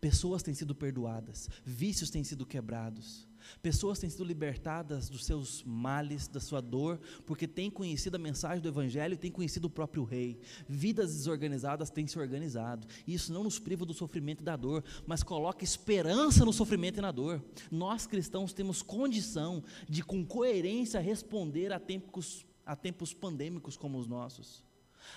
Pessoas 0.02 0.42
têm 0.42 0.54
sido 0.54 0.74
perdoadas, 0.74 1.50
vícios 1.64 2.10
têm 2.10 2.24
sido 2.24 2.46
quebrados, 2.46 3.28
pessoas 3.62 4.00
têm 4.00 4.10
sido 4.10 4.24
libertadas 4.24 5.10
dos 5.10 5.26
seus 5.26 5.64
males, 5.64 6.28
da 6.28 6.40
sua 6.40 6.62
dor, 6.62 7.00
porque 7.26 7.48
têm 7.48 7.70
conhecido 7.70 8.16
a 8.16 8.20
mensagem 8.20 8.62
do 8.62 8.68
Evangelho 8.68 9.14
e 9.14 9.18
têm 9.18 9.32
conhecido 9.32 9.66
o 9.66 9.70
próprio 9.70 10.04
Rei. 10.04 10.40
Vidas 10.68 11.14
desorganizadas 11.14 11.90
têm 11.90 12.08
se 12.08 12.20
organizado, 12.20 12.88
e 13.06 13.14
isso 13.14 13.32
não 13.32 13.44
nos 13.44 13.60
priva 13.60 13.86
do 13.86 13.94
sofrimento 13.94 14.42
e 14.42 14.46
da 14.46 14.56
dor, 14.56 14.84
mas 15.06 15.24
coloca 15.24 15.64
esperança 15.64 16.46
no 16.46 16.54
sofrimento 16.54 16.98
e 16.98 17.02
na 17.02 17.12
dor. 17.12 17.44
Nós 17.72 18.06
cristãos 18.06 18.54
temos 18.54 18.82
condição 18.82 19.64
de, 19.88 20.04
com 20.04 20.26
coerência, 20.26 21.00
responder 21.00 21.72
a 21.72 21.80
tempos, 21.80 22.46
a 22.66 22.76
tempos 22.76 23.14
pandêmicos 23.14 23.78
como 23.78 23.98
os 23.98 24.08
nossos 24.08 24.64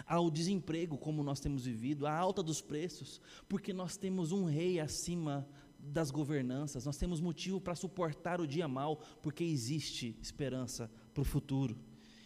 ao 0.07 0.31
desemprego 0.31 0.99
como 0.99 1.23
nós 1.23 1.41
temos 1.41 1.65
vivido, 1.65 2.07
à 2.07 2.15
alta 2.15 2.43
dos 2.43 2.61
preços, 2.61 3.21
porque 3.49 3.73
nós 3.73 3.97
temos 3.97 4.33
um 4.33 4.45
rei 4.45 4.81
acima 4.81 5.49
das 5.93 6.11
governanças, 6.11 6.85
nós 6.85 6.97
temos 6.97 7.21
motivo 7.21 7.61
para 7.61 7.75
suportar 7.75 8.41
o 8.41 8.47
dia 8.47 8.69
mal, 8.69 8.99
porque 9.23 9.45
existe 9.45 10.17
esperança 10.21 10.91
para 11.13 11.23
o 11.23 11.25
futuro. 11.25 11.77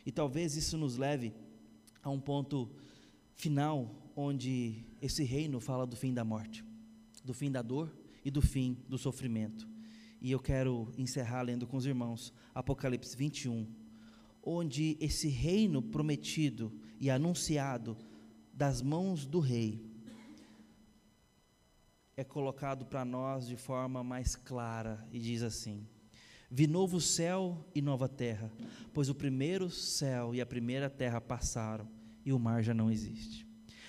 E 0.04 0.12
talvez 0.12 0.56
isso 0.56 0.76
nos 0.76 0.96
leve 0.96 1.32
a 2.02 2.10
um 2.10 2.20
ponto 2.20 2.70
final, 3.34 4.10
onde 4.14 4.84
esse 5.00 5.24
reino 5.24 5.60
fala 5.60 5.86
do 5.86 5.96
fim 5.96 6.12
da 6.12 6.24
morte, 6.24 6.64
do 7.24 7.32
fim 7.32 7.50
da 7.50 7.62
dor 7.62 7.90
e 8.24 8.30
do 8.30 8.42
fim 8.42 8.76
do 8.88 8.98
sofrimento. 8.98 9.68
E 10.20 10.30
eu 10.30 10.38
quero 10.38 10.92
encerrar 10.96 11.42
lendo 11.42 11.66
com 11.66 11.76
os 11.76 11.86
irmãos 11.86 12.32
Apocalipse 12.54 13.16
21, 13.16 13.66
onde 14.42 14.96
esse 15.00 15.28
reino 15.28 15.80
prometido 15.82 16.72
e 17.00 17.10
anunciado 17.10 17.96
das 18.52 18.82
mãos 18.82 19.24
do 19.24 19.40
rei 19.40 19.91
é 22.16 22.22
colocado 22.22 22.84
para 22.84 23.04
nós 23.04 23.46
de 23.46 23.56
forma 23.56 24.04
mais 24.04 24.36
clara 24.36 25.06
e 25.10 25.18
diz 25.18 25.42
assim: 25.42 25.86
Vi 26.50 26.66
novo 26.66 27.00
céu 27.00 27.64
e 27.74 27.80
nova 27.80 28.08
terra, 28.08 28.50
pois 28.92 29.08
o 29.08 29.14
primeiro 29.14 29.70
céu 29.70 30.34
e 30.34 30.40
a 30.40 30.46
primeira 30.46 30.90
terra 30.90 31.20
passaram 31.20 31.88
e 32.24 32.32
o 32.32 32.38
mar 32.38 32.62
já 32.62 32.74
não 32.74 32.90
existe. 32.90 33.46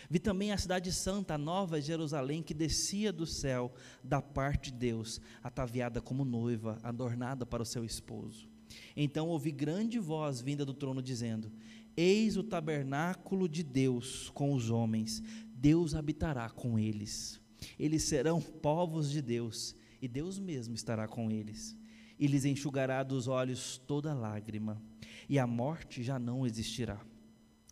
Vi 0.10 0.20
também 0.20 0.52
a 0.52 0.58
cidade 0.58 0.92
santa, 0.92 1.34
a 1.34 1.38
nova 1.38 1.82
Jerusalém, 1.82 2.44
que 2.44 2.54
descia 2.54 3.12
do 3.12 3.26
céu 3.26 3.74
da 4.04 4.22
parte 4.22 4.72
de 4.72 4.78
Deus, 4.78 5.20
ataviada 5.42 6.02
como 6.02 6.24
noiva, 6.24 6.78
adornada 6.84 7.46
para 7.46 7.64
o 7.64 7.66
seu 7.66 7.84
esposo. 7.84 8.48
Então 8.96 9.28
ouvi 9.28 9.52
grande 9.52 10.00
voz 10.00 10.40
vinda 10.40 10.66
do 10.66 10.74
trono 10.74 11.02
dizendo: 11.02 11.52
Eis 11.98 12.38
o 12.38 12.44
tabernáculo 12.44 13.50
de 13.50 13.64
Deus 13.64 14.30
com 14.30 14.54
os 14.54 14.70
homens, 14.70 15.22
Deus 15.56 15.94
habitará 15.94 16.50
com 16.50 16.80
eles. 16.80 17.43
Eles 17.80 18.04
serão 18.04 18.42
povos 18.42 19.10
de 19.10 19.22
Deus, 19.22 19.76
e 20.02 20.08
Deus 20.08 20.40
mesmo 20.40 20.76
estará 20.76 21.08
com 21.08 21.32
eles. 21.32 21.76
E 22.20 22.28
lhes 22.28 22.46
enxugará 22.46 23.04
dos 23.04 23.28
olhos 23.28 23.78
toda 23.78 24.14
lágrima, 24.14 24.82
e 25.28 25.40
a 25.40 25.48
morte 25.48 26.04
já 26.04 26.20
não 26.20 26.46
existirá. 26.46 27.04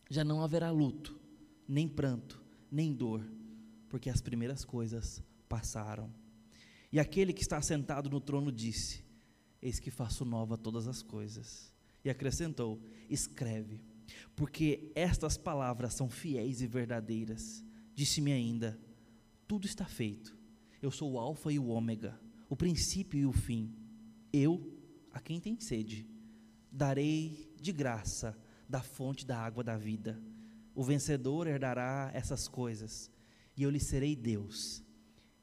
Já 0.09 0.23
não 0.23 0.41
haverá 0.41 0.71
luto, 0.71 1.19
nem 1.67 1.87
pranto, 1.87 2.43
nem 2.71 2.93
dor, 2.93 3.25
porque 3.89 4.09
as 4.09 4.21
primeiras 4.21 4.65
coisas 4.65 5.23
passaram. 5.47 6.09
E 6.91 6.99
aquele 6.99 7.31
que 7.31 7.41
está 7.41 7.61
sentado 7.61 8.09
no 8.09 8.19
trono 8.19 8.51
disse: 8.51 9.03
Eis 9.61 9.79
que 9.79 9.91
faço 9.91 10.25
nova 10.25 10.57
todas 10.57 10.87
as 10.87 11.01
coisas. 11.01 11.71
E 12.03 12.09
acrescentou: 12.09 12.81
Escreve, 13.09 13.79
porque 14.35 14.91
estas 14.95 15.37
palavras 15.37 15.93
são 15.93 16.09
fiéis 16.09 16.61
e 16.61 16.67
verdadeiras. 16.67 17.63
Disse-me 17.95 18.31
ainda: 18.31 18.77
Tudo 19.51 19.65
está 19.65 19.83
feito. 19.83 20.33
Eu 20.81 20.89
sou 20.89 21.11
o 21.11 21.19
Alfa 21.19 21.51
e 21.51 21.59
o 21.59 21.67
Ômega, 21.67 22.17
o 22.47 22.55
princípio 22.55 23.19
e 23.19 23.25
o 23.25 23.33
fim. 23.33 23.75
Eu, 24.31 24.81
a 25.11 25.19
quem 25.19 25.41
tem 25.41 25.59
sede, 25.59 26.07
darei 26.71 27.53
de 27.59 27.73
graça 27.73 28.33
da 28.69 28.81
fonte 28.81 29.25
da 29.25 29.37
água 29.37 29.61
da 29.61 29.75
vida. 29.75 30.23
O 30.73 30.81
vencedor 30.85 31.47
herdará 31.47 32.09
essas 32.13 32.47
coisas, 32.47 33.11
e 33.57 33.63
eu 33.63 33.69
lhe 33.69 33.81
serei 33.81 34.15
Deus, 34.15 34.81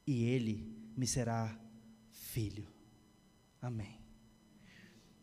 e 0.07 0.23
ele 0.23 0.75
me 0.97 1.05
será 1.05 1.55
filho. 2.09 2.67
Amém. 3.61 4.01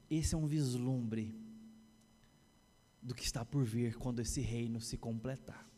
Esse 0.09 0.37
é 0.37 0.39
um 0.39 0.47
vislumbre 0.47 1.35
do 3.03 3.17
que 3.17 3.25
está 3.25 3.45
por 3.45 3.65
vir 3.65 3.97
quando 3.97 4.21
esse 4.21 4.41
reino 4.41 4.81
se 4.81 4.97
completar. 4.97 5.69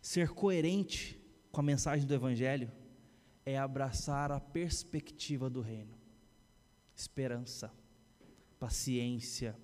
Ser 0.00 0.28
coerente 0.28 1.23
com 1.54 1.60
a 1.60 1.64
mensagem 1.64 2.04
do 2.04 2.12
Evangelho 2.12 2.70
é 3.46 3.56
abraçar 3.56 4.32
a 4.32 4.40
perspectiva 4.40 5.48
do 5.48 5.60
reino, 5.60 5.94
esperança, 6.96 7.72
paciência, 8.58 9.56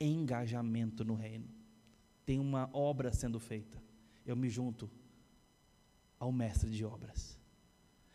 engajamento 0.00 1.04
no 1.04 1.14
reino. 1.14 1.46
Tem 2.24 2.40
uma 2.40 2.70
obra 2.72 3.12
sendo 3.12 3.38
feita, 3.38 3.80
eu 4.24 4.34
me 4.34 4.48
junto 4.48 4.90
ao 6.18 6.32
mestre 6.32 6.70
de 6.70 6.82
obras. 6.82 7.38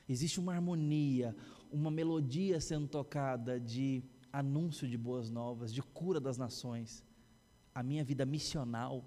Existe 0.07 0.39
uma 0.39 0.55
harmonia, 0.55 1.35
uma 1.71 1.91
melodia 1.91 2.59
sendo 2.59 2.87
tocada 2.87 3.59
de 3.59 4.03
anúncio 4.33 4.87
de 4.87 4.97
boas 4.97 5.29
novas, 5.29 5.71
de 5.71 5.83
cura 5.83 6.19
das 6.19 6.39
nações. 6.39 7.03
A 7.75 7.83
minha 7.83 8.03
vida 8.03 8.25
missional 8.25 9.05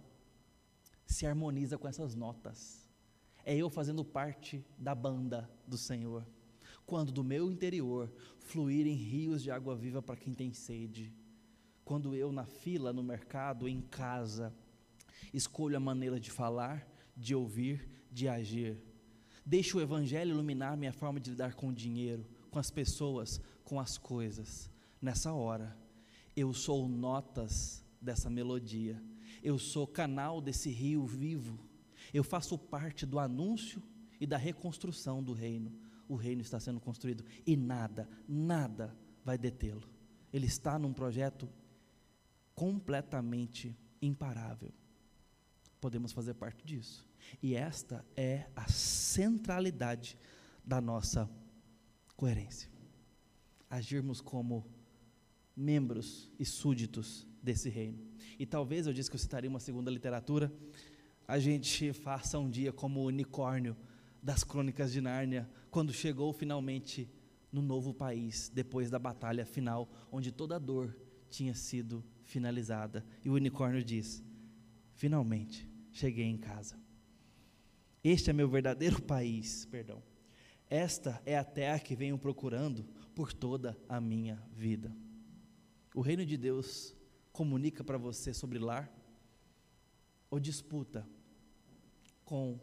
se 1.04 1.26
harmoniza 1.26 1.76
com 1.76 1.88
essas 1.88 2.14
notas. 2.14 2.81
É 3.44 3.56
eu 3.56 3.68
fazendo 3.68 4.04
parte 4.04 4.64
da 4.78 4.94
banda 4.94 5.50
do 5.66 5.76
Senhor. 5.76 6.26
Quando 6.86 7.12
do 7.12 7.24
meu 7.24 7.50
interior 7.50 8.12
fluírem 8.38 8.94
rios 8.94 9.42
de 9.42 9.50
água 9.50 9.74
viva 9.74 10.02
para 10.02 10.16
quem 10.16 10.34
tem 10.34 10.52
sede. 10.52 11.12
Quando 11.84 12.14
eu, 12.14 12.30
na 12.30 12.44
fila, 12.44 12.92
no 12.92 13.02
mercado, 13.02 13.68
em 13.68 13.80
casa, 13.80 14.54
escolho 15.32 15.76
a 15.76 15.80
maneira 15.80 16.18
de 16.20 16.30
falar, 16.30 16.86
de 17.16 17.34
ouvir, 17.34 17.88
de 18.10 18.28
agir. 18.28 18.76
Deixo 19.44 19.78
o 19.78 19.80
Evangelho 19.80 20.30
iluminar 20.30 20.76
minha 20.76 20.92
forma 20.92 21.18
de 21.18 21.30
lidar 21.30 21.54
com 21.54 21.68
o 21.68 21.74
dinheiro, 21.74 22.26
com 22.50 22.58
as 22.58 22.70
pessoas, 22.70 23.40
com 23.64 23.80
as 23.80 23.98
coisas 23.98 24.70
nessa 25.00 25.32
hora. 25.32 25.76
Eu 26.36 26.52
sou 26.52 26.88
notas 26.88 27.84
dessa 28.00 28.30
melodia. 28.30 29.02
Eu 29.42 29.58
sou 29.58 29.86
canal 29.86 30.40
desse 30.40 30.70
rio 30.70 31.04
vivo. 31.04 31.58
Eu 32.12 32.22
faço 32.22 32.58
parte 32.58 33.06
do 33.06 33.18
anúncio 33.18 33.82
e 34.20 34.26
da 34.26 34.36
reconstrução 34.36 35.22
do 35.22 35.32
reino. 35.32 35.72
O 36.08 36.14
reino 36.14 36.42
está 36.42 36.60
sendo 36.60 36.80
construído 36.80 37.24
e 37.46 37.56
nada, 37.56 38.08
nada 38.28 38.96
vai 39.24 39.38
detê-lo. 39.38 39.88
Ele 40.32 40.46
está 40.46 40.78
num 40.78 40.92
projeto 40.92 41.48
completamente 42.54 43.76
imparável. 44.00 44.72
Podemos 45.80 46.12
fazer 46.12 46.34
parte 46.34 46.64
disso. 46.64 47.08
E 47.42 47.54
esta 47.54 48.04
é 48.16 48.48
a 48.54 48.68
centralidade 48.68 50.18
da 50.64 50.80
nossa 50.80 51.28
coerência. 52.16 52.70
Agirmos 53.68 54.20
como 54.20 54.66
membros 55.56 56.30
e 56.38 56.44
súditos 56.44 57.26
desse 57.42 57.68
reino. 57.68 57.98
E 58.38 58.46
talvez 58.46 58.86
eu 58.86 58.92
disse 58.92 59.10
que 59.10 59.16
eu 59.16 59.20
citaria 59.20 59.50
uma 59.50 59.60
segunda 59.60 59.90
literatura, 59.90 60.52
a 61.26 61.38
gente 61.38 61.92
faça 61.92 62.38
um 62.38 62.48
dia 62.48 62.72
como 62.72 63.00
o 63.00 63.06
unicórnio 63.06 63.76
das 64.22 64.44
crônicas 64.44 64.92
de 64.92 65.00
Nárnia, 65.00 65.48
quando 65.70 65.92
chegou 65.92 66.32
finalmente 66.32 67.08
no 67.50 67.60
novo 67.60 67.92
país, 67.92 68.50
depois 68.54 68.90
da 68.90 68.98
batalha 68.98 69.44
final, 69.44 69.88
onde 70.10 70.32
toda 70.32 70.56
a 70.56 70.58
dor 70.58 70.96
tinha 71.28 71.54
sido 71.54 72.04
finalizada. 72.24 73.04
E 73.24 73.28
o 73.28 73.34
unicórnio 73.34 73.82
diz: 73.82 74.22
Finalmente 74.94 75.68
cheguei 75.90 76.26
em 76.26 76.38
casa. 76.38 76.76
Este 78.02 78.30
é 78.30 78.32
meu 78.32 78.48
verdadeiro 78.48 79.00
país, 79.02 79.64
perdão. 79.66 80.02
Esta 80.68 81.20
é 81.26 81.36
a 81.36 81.44
terra 81.44 81.78
que 81.78 81.94
venho 81.94 82.16
procurando 82.18 82.84
por 83.14 83.32
toda 83.32 83.76
a 83.88 84.00
minha 84.00 84.42
vida. 84.52 84.94
O 85.94 86.00
reino 86.00 86.24
de 86.24 86.36
Deus 86.36 86.96
comunica 87.30 87.84
para 87.84 87.98
você 87.98 88.32
sobre 88.32 88.58
lar 88.58 88.90
ou 90.32 90.40
disputa 90.40 91.06
com 92.24 92.58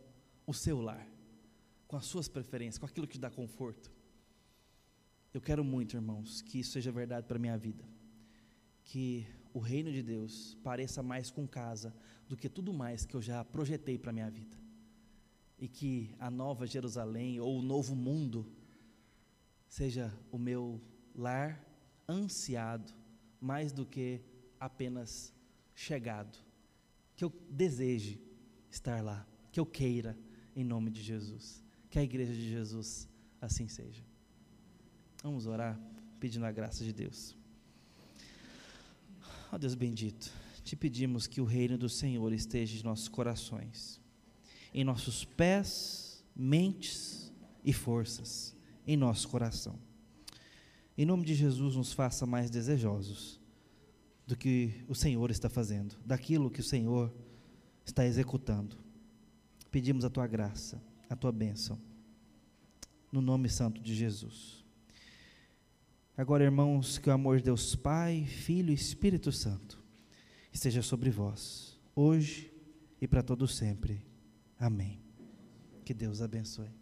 o 0.47 0.55
seu 0.55 0.81
lar, 0.81 1.07
com 1.87 1.95
as 1.95 2.05
suas 2.07 2.27
preferências, 2.27 2.79
com 2.79 2.87
aquilo 2.87 3.05
que 3.05 3.13
te 3.13 3.19
dá 3.19 3.29
conforto. 3.29 3.91
Eu 5.31 5.39
quero 5.39 5.63
muito, 5.63 5.95
irmãos, 5.95 6.41
que 6.41 6.61
isso 6.61 6.71
seja 6.71 6.91
verdade 6.91 7.27
para 7.27 7.37
a 7.37 7.39
minha 7.39 7.55
vida. 7.55 7.87
Que 8.83 9.27
o 9.53 9.59
reino 9.59 9.91
de 9.91 10.01
Deus 10.01 10.57
pareça 10.63 11.03
mais 11.03 11.29
com 11.29 11.47
casa 11.47 11.93
do 12.27 12.35
que 12.35 12.49
tudo 12.49 12.73
mais 12.73 13.05
que 13.05 13.13
eu 13.13 13.21
já 13.21 13.45
projetei 13.45 13.99
para 13.99 14.09
a 14.09 14.13
minha 14.13 14.31
vida. 14.31 14.57
E 15.59 15.67
que 15.67 16.15
a 16.17 16.31
nova 16.31 16.65
Jerusalém 16.65 17.39
ou 17.39 17.59
o 17.59 17.61
novo 17.61 17.95
mundo 17.95 18.51
seja 19.67 20.11
o 20.31 20.39
meu 20.39 20.81
lar 21.13 21.63
ansiado 22.09 22.91
mais 23.39 23.71
do 23.71 23.85
que 23.85 24.23
apenas 24.59 25.31
chegado. 25.75 26.48
Que 27.19 27.25
eu 27.25 27.33
deseje 27.49 28.17
estar 28.71 29.03
lá, 29.03 29.27
que 29.51 29.59
eu 29.59 29.65
queira, 29.65 30.17
em 30.55 30.63
nome 30.63 30.89
de 30.89 31.03
Jesus. 31.03 31.61
Que 31.89 31.99
a 31.99 32.01
igreja 32.01 32.31
de 32.31 32.49
Jesus 32.49 33.09
assim 33.41 33.67
seja. 33.67 34.01
Vamos 35.21 35.45
orar 35.45 35.77
pedindo 36.17 36.45
a 36.45 36.51
graça 36.53 36.81
de 36.81 36.93
Deus. 36.93 37.35
Ó 39.51 39.55
oh, 39.55 39.57
Deus 39.57 39.75
bendito, 39.75 40.31
te 40.63 40.77
pedimos 40.77 41.27
que 41.27 41.41
o 41.41 41.43
reino 41.43 41.77
do 41.77 41.89
Senhor 41.89 42.31
esteja 42.31 42.79
em 42.79 42.83
nossos 42.83 43.09
corações, 43.09 43.99
em 44.73 44.85
nossos 44.85 45.25
pés, 45.25 46.23
mentes 46.33 47.33
e 47.65 47.73
forças, 47.73 48.55
em 48.87 48.95
nosso 48.95 49.27
coração. 49.27 49.77
Em 50.97 51.05
nome 51.05 51.25
de 51.25 51.35
Jesus, 51.35 51.75
nos 51.75 51.91
faça 51.91 52.25
mais 52.25 52.49
desejosos 52.49 53.38
do 54.29 54.37
que 54.37 54.85
o 54.87 54.93
Senhor 54.93 55.31
está 55.31 55.49
fazendo, 55.49 55.95
daquilo 56.05 56.51
que 56.51 56.59
o 56.59 56.63
Senhor 56.63 57.11
está 57.83 58.05
executando. 58.05 58.77
Pedimos 59.71 60.05
a 60.05 60.09
tua 60.09 60.27
graça, 60.27 60.79
a 61.09 61.15
tua 61.15 61.31
bênção, 61.31 61.79
no 63.11 63.21
nome 63.21 63.49
santo 63.49 63.81
de 63.81 63.95
Jesus. 63.95 64.63
Agora, 66.15 66.43
irmãos, 66.43 66.99
que 66.99 67.09
o 67.09 67.11
amor 67.11 67.37
de 67.37 67.45
Deus 67.45 67.75
Pai, 67.75 68.23
Filho 68.23 68.69
e 68.69 68.75
Espírito 68.75 69.31
Santo 69.31 69.83
esteja 70.53 70.83
sobre 70.83 71.09
vós, 71.09 71.79
hoje 71.95 72.53
e 73.01 73.07
para 73.07 73.23
todo 73.23 73.47
sempre. 73.47 74.05
Amém. 74.59 74.99
Que 75.83 75.91
Deus 75.91 76.21
abençoe. 76.21 76.78